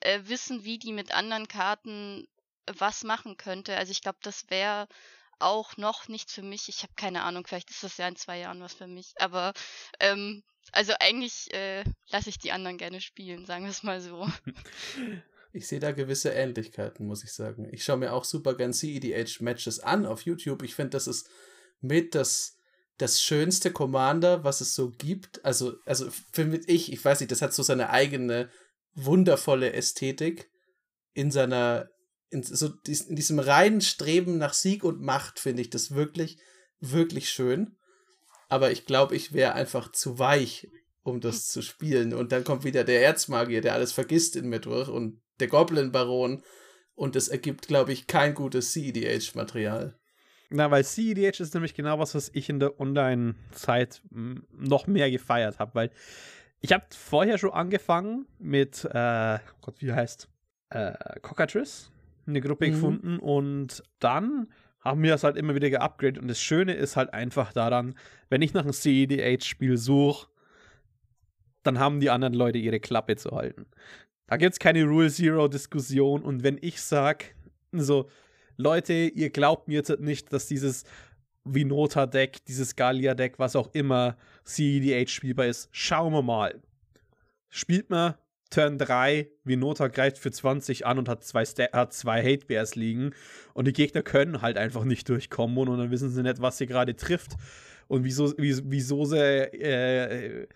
äh, 0.00 0.20
wissen, 0.24 0.64
wie 0.64 0.78
die 0.78 0.92
mit 0.92 1.12
anderen 1.12 1.48
Karten 1.48 2.26
was 2.66 3.04
machen 3.04 3.36
könnte. 3.36 3.76
Also 3.76 3.92
ich 3.92 4.02
glaube, 4.02 4.18
das 4.22 4.48
wäre 4.50 4.86
auch 5.38 5.76
noch 5.76 6.08
nichts 6.08 6.34
für 6.34 6.42
mich. 6.42 6.68
Ich 6.68 6.82
habe 6.82 6.92
keine 6.96 7.22
Ahnung, 7.22 7.46
vielleicht 7.46 7.70
ist 7.70 7.82
das 7.82 7.96
ja 7.96 8.06
in 8.08 8.16
zwei 8.16 8.38
Jahren 8.38 8.60
was 8.60 8.74
für 8.74 8.86
mich. 8.86 9.12
Aber 9.16 9.52
ähm, 9.98 10.42
also 10.72 10.92
eigentlich 11.00 11.52
äh, 11.54 11.84
lasse 12.10 12.28
ich 12.28 12.38
die 12.38 12.52
anderen 12.52 12.78
gerne 12.78 13.00
spielen, 13.00 13.46
sagen 13.46 13.64
wir 13.64 13.70
es 13.70 13.82
mal 13.82 14.00
so. 14.00 14.28
Ich 15.52 15.66
sehe 15.66 15.80
da 15.80 15.90
gewisse 15.92 16.30
Ähnlichkeiten, 16.30 17.06
muss 17.06 17.24
ich 17.24 17.32
sagen. 17.32 17.68
Ich 17.72 17.82
schaue 17.82 17.96
mir 17.96 18.12
auch 18.12 18.24
super 18.24 18.54
gern 18.54 18.72
CEDH-Matches 18.72 19.80
an 19.80 20.06
auf 20.06 20.22
YouTube. 20.22 20.62
Ich 20.62 20.74
finde, 20.74 20.90
das 20.90 21.08
ist 21.08 21.28
mit 21.80 22.14
das, 22.14 22.56
das 22.98 23.20
schönste 23.20 23.72
Commander, 23.72 24.44
was 24.44 24.60
es 24.60 24.74
so 24.74 24.90
gibt. 24.90 25.44
Also, 25.44 25.74
also 25.86 26.08
finde 26.32 26.60
ich, 26.66 26.92
ich 26.92 27.04
weiß 27.04 27.20
nicht, 27.20 27.32
das 27.32 27.42
hat 27.42 27.52
so 27.52 27.62
seine 27.62 27.90
eigene 27.90 28.48
wundervolle 28.94 29.72
Ästhetik 29.72 30.50
in 31.14 31.30
seiner, 31.30 31.88
in, 32.30 32.42
so, 32.42 32.68
in 32.86 33.16
diesem 33.16 33.40
reinen 33.40 33.80
Streben 33.80 34.38
nach 34.38 34.54
Sieg 34.54 34.84
und 34.84 35.00
Macht 35.00 35.40
finde 35.40 35.62
ich 35.62 35.70
das 35.70 35.94
wirklich, 35.94 36.38
wirklich 36.78 37.28
schön. 37.28 37.76
Aber 38.48 38.70
ich 38.70 38.86
glaube, 38.86 39.16
ich 39.16 39.32
wäre 39.32 39.54
einfach 39.54 39.90
zu 39.90 40.18
weich, 40.20 40.68
um 41.02 41.20
das 41.20 41.48
zu 41.48 41.62
spielen. 41.62 42.14
Und 42.14 42.30
dann 42.30 42.44
kommt 42.44 42.62
wieder 42.62 42.84
der 42.84 43.02
Erzmagier, 43.02 43.60
der 43.60 43.74
alles 43.74 43.90
vergisst 43.90 44.36
in 44.36 44.48
mir 44.48 44.60
durch 44.60 44.88
und 44.88 45.20
der 45.40 45.48
Goblin-Baron. 45.48 46.42
Und 46.94 47.16
es 47.16 47.28
ergibt, 47.28 47.66
glaube 47.68 47.92
ich, 47.92 48.06
kein 48.06 48.34
gutes 48.34 48.72
CEDH-Material. 48.72 49.98
Na, 50.50 50.70
weil 50.70 50.84
CEDH 50.84 51.40
ist 51.40 51.54
nämlich 51.54 51.74
genau 51.74 51.98
was, 51.98 52.14
was 52.14 52.30
ich 52.34 52.48
in 52.48 52.58
der 52.58 52.78
Online-Zeit 52.80 54.02
noch 54.10 54.86
mehr 54.86 55.10
gefeiert 55.10 55.58
habe, 55.60 55.74
weil 55.74 55.90
ich 56.60 56.72
habe 56.72 56.84
vorher 56.90 57.38
schon 57.38 57.52
angefangen 57.52 58.26
mit, 58.38 58.84
äh, 58.84 59.38
Gott, 59.62 59.76
wie 59.78 59.92
heißt, 59.92 60.28
äh, 60.70 60.92
Cockatrice, 61.22 61.90
eine 62.26 62.40
Gruppe 62.40 62.66
mhm. 62.66 62.72
gefunden 62.72 63.18
und 63.18 63.82
dann 63.98 64.52
haben 64.80 65.02
wir 65.02 65.14
es 65.14 65.24
halt 65.24 65.36
immer 65.36 65.54
wieder 65.54 65.70
geupgradet 65.70 66.18
und 66.18 66.28
das 66.28 66.40
Schöne 66.40 66.74
ist 66.74 66.96
halt 66.96 67.12
einfach 67.14 67.52
daran, 67.52 67.96
wenn 68.28 68.42
ich 68.42 68.52
nach 68.52 68.62
einem 68.62 68.72
CEDH-Spiel 68.72 69.76
suche, 69.76 70.28
dann 71.62 71.78
haben 71.78 72.00
die 72.00 72.10
anderen 72.10 72.34
Leute 72.34 72.58
ihre 72.58 72.80
Klappe 72.80 73.16
zu 73.16 73.30
halten. 73.32 73.66
Da 74.30 74.36
gibt 74.36 74.52
es 74.52 74.58
keine 74.60 74.84
Rule 74.84 75.10
Zero 75.10 75.48
Diskussion. 75.48 76.22
Und 76.22 76.44
wenn 76.44 76.56
ich 76.60 76.80
sage, 76.80 77.26
so, 77.72 78.08
Leute, 78.56 78.92
ihr 78.92 79.30
glaubt 79.30 79.66
mir 79.66 79.78
jetzt 79.78 79.98
nicht, 79.98 80.32
dass 80.32 80.46
dieses 80.46 80.84
Vinota-Deck, 81.44 82.44
dieses 82.44 82.76
Gallia-Deck, 82.76 83.40
was 83.40 83.56
auch 83.56 83.70
immer, 83.72 84.16
CEDH 84.44 85.10
spielbar 85.10 85.46
ist, 85.46 85.68
schauen 85.72 86.12
wir 86.12 86.22
mal. 86.22 86.62
Spielt 87.48 87.90
man 87.90 88.14
Turn 88.50 88.78
3, 88.78 89.28
Vinota 89.42 89.88
greift 89.88 90.18
für 90.18 90.30
20 90.30 90.86
an 90.86 90.98
und 90.98 91.08
hat 91.08 91.24
zwei, 91.24 91.44
hat 91.44 91.92
zwei 91.92 92.22
Hate 92.22 92.46
Bears 92.46 92.76
liegen. 92.76 93.12
Und 93.52 93.66
die 93.66 93.72
Gegner 93.72 94.02
können 94.02 94.42
halt 94.42 94.58
einfach 94.58 94.84
nicht 94.84 95.08
durchkommen 95.08 95.66
und 95.66 95.76
dann 95.76 95.90
wissen 95.90 96.10
sie 96.10 96.22
nicht, 96.22 96.40
was 96.40 96.58
sie 96.58 96.66
gerade 96.66 96.94
trifft. 96.94 97.32
Und 97.88 98.04
wieso, 98.04 98.32
wieso 98.36 99.04
sie 99.06 99.18
äh, 99.18 100.46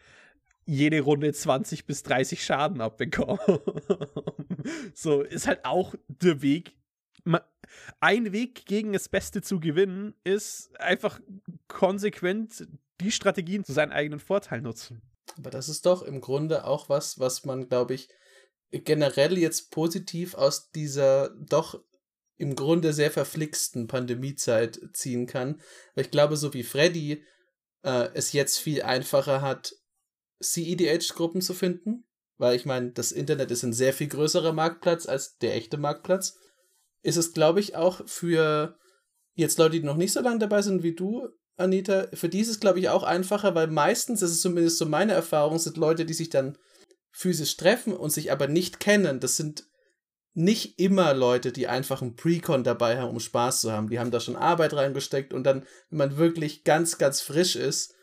jede 0.67 1.01
Runde 1.01 1.33
20 1.33 1.87
bis 1.87 2.03
30 2.03 2.45
Schaden 2.45 2.81
abbekommen. 2.81 3.39
so, 4.95 5.23
ist 5.23 5.47
halt 5.47 5.65
auch 5.65 5.95
der 6.09 6.43
Weg. 6.43 6.75
Ein 8.01 8.33
Weg 8.33 8.67
gegen 8.67 8.93
das 8.93 9.09
Beste 9.09 9.43
zu 9.43 9.61
gewinnen, 9.61 10.15
ist 10.25 10.79
einfach 10.81 11.21
konsequent 11.69 12.67
die 13.01 13.11
Strategien 13.11 13.65
zu 13.65 13.73
seinen 13.73 13.93
eigenen 13.93 14.21
Vorteil 14.21 14.61
nutzen. 14.61 15.03
Aber 15.37 15.51
das 15.51 15.69
ist 15.69 15.87
doch 15.87 16.03
im 16.03 16.21
Grunde 16.21 16.65
auch 16.65 16.89
was, 16.89 17.19
was 17.19 17.45
man, 17.45 17.69
glaube 17.69 17.95
ich, 17.95 18.09
generell 18.71 19.39
jetzt 19.39 19.71
positiv 19.71 20.35
aus 20.35 20.71
dieser 20.71 21.31
doch 21.31 21.81
im 22.37 22.57
Grunde 22.57 22.93
sehr 22.93 23.11
verflixten 23.11 23.87
Pandemiezeit 23.87 24.81
ziehen 24.93 25.27
kann. 25.27 25.61
Weil 25.95 26.05
ich 26.05 26.11
glaube, 26.11 26.37
so 26.37 26.53
wie 26.53 26.63
Freddy 26.65 27.25
äh, 27.83 28.09
es 28.15 28.33
jetzt 28.33 28.59
viel 28.59 28.83
einfacher 28.83 29.41
hat, 29.41 29.75
CEDH-Gruppen 30.43 31.41
zu 31.41 31.55
finden, 31.55 32.05
weil 32.37 32.57
ich 32.57 32.67
meine, 32.67 32.91
das 32.91 33.13
Internet 33.13 33.51
ist 33.51 33.63
ein 33.63 33.73
sehr 33.73 33.93
viel 33.93 34.09
größerer 34.09 34.53
Marktplatz 34.53 35.07
als 35.07 35.39
der 35.39 35.55
echte 35.55 35.77
Marktplatz. 35.77 36.39
Ist 37.03 37.17
es, 37.17 37.33
glaube 37.33 37.61
ich, 37.61 37.77
auch 37.77 38.07
für 38.07 38.79
jetzt 39.35 39.59
Leute, 39.59 39.81
die 39.81 39.87
noch 39.87 39.97
nicht 39.97 40.13
so 40.13 40.21
lange 40.21 40.39
dabei 40.39 40.63
sind 40.63 40.83
wie 40.83 40.95
du, 40.95 41.29
Anita, 41.57 42.09
für 42.13 42.29
die 42.29 42.41
ist 42.41 42.49
es, 42.49 42.61
glaube 42.61 42.81
ich, 42.81 42.89
auch 42.89 43.05
einfacher, 43.05 43.55
weil 43.55 43.69
meistens, 43.69 44.21
das 44.21 44.31
ist 44.31 44.43
zumindest 44.43 44.79
so 44.79 44.87
meine 44.87 45.13
Erfahrung, 45.13 45.59
sind 45.59 45.77
Leute, 45.77 46.05
die 46.05 46.15
sich 46.15 46.31
dann 46.31 46.59
physisch 47.13 47.57
treffen 47.57 47.95
und 47.97 48.11
sich 48.11 48.33
aber 48.33 48.49
nicht 48.49 48.81
kennen. 48.81 49.21
Das 49.21 49.37
sind 49.37 49.65
nicht 50.33 50.81
immer 50.81 51.15
Leute, 51.15 51.53
die 51.53 51.69
einfach 51.69 52.03
einen 52.03 52.17
Precon 52.17 52.65
dabei 52.65 52.99
haben, 52.99 53.11
um 53.11 53.21
Spaß 53.21 53.61
zu 53.61 53.71
haben. 53.71 53.89
Die 53.89 54.01
haben 54.01 54.11
da 54.11 54.19
schon 54.19 54.35
Arbeit 54.35 54.75
reingesteckt 54.75 55.33
und 55.33 55.45
dann, 55.45 55.65
wenn 55.91 55.99
man 55.99 56.17
wirklich 56.17 56.65
ganz, 56.65 56.99
ganz 56.99 57.21
frisch 57.21 57.55
ist, 57.55 57.94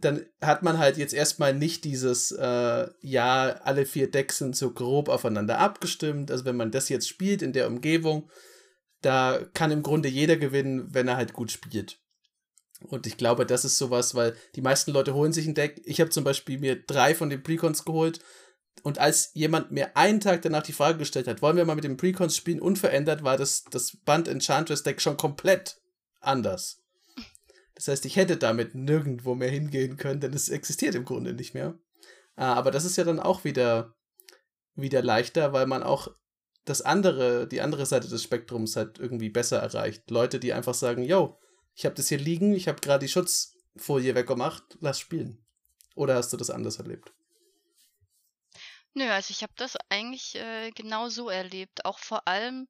dann 0.00 0.24
hat 0.40 0.62
man 0.62 0.78
halt 0.78 0.96
jetzt 0.96 1.14
erstmal 1.14 1.54
nicht 1.54 1.84
dieses, 1.84 2.32
äh, 2.32 2.88
ja, 3.00 3.60
alle 3.64 3.86
vier 3.86 4.10
Decks 4.10 4.38
sind 4.38 4.56
so 4.56 4.70
grob 4.72 5.08
aufeinander 5.08 5.58
abgestimmt. 5.58 6.30
Also 6.30 6.44
wenn 6.44 6.56
man 6.56 6.70
das 6.70 6.88
jetzt 6.88 7.08
spielt 7.08 7.42
in 7.42 7.52
der 7.52 7.66
Umgebung, 7.66 8.30
da 9.02 9.40
kann 9.54 9.70
im 9.70 9.82
Grunde 9.82 10.08
jeder 10.08 10.36
gewinnen, 10.36 10.94
wenn 10.94 11.08
er 11.08 11.16
halt 11.16 11.32
gut 11.32 11.50
spielt. 11.50 11.98
Und 12.88 13.06
ich 13.06 13.16
glaube, 13.16 13.46
das 13.46 13.64
ist 13.64 13.78
sowas, 13.78 14.14
weil 14.14 14.36
die 14.56 14.60
meisten 14.60 14.90
Leute 14.90 15.14
holen 15.14 15.32
sich 15.32 15.46
ein 15.46 15.54
Deck. 15.54 15.80
Ich 15.84 16.00
habe 16.00 16.10
zum 16.10 16.24
Beispiel 16.24 16.58
mir 16.58 16.82
drei 16.82 17.14
von 17.14 17.30
den 17.30 17.42
Precons 17.42 17.84
geholt. 17.84 18.20
Und 18.82 18.98
als 18.98 19.30
jemand 19.34 19.70
mir 19.70 19.96
einen 19.96 20.20
Tag 20.20 20.42
danach 20.42 20.62
die 20.62 20.72
Frage 20.72 20.98
gestellt 20.98 21.28
hat, 21.28 21.40
wollen 21.40 21.56
wir 21.56 21.64
mal 21.64 21.76
mit 21.76 21.84
den 21.84 21.96
Precons 21.96 22.36
spielen, 22.36 22.60
unverändert, 22.60 23.22
war 23.22 23.36
das, 23.36 23.64
das 23.70 23.96
Band 24.04 24.28
Enchantress 24.28 24.82
Deck 24.82 25.00
schon 25.00 25.16
komplett 25.16 25.80
anders. 26.20 26.83
Das 27.74 27.88
heißt, 27.88 28.04
ich 28.04 28.16
hätte 28.16 28.36
damit 28.36 28.74
nirgendwo 28.74 29.34
mehr 29.34 29.50
hingehen 29.50 29.96
können, 29.96 30.20
denn 30.20 30.32
es 30.32 30.48
existiert 30.48 30.94
im 30.94 31.04
Grunde 31.04 31.34
nicht 31.34 31.54
mehr. 31.54 31.78
Ah, 32.36 32.54
aber 32.54 32.70
das 32.70 32.84
ist 32.84 32.96
ja 32.96 33.04
dann 33.04 33.20
auch 33.20 33.44
wieder, 33.44 33.94
wieder 34.74 35.02
leichter, 35.02 35.52
weil 35.52 35.66
man 35.66 35.82
auch 35.82 36.08
das 36.64 36.82
andere, 36.82 37.46
die 37.46 37.60
andere 37.60 37.86
Seite 37.86 38.08
des 38.08 38.22
Spektrums 38.22 38.76
halt 38.76 38.98
irgendwie 38.98 39.28
besser 39.28 39.58
erreicht. 39.58 40.10
Leute, 40.10 40.38
die 40.38 40.52
einfach 40.52 40.74
sagen, 40.74 41.02
yo, 41.02 41.38
ich 41.74 41.84
habe 41.84 41.94
das 41.94 42.08
hier 42.08 42.18
liegen, 42.18 42.54
ich 42.54 42.68
habe 42.68 42.80
gerade 42.80 43.04
die 43.04 43.12
Schutzfolie 43.12 44.14
weggemacht, 44.14 44.78
lass 44.80 44.98
spielen. 44.98 45.44
Oder 45.94 46.14
hast 46.14 46.32
du 46.32 46.36
das 46.36 46.50
anders 46.50 46.78
erlebt? 46.78 47.12
Nö, 48.94 49.08
also 49.10 49.30
ich 49.30 49.42
habe 49.42 49.52
das 49.56 49.76
eigentlich 49.88 50.36
äh, 50.36 50.70
genau 50.70 51.08
so 51.08 51.28
erlebt. 51.28 51.84
Auch 51.84 51.98
vor 51.98 52.26
allem 52.28 52.68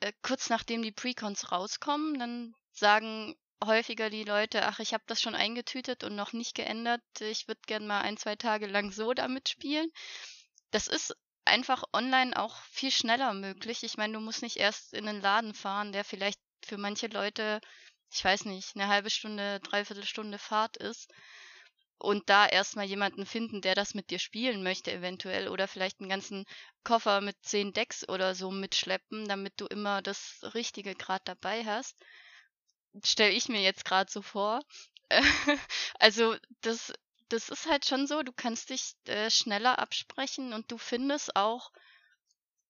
äh, 0.00 0.12
kurz 0.22 0.50
nachdem 0.50 0.82
die 0.82 0.92
Precons 0.92 1.52
rauskommen, 1.52 2.18
dann 2.18 2.54
sagen 2.72 3.36
häufiger 3.62 4.10
die 4.10 4.24
Leute, 4.24 4.66
ach, 4.66 4.78
ich 4.78 4.94
habe 4.94 5.04
das 5.06 5.20
schon 5.20 5.34
eingetütet 5.34 6.04
und 6.04 6.14
noch 6.14 6.32
nicht 6.32 6.54
geändert. 6.54 7.02
Ich 7.20 7.48
würde 7.48 7.60
gern 7.66 7.86
mal 7.86 8.00
ein, 8.00 8.16
zwei 8.16 8.36
Tage 8.36 8.66
lang 8.66 8.90
so 8.92 9.12
damit 9.14 9.48
spielen. 9.48 9.90
Das 10.70 10.86
ist 10.86 11.16
einfach 11.44 11.84
online 11.92 12.36
auch 12.36 12.56
viel 12.70 12.90
schneller 12.90 13.34
möglich. 13.34 13.82
Ich 13.82 13.96
meine, 13.96 14.14
du 14.14 14.20
musst 14.20 14.42
nicht 14.42 14.56
erst 14.56 14.94
in 14.94 15.06
den 15.06 15.20
Laden 15.20 15.54
fahren, 15.54 15.92
der 15.92 16.04
vielleicht 16.04 16.40
für 16.64 16.78
manche 16.78 17.06
Leute, 17.08 17.60
ich 18.12 18.24
weiß 18.24 18.46
nicht, 18.46 18.74
eine 18.74 18.88
halbe 18.88 19.10
Stunde, 19.10 19.60
dreiviertel 19.60 20.04
Stunde 20.04 20.38
Fahrt 20.38 20.76
ist. 20.76 21.10
Und 21.98 22.28
da 22.28 22.46
erstmal 22.46 22.86
jemanden 22.86 23.24
finden, 23.24 23.60
der 23.60 23.74
das 23.74 23.94
mit 23.94 24.10
dir 24.10 24.18
spielen 24.18 24.62
möchte, 24.62 24.92
eventuell. 24.92 25.48
Oder 25.48 25.68
vielleicht 25.68 26.00
einen 26.00 26.08
ganzen 26.10 26.44
Koffer 26.82 27.20
mit 27.20 27.36
zehn 27.42 27.72
Decks 27.72 28.06
oder 28.08 28.34
so 28.34 28.50
mitschleppen, 28.50 29.26
damit 29.28 29.54
du 29.60 29.66
immer 29.66 30.02
das 30.02 30.40
Richtige 30.54 30.94
gerade 30.94 31.22
dabei 31.24 31.64
hast 31.64 31.96
stelle 33.02 33.32
ich 33.32 33.48
mir 33.48 33.60
jetzt 33.60 33.84
gerade 33.84 34.10
so 34.10 34.22
vor. 34.22 34.60
also 35.98 36.36
das, 36.60 36.92
das 37.28 37.48
ist 37.48 37.68
halt 37.68 37.84
schon 37.84 38.06
so, 38.06 38.22
du 38.22 38.32
kannst 38.32 38.70
dich 38.70 38.94
äh, 39.06 39.30
schneller 39.30 39.78
absprechen 39.78 40.52
und 40.52 40.70
du 40.70 40.78
findest 40.78 41.36
auch 41.36 41.72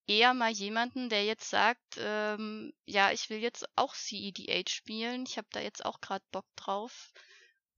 eher 0.06 0.34
mal 0.34 0.50
jemanden, 0.50 1.08
der 1.08 1.24
jetzt 1.24 1.48
sagt, 1.50 1.98
ähm, 1.98 2.72
ja, 2.84 3.10
ich 3.12 3.30
will 3.30 3.38
jetzt 3.38 3.66
auch 3.76 3.94
CEDH 3.94 4.68
spielen, 4.68 5.24
ich 5.26 5.38
habe 5.38 5.48
da 5.52 5.60
jetzt 5.60 5.84
auch 5.84 6.00
gerade 6.00 6.24
Bock 6.30 6.46
drauf 6.56 7.12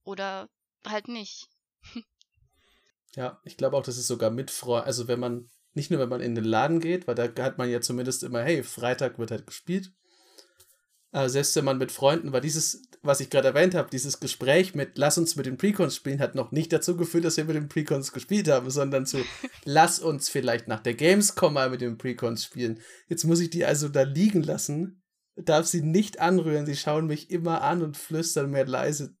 oder 0.03 0.49
halt 0.85 1.07
nicht. 1.07 1.47
ja, 3.15 3.39
ich 3.43 3.57
glaube 3.57 3.77
auch, 3.77 3.83
das 3.83 3.97
ist 3.97 4.07
sogar 4.07 4.29
mit 4.29 4.51
Freude, 4.51 4.85
also 4.85 5.07
wenn 5.07 5.19
man, 5.19 5.49
nicht 5.73 5.89
nur 5.89 5.99
wenn 5.99 6.09
man 6.09 6.21
in 6.21 6.35
den 6.35 6.43
Laden 6.43 6.79
geht, 6.79 7.07
weil 7.07 7.15
da 7.15 7.23
hat 7.43 7.57
man 7.57 7.69
ja 7.69 7.81
zumindest 7.81 8.23
immer, 8.23 8.43
hey, 8.43 8.63
Freitag 8.63 9.19
wird 9.19 9.31
halt 9.31 9.47
gespielt, 9.47 9.93
äh, 11.11 11.29
selbst 11.29 11.55
wenn 11.55 11.65
man 11.65 11.77
mit 11.77 11.91
Freunden 11.91 12.33
war, 12.33 12.41
dieses, 12.41 12.83
was 13.01 13.19
ich 13.19 13.29
gerade 13.29 13.49
erwähnt 13.49 13.75
habe, 13.75 13.89
dieses 13.89 14.19
Gespräch 14.19 14.75
mit 14.75 14.97
Lass 14.97 15.17
uns 15.17 15.35
mit 15.35 15.45
den 15.45 15.57
Precons 15.57 15.95
spielen, 15.95 16.19
hat 16.19 16.35
noch 16.35 16.51
nicht 16.51 16.73
dazu 16.73 16.97
geführt, 16.97 17.25
dass 17.25 17.37
wir 17.37 17.45
mit 17.45 17.55
den 17.55 17.69
Precons 17.69 18.11
gespielt 18.11 18.49
haben, 18.49 18.69
sondern 18.69 19.05
zu 19.05 19.19
Lass 19.65 19.99
uns 19.99 20.29
vielleicht 20.29 20.67
nach 20.67 20.81
der 20.81 20.95
Gamescom 20.95 21.53
mal 21.53 21.69
mit 21.69 21.81
den 21.81 21.97
Precons 21.97 22.43
spielen. 22.43 22.81
Jetzt 23.07 23.23
muss 23.23 23.39
ich 23.39 23.49
die 23.49 23.65
also 23.65 23.89
da 23.89 24.03
liegen 24.03 24.43
lassen, 24.43 25.01
darf 25.35 25.65
sie 25.67 25.81
nicht 25.81 26.19
anrühren, 26.19 26.65
sie 26.65 26.75
schauen 26.75 27.07
mich 27.07 27.29
immer 27.29 27.61
an 27.61 27.81
und 27.81 27.97
flüstern 27.97 28.49
mir 28.49 28.65
leise 28.65 29.15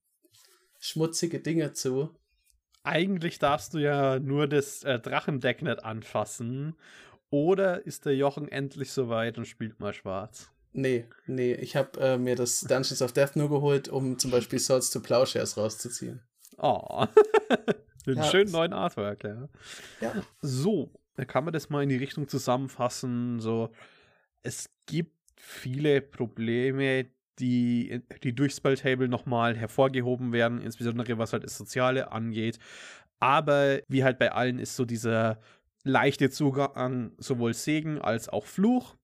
schmutzige 0.79 1.39
Dinge 1.39 1.73
zu. 1.73 2.15
Eigentlich 2.83 3.39
darfst 3.39 3.73
du 3.73 3.79
ja 3.79 4.19
nur 4.19 4.47
das 4.47 4.83
äh, 4.83 4.99
Drachendeck 4.99 5.61
nicht 5.61 5.83
anfassen. 5.83 6.75
Oder 7.29 7.85
ist 7.85 8.05
der 8.05 8.15
Jochen 8.15 8.47
endlich 8.47 8.91
soweit 8.91 9.37
und 9.37 9.45
spielt 9.45 9.79
mal 9.79 9.93
schwarz? 9.93 10.49
Nee, 10.77 11.05
nee, 11.25 11.53
ich 11.53 11.75
habe 11.75 11.99
äh, 11.99 12.17
mir 12.19 12.35
das 12.35 12.61
Dungeons 12.61 13.01
of 13.01 13.11
Death 13.11 13.35
nur 13.35 13.49
geholt, 13.49 13.89
um 13.89 14.19
zum 14.19 14.29
Beispiel 14.29 14.59
Swords 14.59 14.91
to 14.91 14.99
Plowshares 14.99 15.57
rauszuziehen. 15.57 16.21
Oh. 16.59 17.07
Den 18.05 18.17
ja, 18.17 18.23
schönen 18.23 18.51
neuen 18.51 18.73
Artwork, 18.73 19.23
ja. 19.23 19.49
ja. 20.01 20.13
So, 20.39 20.93
da 21.15 21.25
kann 21.25 21.45
man 21.45 21.53
das 21.53 21.71
mal 21.71 21.81
in 21.81 21.89
die 21.89 21.97
Richtung 21.97 22.27
zusammenfassen. 22.27 23.39
So, 23.39 23.71
es 24.43 24.69
gibt 24.85 25.17
viele 25.35 25.99
Probleme, 25.99 27.07
die, 27.39 28.03
die 28.21 28.35
durch 28.35 28.53
Spelltable 28.53 29.07
nochmal 29.07 29.57
hervorgehoben 29.57 30.31
werden, 30.31 30.61
insbesondere 30.61 31.17
was 31.17 31.33
halt 31.33 31.43
das 31.43 31.57
Soziale 31.57 32.11
angeht. 32.11 32.59
Aber 33.19 33.79
wie 33.87 34.03
halt 34.03 34.19
bei 34.19 34.31
allen 34.31 34.59
ist 34.59 34.75
so 34.75 34.85
dieser 34.85 35.39
leichte 35.83 36.29
Zugang 36.29 37.13
sowohl 37.17 37.55
Segen 37.55 37.99
als 37.99 38.29
auch 38.29 38.45
Fluch. 38.45 38.95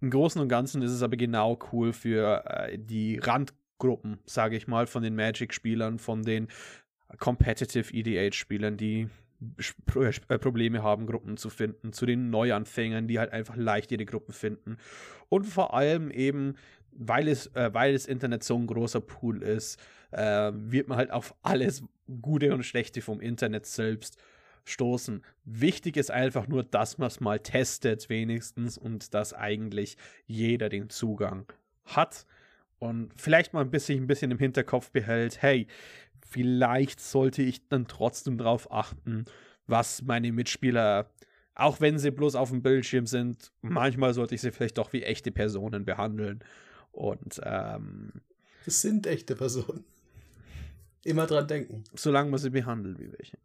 Im 0.00 0.10
Großen 0.10 0.40
und 0.40 0.48
Ganzen 0.48 0.82
ist 0.82 0.92
es 0.92 1.02
aber 1.02 1.16
genau 1.16 1.58
cool 1.72 1.92
für 1.92 2.44
äh, 2.46 2.78
die 2.78 3.18
Randgruppen, 3.18 4.18
sage 4.26 4.56
ich 4.56 4.66
mal, 4.66 4.86
von 4.86 5.02
den 5.02 5.14
Magic-Spielern, 5.14 5.98
von 5.98 6.22
den 6.22 6.48
Competitive 7.18 7.92
EDH-Spielern, 7.92 8.76
die 8.76 9.08
äh, 9.94 10.38
Probleme 10.38 10.82
haben, 10.82 11.06
Gruppen 11.06 11.36
zu 11.36 11.50
finden, 11.50 11.92
zu 11.92 12.06
den 12.06 12.30
Neuanfängern, 12.30 13.08
die 13.08 13.18
halt 13.18 13.32
einfach 13.32 13.56
leicht 13.56 13.92
ihre 13.92 14.04
Gruppen 14.04 14.32
finden. 14.32 14.78
Und 15.28 15.44
vor 15.44 15.74
allem 15.74 16.10
eben, 16.10 16.54
weil 16.92 17.28
es, 17.28 17.48
äh, 17.54 17.72
weil 17.72 17.92
das 17.92 18.06
Internet 18.06 18.44
so 18.44 18.56
ein 18.56 18.66
großer 18.66 19.00
Pool 19.00 19.42
ist, 19.42 19.80
äh, 20.12 20.52
wird 20.54 20.88
man 20.88 20.98
halt 20.98 21.10
auf 21.10 21.34
alles 21.42 21.82
Gute 22.22 22.54
und 22.54 22.64
Schlechte 22.64 23.00
vom 23.00 23.20
Internet 23.20 23.66
selbst 23.66 24.18
stoßen. 24.64 25.22
Wichtig 25.44 25.96
ist 25.96 26.10
einfach 26.10 26.48
nur, 26.48 26.64
dass 26.64 26.98
man 26.98 27.08
es 27.08 27.20
mal 27.20 27.38
testet, 27.40 28.08
wenigstens, 28.08 28.78
und 28.78 29.14
dass 29.14 29.32
eigentlich 29.32 29.96
jeder 30.26 30.68
den 30.68 30.90
Zugang 30.90 31.46
hat. 31.84 32.26
Und 32.78 33.12
vielleicht 33.16 33.52
mal 33.52 33.60
ein 33.60 33.70
bisschen, 33.70 34.04
ein 34.04 34.06
bisschen 34.06 34.30
im 34.30 34.38
Hinterkopf 34.38 34.90
behält, 34.90 35.40
hey, 35.42 35.66
vielleicht 36.26 37.00
sollte 37.00 37.42
ich 37.42 37.68
dann 37.68 37.86
trotzdem 37.86 38.38
darauf 38.38 38.70
achten, 38.72 39.24
was 39.66 40.02
meine 40.02 40.32
Mitspieler, 40.32 41.10
auch 41.54 41.80
wenn 41.80 41.98
sie 41.98 42.10
bloß 42.10 42.34
auf 42.34 42.50
dem 42.50 42.62
Bildschirm 42.62 43.06
sind, 43.06 43.52
manchmal 43.62 44.12
sollte 44.12 44.34
ich 44.34 44.40
sie 44.40 44.50
vielleicht 44.50 44.78
doch 44.78 44.92
wie 44.92 45.02
echte 45.04 45.30
Personen 45.30 45.84
behandeln. 45.84 46.42
Und 46.90 47.40
ähm, 47.44 48.12
das 48.64 48.80
sind 48.80 49.06
echte 49.06 49.36
Personen. 49.36 49.84
Immer 51.04 51.26
dran 51.26 51.46
denken. 51.46 51.84
Solange 51.94 52.30
man 52.30 52.40
sie 52.40 52.50
behandelt 52.50 52.98
wie 52.98 53.12
welche. 53.12 53.38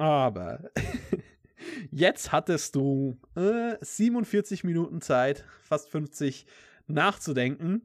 Aber 0.00 0.70
jetzt 1.90 2.32
hattest 2.32 2.74
du 2.74 3.20
äh, 3.36 3.76
47 3.82 4.64
Minuten 4.64 5.02
Zeit, 5.02 5.44
fast 5.62 5.90
50 5.90 6.46
nachzudenken. 6.86 7.82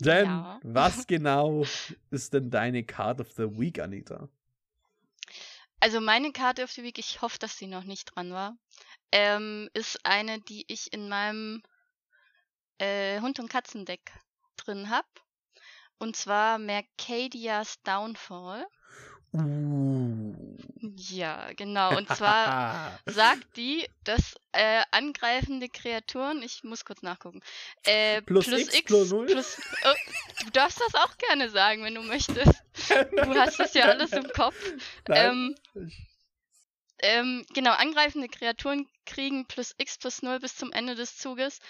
Denn 0.00 0.24
ja. 0.24 0.58
was 0.62 1.06
genau 1.06 1.66
ist 2.10 2.32
denn 2.32 2.50
deine 2.50 2.84
Card 2.84 3.20
of 3.20 3.32
the 3.32 3.58
Week, 3.58 3.78
Anita? 3.80 4.30
Also 5.78 6.00
meine 6.00 6.32
Card 6.32 6.58
of 6.60 6.70
the 6.70 6.82
Week, 6.82 6.98
ich 6.98 7.20
hoffe, 7.20 7.38
dass 7.38 7.58
sie 7.58 7.66
noch 7.66 7.84
nicht 7.84 8.16
dran 8.16 8.32
war, 8.32 8.56
ähm, 9.12 9.68
ist 9.74 9.98
eine, 10.06 10.40
die 10.40 10.64
ich 10.68 10.90
in 10.94 11.10
meinem 11.10 11.62
äh, 12.78 13.20
Hund- 13.20 13.40
und 13.40 13.50
Katzendeck 13.50 14.10
drin 14.56 14.88
habe. 14.88 15.06
Und 15.98 16.16
zwar 16.16 16.58
Mercadia's 16.58 17.82
Downfall. 17.82 18.64
Uh. 19.34 20.32
Ja, 20.96 21.52
genau. 21.56 21.96
Und 21.96 22.08
zwar 22.08 22.96
sagt 23.06 23.56
die, 23.56 23.88
dass 24.04 24.36
äh, 24.52 24.82
angreifende 24.92 25.68
Kreaturen, 25.68 26.40
ich 26.40 26.62
muss 26.62 26.84
kurz 26.84 27.02
nachgucken, 27.02 27.40
äh, 27.84 28.22
plus, 28.22 28.46
plus 28.46 28.60
X, 28.60 28.74
X 28.74 28.84
plus, 28.86 29.08
plus 29.08 29.60
oh, 29.84 30.44
du 30.44 30.50
darfst 30.50 30.80
das 30.80 30.94
auch 30.94 31.18
gerne 31.18 31.50
sagen, 31.50 31.82
wenn 31.82 31.94
du 31.94 32.02
möchtest. 32.02 32.52
Du 32.84 33.34
hast 33.36 33.60
das 33.60 33.72
ja 33.74 33.84
alles 33.84 34.12
im 34.12 34.28
Kopf. 34.34 34.56
Ähm, 35.08 35.54
ähm, 36.98 37.46
genau, 37.54 37.70
angreifende 37.70 38.28
Kreaturen 38.28 38.88
kriegen 39.06 39.46
plus 39.46 39.74
X 39.78 39.96
plus 39.96 40.22
0 40.22 40.40
bis 40.40 40.56
zum 40.56 40.72
Ende 40.72 40.96
des 40.96 41.16
Zuges 41.16 41.60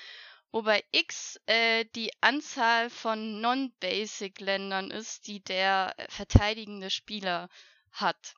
wobei 0.55 0.85
X 0.93 1.41
äh, 1.47 1.85
die 1.97 2.13
Anzahl 2.21 2.89
von 2.89 3.41
Non-Basic-Ländern 3.41 4.93
ist, 4.93 5.27
die 5.27 5.43
der 5.43 5.95
äh, 5.97 6.07
verteidigende 6.09 6.91
Spieler 6.91 7.49
hat. 7.91 8.37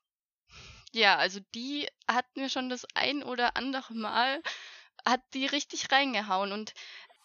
Ja, 0.93 1.17
also 1.17 1.41
die 1.55 1.87
hat 2.09 2.25
mir 2.35 2.49
schon 2.49 2.71
das 2.71 2.87
ein 2.95 3.23
oder 3.23 3.59
andere 3.59 3.93
Mal 3.93 4.43
hat 5.05 5.21
die 5.35 5.45
richtig 5.45 5.93
reingehauen. 5.93 6.53
Und 6.53 6.73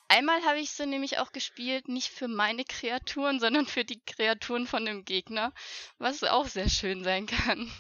einmal 0.09 0.43
habe 0.43 0.59
ich 0.59 0.71
sie 0.71 0.85
nämlich 0.85 1.19
auch 1.19 1.31
gespielt, 1.31 1.87
nicht 1.87 2.09
für 2.09 2.27
meine 2.27 2.65
Kreaturen, 2.65 3.39
sondern 3.39 3.67
für 3.67 3.85
die 3.85 4.01
Kreaturen 4.01 4.67
von 4.67 4.83
dem 4.83 5.05
Gegner, 5.05 5.53
was 5.99 6.21
auch 6.25 6.47
sehr 6.47 6.67
schön 6.67 7.05
sein 7.05 7.27
kann. 7.27 7.71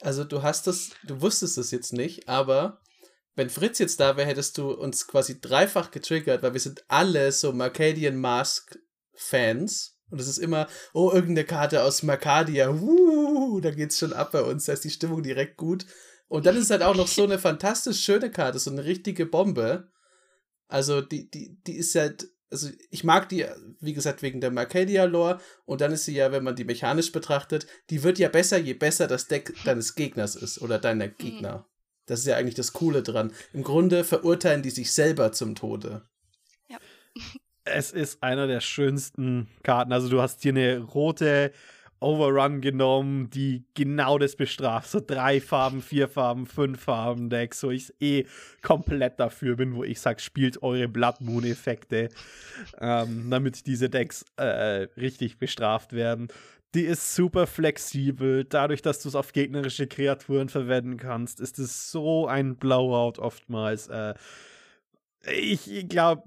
Also 0.00 0.22
du 0.22 0.42
hast 0.42 0.68
das, 0.68 0.90
du 1.02 1.20
wusstest 1.20 1.58
es 1.58 1.72
jetzt 1.72 1.92
nicht, 1.92 2.28
aber 2.28 2.80
wenn 3.34 3.50
Fritz 3.50 3.78
jetzt 3.78 4.00
da 4.00 4.16
wäre, 4.16 4.28
hättest 4.28 4.58
du 4.58 4.70
uns 4.72 5.06
quasi 5.06 5.40
dreifach 5.40 5.90
getriggert, 5.90 6.42
weil 6.42 6.52
wir 6.52 6.60
sind 6.60 6.84
alle 6.88 7.32
so 7.32 7.52
Marcadian 7.52 8.16
Mask 8.16 8.78
Fans. 9.14 9.98
Und 10.10 10.20
es 10.20 10.28
ist 10.28 10.38
immer, 10.38 10.68
oh, 10.92 11.10
irgendeine 11.10 11.46
Karte 11.46 11.82
aus 11.82 12.02
Marcadia, 12.02 12.70
uh, 12.70 13.60
da 13.60 13.70
geht's 13.70 13.98
schon 13.98 14.12
ab 14.12 14.32
bei 14.32 14.42
uns, 14.42 14.66
da 14.66 14.74
ist 14.74 14.84
die 14.84 14.90
Stimmung 14.90 15.22
direkt 15.22 15.56
gut. 15.56 15.86
Und 16.28 16.44
dann 16.44 16.56
ist 16.56 16.64
es 16.64 16.70
halt 16.70 16.82
auch 16.82 16.94
noch 16.94 17.08
so 17.08 17.24
eine 17.24 17.38
fantastisch 17.38 18.00
schöne 18.00 18.30
Karte, 18.30 18.58
so 18.58 18.70
eine 18.70 18.84
richtige 18.84 19.24
Bombe. 19.24 19.90
Also 20.68 21.00
die, 21.00 21.30
die, 21.30 21.58
die 21.66 21.76
ist 21.76 21.94
halt, 21.94 22.28
also 22.50 22.68
ich 22.90 23.04
mag 23.04 23.30
die, 23.30 23.46
wie 23.80 23.94
gesagt, 23.94 24.22
wegen 24.22 24.40
der 24.42 24.50
Marcadia-Lore. 24.50 25.40
Und 25.64 25.80
dann 25.80 25.92
ist 25.92 26.04
sie 26.04 26.14
ja, 26.14 26.32
wenn 26.32 26.44
man 26.44 26.56
die 26.56 26.64
mechanisch 26.64 27.12
betrachtet, 27.12 27.66
die 27.88 28.02
wird 28.02 28.18
ja 28.18 28.28
besser, 28.28 28.58
je 28.58 28.74
besser 28.74 29.06
das 29.06 29.28
Deck 29.28 29.54
deines 29.64 29.94
Gegners 29.94 30.36
ist 30.36 30.60
oder 30.60 30.78
deiner 30.78 31.06
mhm. 31.06 31.16
Gegner. 31.18 31.66
Das 32.06 32.20
ist 32.20 32.26
ja 32.26 32.36
eigentlich 32.36 32.54
das 32.54 32.72
Coole 32.72 33.02
dran. 33.02 33.32
Im 33.52 33.62
Grunde 33.62 34.04
verurteilen 34.04 34.62
die 34.62 34.70
sich 34.70 34.92
selber 34.92 35.32
zum 35.32 35.54
Tode. 35.54 36.02
Ja. 36.68 36.78
Es 37.64 37.92
ist 37.92 38.24
einer 38.24 38.48
der 38.48 38.60
schönsten 38.60 39.46
Karten. 39.62 39.92
Also 39.92 40.08
du 40.08 40.20
hast 40.20 40.42
hier 40.42 40.50
eine 40.50 40.80
rote 40.80 41.52
Overrun 42.02 42.60
genommen, 42.60 43.30
die 43.30 43.64
genau 43.74 44.18
das 44.18 44.36
bestraft. 44.36 44.90
So 44.90 45.00
drei 45.00 45.40
Farben, 45.40 45.80
vier 45.80 46.08
Farben, 46.08 46.46
fünf 46.46 46.82
Farben 46.82 47.30
Decks, 47.30 47.62
wo 47.62 47.70
ich 47.70 47.92
eh 48.00 48.26
komplett 48.62 49.20
dafür 49.20 49.56
bin, 49.56 49.76
wo 49.76 49.84
ich 49.84 50.00
sage, 50.00 50.20
spielt 50.20 50.62
eure 50.62 50.88
Blood 50.88 51.20
Moon 51.20 51.44
Effekte, 51.44 52.08
ähm, 52.80 53.30
damit 53.30 53.66
diese 53.66 53.88
Decks 53.88 54.24
äh, 54.36 54.88
richtig 54.96 55.38
bestraft 55.38 55.92
werden. 55.92 56.28
Die 56.74 56.84
ist 56.84 57.14
super 57.14 57.46
flexibel. 57.46 58.44
Dadurch, 58.44 58.80
dass 58.80 59.00
du 59.00 59.08
es 59.08 59.14
auf 59.14 59.32
gegnerische 59.32 59.86
Kreaturen 59.86 60.48
verwenden 60.48 60.96
kannst, 60.96 61.40
ist 61.40 61.58
es 61.58 61.90
so 61.90 62.26
ein 62.26 62.56
Blowout 62.56 63.20
oftmals. 63.20 63.88
Äh, 63.88 64.14
ich 65.24 65.86
glaube, 65.88 66.22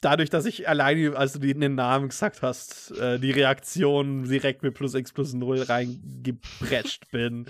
dadurch, 0.00 0.30
dass 0.30 0.44
ich 0.44 0.68
alleine, 0.68 1.16
als 1.16 1.32
du 1.32 1.38
den 1.38 1.74
Namen 1.74 2.10
gesagt 2.10 2.42
hast, 2.42 2.90
äh, 2.92 3.18
die 3.18 3.30
Reaktion 3.30 4.24
direkt 4.24 4.62
mit 4.62 4.74
plus 4.74 4.94
x 4.94 5.12
plus 5.12 5.32
0 5.32 5.62
reingebretscht 5.62 7.10
bin, 7.10 7.46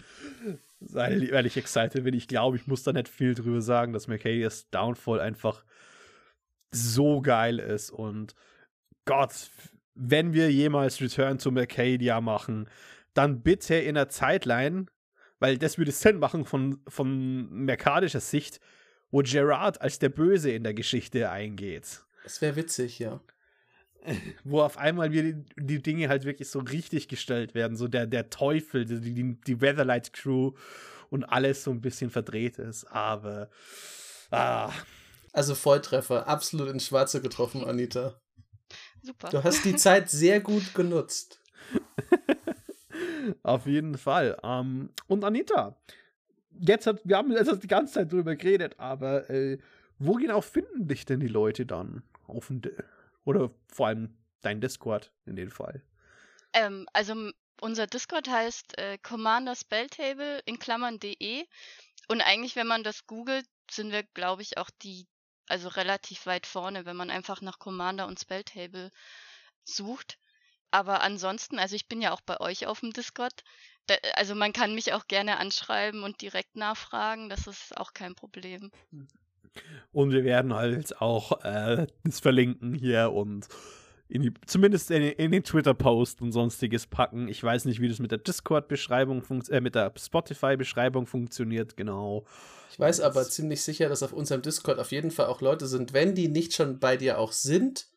weil, 0.81 1.31
weil 1.33 1.47
ich 1.47 1.57
excited 1.57 2.05
bin. 2.05 2.15
Ich 2.15 2.29
glaube, 2.29 2.57
ich 2.57 2.67
muss 2.67 2.83
da 2.83 2.93
nicht 2.93 3.09
viel 3.09 3.35
drüber 3.35 3.61
sagen, 3.61 3.93
dass 3.93 4.09
Mercadius 4.09 4.71
Downfall 4.71 5.21
einfach 5.21 5.65
so 6.71 7.21
geil 7.21 7.59
ist 7.59 7.91
und 7.91 8.35
Gott, 9.05 9.51
wenn 9.97 10.33
wir 10.33 10.53
jemals 10.53 11.01
Return 11.01 11.39
to 11.39 11.51
Mercadia 11.51 12.21
machen, 12.21 12.69
dann 13.15 13.43
bitte 13.43 13.75
in 13.75 13.95
der 13.95 14.09
Zeitline, 14.09 14.87
weil 15.39 15.59
das 15.59 15.79
würde 15.79 15.93
Sinn 15.93 16.19
machen 16.19 16.45
von, 16.45 16.81
von 16.87 17.49
merkadischer 17.51 18.21
Sicht, 18.21 18.61
wo 19.11 19.23
Gerard 19.23 19.81
als 19.81 19.99
der 19.99 20.11
Böse 20.11 20.51
in 20.51 20.65
der 20.65 20.75
Geschichte 20.75 21.31
eingeht. 21.31 22.05
Das 22.25 22.41
wäre 22.43 22.57
witzig, 22.57 22.99
ja. 22.99 23.21
Wo 24.45 24.63
auf 24.63 24.79
einmal 24.79 25.13
wir 25.13 25.23
die, 25.23 25.45
die, 25.57 25.83
Dinge 25.83 26.09
halt 26.09 26.25
wirklich 26.25 26.49
so 26.49 26.61
richtig 26.61 27.09
gestellt 27.09 27.55
werden. 27.55 27.77
So 27.77 27.89
der, 27.89 28.07
der 28.07 28.31
Teufel, 28.31 28.85
die, 28.85 29.01
die, 29.01 29.41
die 29.41 29.61
Weatherlight 29.61 30.13
Crew 30.13 30.53
und 31.11 31.25
alles 31.25 31.65
so 31.65 31.71
ein 31.71 31.81
bisschen 31.81 32.11
verdreht 32.11 32.59
ist. 32.59 32.85
Aber. 32.85 33.51
Ah. 34.31 34.73
Also 35.33 35.55
Volltreffer, 35.55 36.27
absolut 36.29 36.69
ins 36.69 36.87
Schwarze 36.87 37.21
getroffen, 37.21 37.65
Anita. 37.65 38.21
Super. 39.03 39.29
Du 39.29 39.45
hast 39.45 39.65
die 39.65 39.77
Zeit 39.77 40.11
sehr 40.11 40.41
gut 40.41 40.75
genutzt. 40.75 41.41
Auf 43.43 43.67
jeden 43.67 43.99
Fall. 43.99 44.39
Um, 44.43 44.51
ähm, 44.51 44.91
und 45.09 45.25
Anita, 45.25 45.77
jetzt 46.59 46.87
hat, 46.87 47.01
wir 47.05 47.17
haben 47.17 47.33
jetzt 47.33 47.63
die 47.63 47.69
ganze 47.69 47.95
Zeit 47.95 48.13
drüber 48.13 48.37
geredet, 48.37 48.79
aber 48.79 49.29
äh, 49.31 49.59
wo 49.99 50.15
genau 50.15 50.41
finden 50.41 50.89
dich 50.89 51.05
denn 51.05 51.21
die 51.21 51.29
Leute 51.29 51.67
dann? 51.67 52.03
Auf 52.27 52.49
dem 52.49 52.61
oder 53.25 53.51
vor 53.69 53.89
allem 53.89 54.17
dein 54.43 54.61
Discord 54.61 55.13
in 55.27 55.37
dem 55.37 55.51
Fall? 55.51 55.83
Ähm, 56.53 56.87
also 56.93 57.31
unser 57.61 57.87
Discord 57.87 58.29
heißt 58.29 58.79
äh, 58.79 58.99
Commander 58.99 59.55
Spelltable 59.55 60.41
in 60.45 60.59
Klammern 60.59 60.99
de 60.99 61.47
und 62.09 62.21
eigentlich, 62.21 62.57
wenn 62.57 62.67
man 62.67 62.85
das 62.85 63.07
googelt, 63.07 63.47
sind 63.71 63.91
wir, 63.91 64.05
glaube 64.15 64.43
ich, 64.43 64.59
auch 64.59 64.71
die 64.83 65.07
also 65.49 65.69
relativ 65.69 66.27
weit 66.27 66.47
vorne, 66.47 66.87
wenn 66.87 66.97
man 66.97 67.11
einfach 67.11 67.41
nach 67.41 67.59
Commander 67.59 68.07
und 68.07 68.21
Spelltable 68.21 68.91
sucht. 69.65 70.19
Aber 70.71 71.03
ansonsten, 71.03 71.59
also 71.59 71.77
ich 71.77 71.89
bin 71.89 72.03
ja 72.03 72.13
auch 72.13 72.21
bei 72.21 72.41
euch 72.41 72.67
auf 72.67 72.81
dem 72.81 72.93
Discord. 72.93 73.45
Da, 73.87 73.95
also 74.15 74.35
man 74.35 74.53
kann 74.53 74.75
mich 74.75 74.93
auch 74.93 75.07
gerne 75.07 75.39
anschreiben 75.39 76.03
und 76.03 76.21
direkt 76.21 76.57
nachfragen. 76.57 77.29
Das 77.29 77.47
ist 77.47 77.77
auch 77.77 77.93
kein 77.93 78.15
Problem. 78.15 78.71
Und 79.93 80.11
wir 80.11 80.25
werden 80.25 80.55
halt 80.55 81.01
auch 81.01 81.45
äh, 81.45 81.87
das 82.05 82.21
verlinken 82.21 82.75
hier 82.75 83.13
und 83.13 83.49
in 84.09 84.23
die, 84.23 84.33
zumindest 84.47 84.91
in, 84.91 85.03
in 85.03 85.33
den 85.33 85.43
Twitter-Post 85.43 86.23
und 86.23 86.33
sonstiges 86.33 86.87
packen. 86.87 87.29
Ich 87.29 87.43
weiß 87.43 87.65
nicht, 87.65 87.81
wie 87.81 87.89
das 87.89 87.99
mit 87.99 88.11
der 88.11 88.19
Discord-Beschreibung 88.19 89.23
äh, 89.51 89.61
mit 89.61 89.75
der 89.75 89.93
Spotify-Beschreibung 89.97 91.07
funktioniert, 91.07 91.77
genau. 91.77 92.25
Ich 92.71 92.79
weiß 92.79 93.01
aber 93.01 93.25
ziemlich 93.25 93.63
sicher, 93.63 93.89
dass 93.89 94.03
auf 94.03 94.13
unserem 94.13 94.43
Discord 94.43 94.79
auf 94.79 94.93
jeden 94.93 95.11
Fall 95.11 95.27
auch 95.27 95.41
Leute 95.41 95.67
sind, 95.67 95.93
wenn 95.93 96.15
die 96.15 96.29
nicht 96.29 96.55
schon 96.55 96.79
bei 96.79 96.97
dir 96.97 97.19
auch 97.19 97.33
sind, 97.33 97.89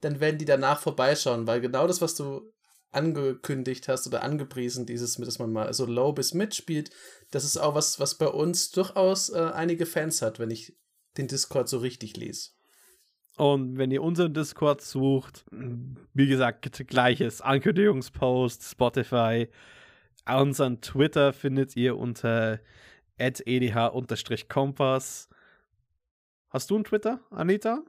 dann 0.00 0.20
werden 0.20 0.38
die 0.38 0.44
danach 0.44 0.80
vorbeischauen, 0.80 1.46
weil 1.46 1.60
genau 1.60 1.86
das, 1.86 2.00
was 2.00 2.14
du 2.14 2.52
angekündigt 2.90 3.88
hast 3.88 4.06
oder 4.06 4.22
angepriesen, 4.22 4.86
dieses, 4.86 5.16
dass 5.16 5.38
man 5.38 5.52
mal 5.52 5.72
so 5.74 5.84
low 5.84 6.12
bis 6.12 6.34
mitspielt, 6.34 6.90
das 7.30 7.44
ist 7.44 7.56
auch 7.56 7.74
was, 7.74 8.00
was 8.00 8.16
bei 8.16 8.28
uns 8.28 8.70
durchaus 8.70 9.28
äh, 9.28 9.38
einige 9.38 9.86
Fans 9.86 10.22
hat, 10.22 10.38
wenn 10.38 10.50
ich 10.50 10.76
den 11.16 11.26
Discord 11.26 11.68
so 11.68 11.78
richtig 11.78 12.16
lese. 12.16 12.50
Und 13.38 13.78
wenn 13.78 13.90
ihr 13.92 14.02
unseren 14.02 14.34
Discord 14.34 14.80
sucht, 14.80 15.44
wie 15.50 16.26
gesagt, 16.26 16.88
gleiches 16.88 17.40
Ankündigungspost, 17.40 18.64
Spotify. 18.64 19.48
Unseren 20.26 20.80
Twitter 20.80 21.32
findet 21.32 21.76
ihr 21.76 21.96
unter 21.96 22.58
edh-kompass. 23.16 25.28
Hast 26.50 26.70
du 26.70 26.74
einen 26.74 26.82
Twitter, 26.82 27.20
Anita? 27.30 27.84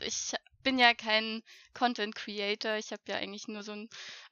Ich 0.00 0.34
bin 0.62 0.78
ja 0.78 0.94
kein 0.94 1.42
Content 1.74 2.14
Creator. 2.14 2.76
Ich 2.76 2.92
habe 2.92 3.02
ja 3.08 3.16
eigentlich 3.16 3.48
nur 3.48 3.64
so 3.64 3.72
einen 3.72 3.88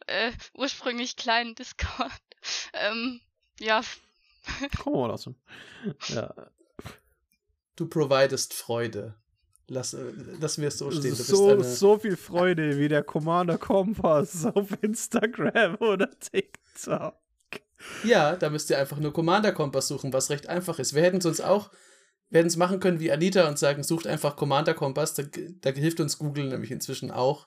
äh, 0.07 0.31
ursprünglich 0.55 1.17
kleinen 1.17 1.57
Discord. 1.57 2.13
ähm, 2.75 3.21
ja. 3.59 3.81
Komm 4.81 4.93
mal 4.93 5.09
lassen. 5.09 5.35
Ja. 6.07 6.33
Du 7.75 7.89
providest 7.89 8.55
Freude. 8.55 9.17
Lass, 9.69 9.95
äh, 9.95 10.13
lass 10.41 10.59
mir 10.59 10.69
es 10.69 10.79
so 10.79 10.91
stehen. 10.91 11.15
so, 11.15 11.63
so 11.63 11.99
viel 11.99 12.17
Freude 12.17 12.79
wie 12.79 12.89
der 12.89 13.03
Commander 13.03 13.59
Kompass 13.59 14.45
auf 14.55 14.69
Instagram 14.83 15.77
oder 15.77 16.11
TikTok. 16.19 17.15
Ja, 18.05 18.37
da 18.37 18.51
müsst 18.51 18.71
ihr 18.71 18.79
einfach 18.79 18.99
nur 18.99 19.13
Commander 19.13 19.53
Kompass 19.53 19.89
suchen, 19.89 20.13
was 20.13 20.31
recht 20.31 20.49
einfach 20.49 20.79
ist. 20.79 20.95
Wir 20.95 21.03
hätten 21.03 21.19
es 21.19 21.27
uns 21.27 21.41
auch, 21.41 21.71
wir 22.31 22.39
hätten 22.39 22.49
es 22.49 22.57
machen 22.57 22.81
können 22.81 23.01
wie 23.01 23.13
Anita 23.13 23.49
und 23.49 23.59
sagen, 23.59 23.83
sucht 23.83 24.07
einfach 24.07 24.37
Commander 24.37 24.75
Kompass, 24.75 25.15
da, 25.15 25.23
da 25.23 25.71
hilft 25.71 26.01
uns 26.01 26.19
Google 26.19 26.49
nämlich 26.49 26.71
inzwischen 26.71 27.11
auch. 27.11 27.47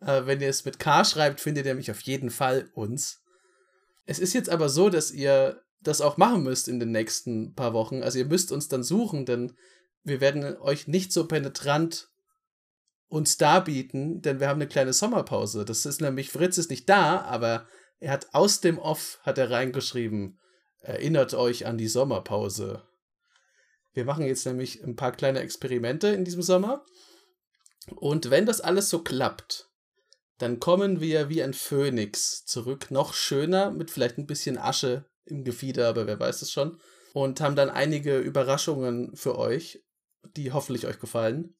Äh, 0.00 0.26
wenn 0.26 0.40
ihr 0.40 0.48
es 0.48 0.64
mit 0.64 0.78
K 0.78 1.04
schreibt, 1.04 1.40
findet 1.40 1.66
ihr 1.66 1.72
nämlich 1.72 1.90
auf 1.90 2.00
jeden 2.02 2.30
Fall 2.30 2.70
uns. 2.74 3.22
Es 4.04 4.18
ist 4.18 4.34
jetzt 4.34 4.50
aber 4.50 4.68
so, 4.68 4.88
dass 4.88 5.10
ihr 5.10 5.62
das 5.80 6.00
auch 6.00 6.16
machen 6.16 6.42
müsst 6.42 6.68
in 6.68 6.80
den 6.80 6.90
nächsten 6.90 7.54
paar 7.54 7.72
Wochen. 7.72 8.02
Also 8.02 8.18
ihr 8.18 8.26
müsst 8.26 8.52
uns 8.52 8.68
dann 8.68 8.82
suchen, 8.82 9.24
denn 9.24 9.52
wir 10.06 10.20
werden 10.20 10.56
euch 10.58 10.86
nicht 10.86 11.12
so 11.12 11.26
penetrant 11.26 12.08
uns 13.08 13.36
darbieten, 13.36 14.22
denn 14.22 14.40
wir 14.40 14.48
haben 14.48 14.60
eine 14.60 14.68
kleine 14.68 14.92
Sommerpause. 14.92 15.64
Das 15.64 15.84
ist 15.84 16.00
nämlich, 16.00 16.30
Fritz 16.30 16.58
ist 16.58 16.70
nicht 16.70 16.88
da, 16.88 17.22
aber 17.22 17.68
er 17.98 18.12
hat 18.12 18.28
aus 18.32 18.60
dem 18.60 18.78
Off, 18.78 19.18
hat 19.22 19.38
er 19.38 19.50
reingeschrieben, 19.50 20.40
erinnert 20.80 21.34
euch 21.34 21.66
an 21.66 21.76
die 21.76 21.88
Sommerpause. 21.88 22.82
Wir 23.94 24.04
machen 24.04 24.26
jetzt 24.26 24.46
nämlich 24.46 24.82
ein 24.84 24.96
paar 24.96 25.12
kleine 25.12 25.40
Experimente 25.40 26.08
in 26.08 26.24
diesem 26.24 26.42
Sommer. 26.42 26.84
Und 27.94 28.30
wenn 28.30 28.46
das 28.46 28.60
alles 28.60 28.90
so 28.90 29.02
klappt, 29.02 29.70
dann 30.38 30.60
kommen 30.60 31.00
wir 31.00 31.28
wie 31.28 31.42
ein 31.42 31.54
Phönix 31.54 32.44
zurück, 32.44 32.90
noch 32.90 33.14
schöner, 33.14 33.70
mit 33.70 33.90
vielleicht 33.90 34.18
ein 34.18 34.26
bisschen 34.26 34.58
Asche 34.58 35.06
im 35.24 35.44
Gefieder, 35.44 35.88
aber 35.88 36.06
wer 36.06 36.20
weiß 36.20 36.42
es 36.42 36.52
schon. 36.52 36.78
Und 37.14 37.40
haben 37.40 37.56
dann 37.56 37.70
einige 37.70 38.18
Überraschungen 38.18 39.16
für 39.16 39.38
euch, 39.38 39.82
die 40.36 40.52
hoffentlich 40.52 40.86
euch 40.86 40.98
gefallen. 40.98 41.54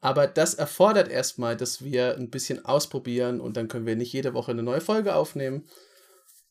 Aber 0.00 0.26
das 0.26 0.54
erfordert 0.54 1.08
erstmal, 1.08 1.56
dass 1.56 1.82
wir 1.82 2.16
ein 2.16 2.30
bisschen 2.30 2.64
ausprobieren 2.64 3.40
und 3.40 3.56
dann 3.56 3.68
können 3.68 3.86
wir 3.86 3.96
nicht 3.96 4.12
jede 4.12 4.34
Woche 4.34 4.52
eine 4.52 4.62
neue 4.62 4.80
Folge 4.80 5.14
aufnehmen. 5.14 5.68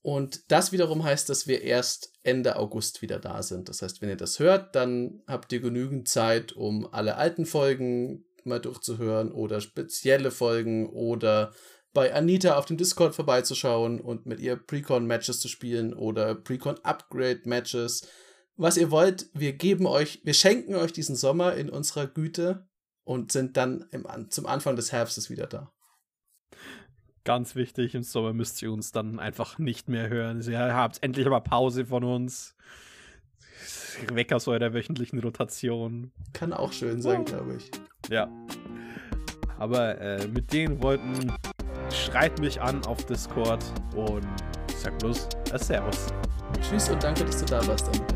Und 0.01 0.51
das 0.51 0.71
wiederum 0.71 1.03
heißt, 1.03 1.29
dass 1.29 1.47
wir 1.47 1.61
erst 1.61 2.11
Ende 2.21 2.57
August 2.57 3.01
wieder 3.01 3.17
da 3.19 3.41
sind. 3.41 3.69
Das 3.69 3.81
heißt, 3.81 4.01
wenn 4.01 4.09
ihr 4.09 4.17
das 4.17 4.39
hört, 4.39 4.75
dann 4.75 5.23
habt 5.25 5.51
ihr 5.51 5.61
genügend 5.61 6.07
Zeit, 6.07 6.53
um 6.53 6.87
alle 6.93 7.15
alten 7.15 7.45
Folgen 7.45 8.25
mal 8.43 8.59
durchzuhören 8.59 9.31
oder 9.31 9.61
spezielle 9.61 10.31
Folgen 10.31 10.89
oder 10.89 11.53
bei 11.93 12.13
Anita 12.13 12.57
auf 12.57 12.65
dem 12.65 12.77
Discord 12.77 13.15
vorbeizuschauen 13.15 13.99
und 13.99 14.25
mit 14.25 14.39
ihr 14.39 14.57
Precon-Matches 14.57 15.39
zu 15.39 15.47
spielen 15.47 15.93
oder 15.93 16.35
Precon-Upgrade-Matches. 16.35 18.07
Was 18.57 18.77
ihr 18.77 18.89
wollt, 18.89 19.29
wir 19.33 19.53
geben 19.53 19.85
euch, 19.85 20.21
wir 20.23 20.33
schenken 20.33 20.75
euch 20.75 20.93
diesen 20.93 21.15
Sommer 21.15 21.55
in 21.55 21.69
unserer 21.69 22.07
Güte 22.07 22.67
und 23.03 23.31
sind 23.31 23.57
dann 23.57 23.85
im, 23.91 24.07
zum 24.29 24.45
Anfang 24.45 24.75
des 24.75 24.91
Herbstes 24.91 25.29
wieder 25.29 25.47
da. 25.47 25.71
Ganz 27.25 27.55
wichtig, 27.55 27.95
im 27.95 28.03
Sommer 28.03 28.33
müsst 28.33 28.61
ihr 28.61 28.71
uns 28.71 28.91
dann 28.91 29.19
einfach 29.19 29.57
nicht 29.57 29.89
mehr 29.89 30.09
hören. 30.09 30.41
Ihr 30.41 30.59
habt 30.59 31.03
endlich 31.03 31.25
aber 31.25 31.41
Pause 31.41 31.85
von 31.85 32.03
uns. 32.03 32.55
Weg 34.13 34.31
aus 34.31 34.47
eurer 34.47 34.73
wöchentlichen 34.73 35.19
Rotation. 35.19 36.11
Kann 36.33 36.53
auch 36.53 36.71
schön 36.71 37.01
sein, 37.01 37.21
oh. 37.21 37.23
glaube 37.25 37.57
ich. 37.57 37.71
Ja. 38.09 38.29
Aber 39.57 39.99
äh, 39.99 40.27
mit 40.27 40.53
den 40.53 40.81
Worten 40.83 41.31
schreit 41.91 42.39
mich 42.39 42.61
an 42.61 42.85
auf 42.85 43.05
Discord 43.05 43.63
und 43.95 44.27
sag 44.77 44.97
bloß 44.99 45.27
äh, 45.51 45.57
Servus. 45.57 46.07
Tschüss 46.61 46.89
und 46.89 47.03
danke, 47.03 47.25
dass 47.25 47.39
du 47.39 47.45
da 47.45 47.65
warst, 47.67 47.87
Anita. 47.87 48.15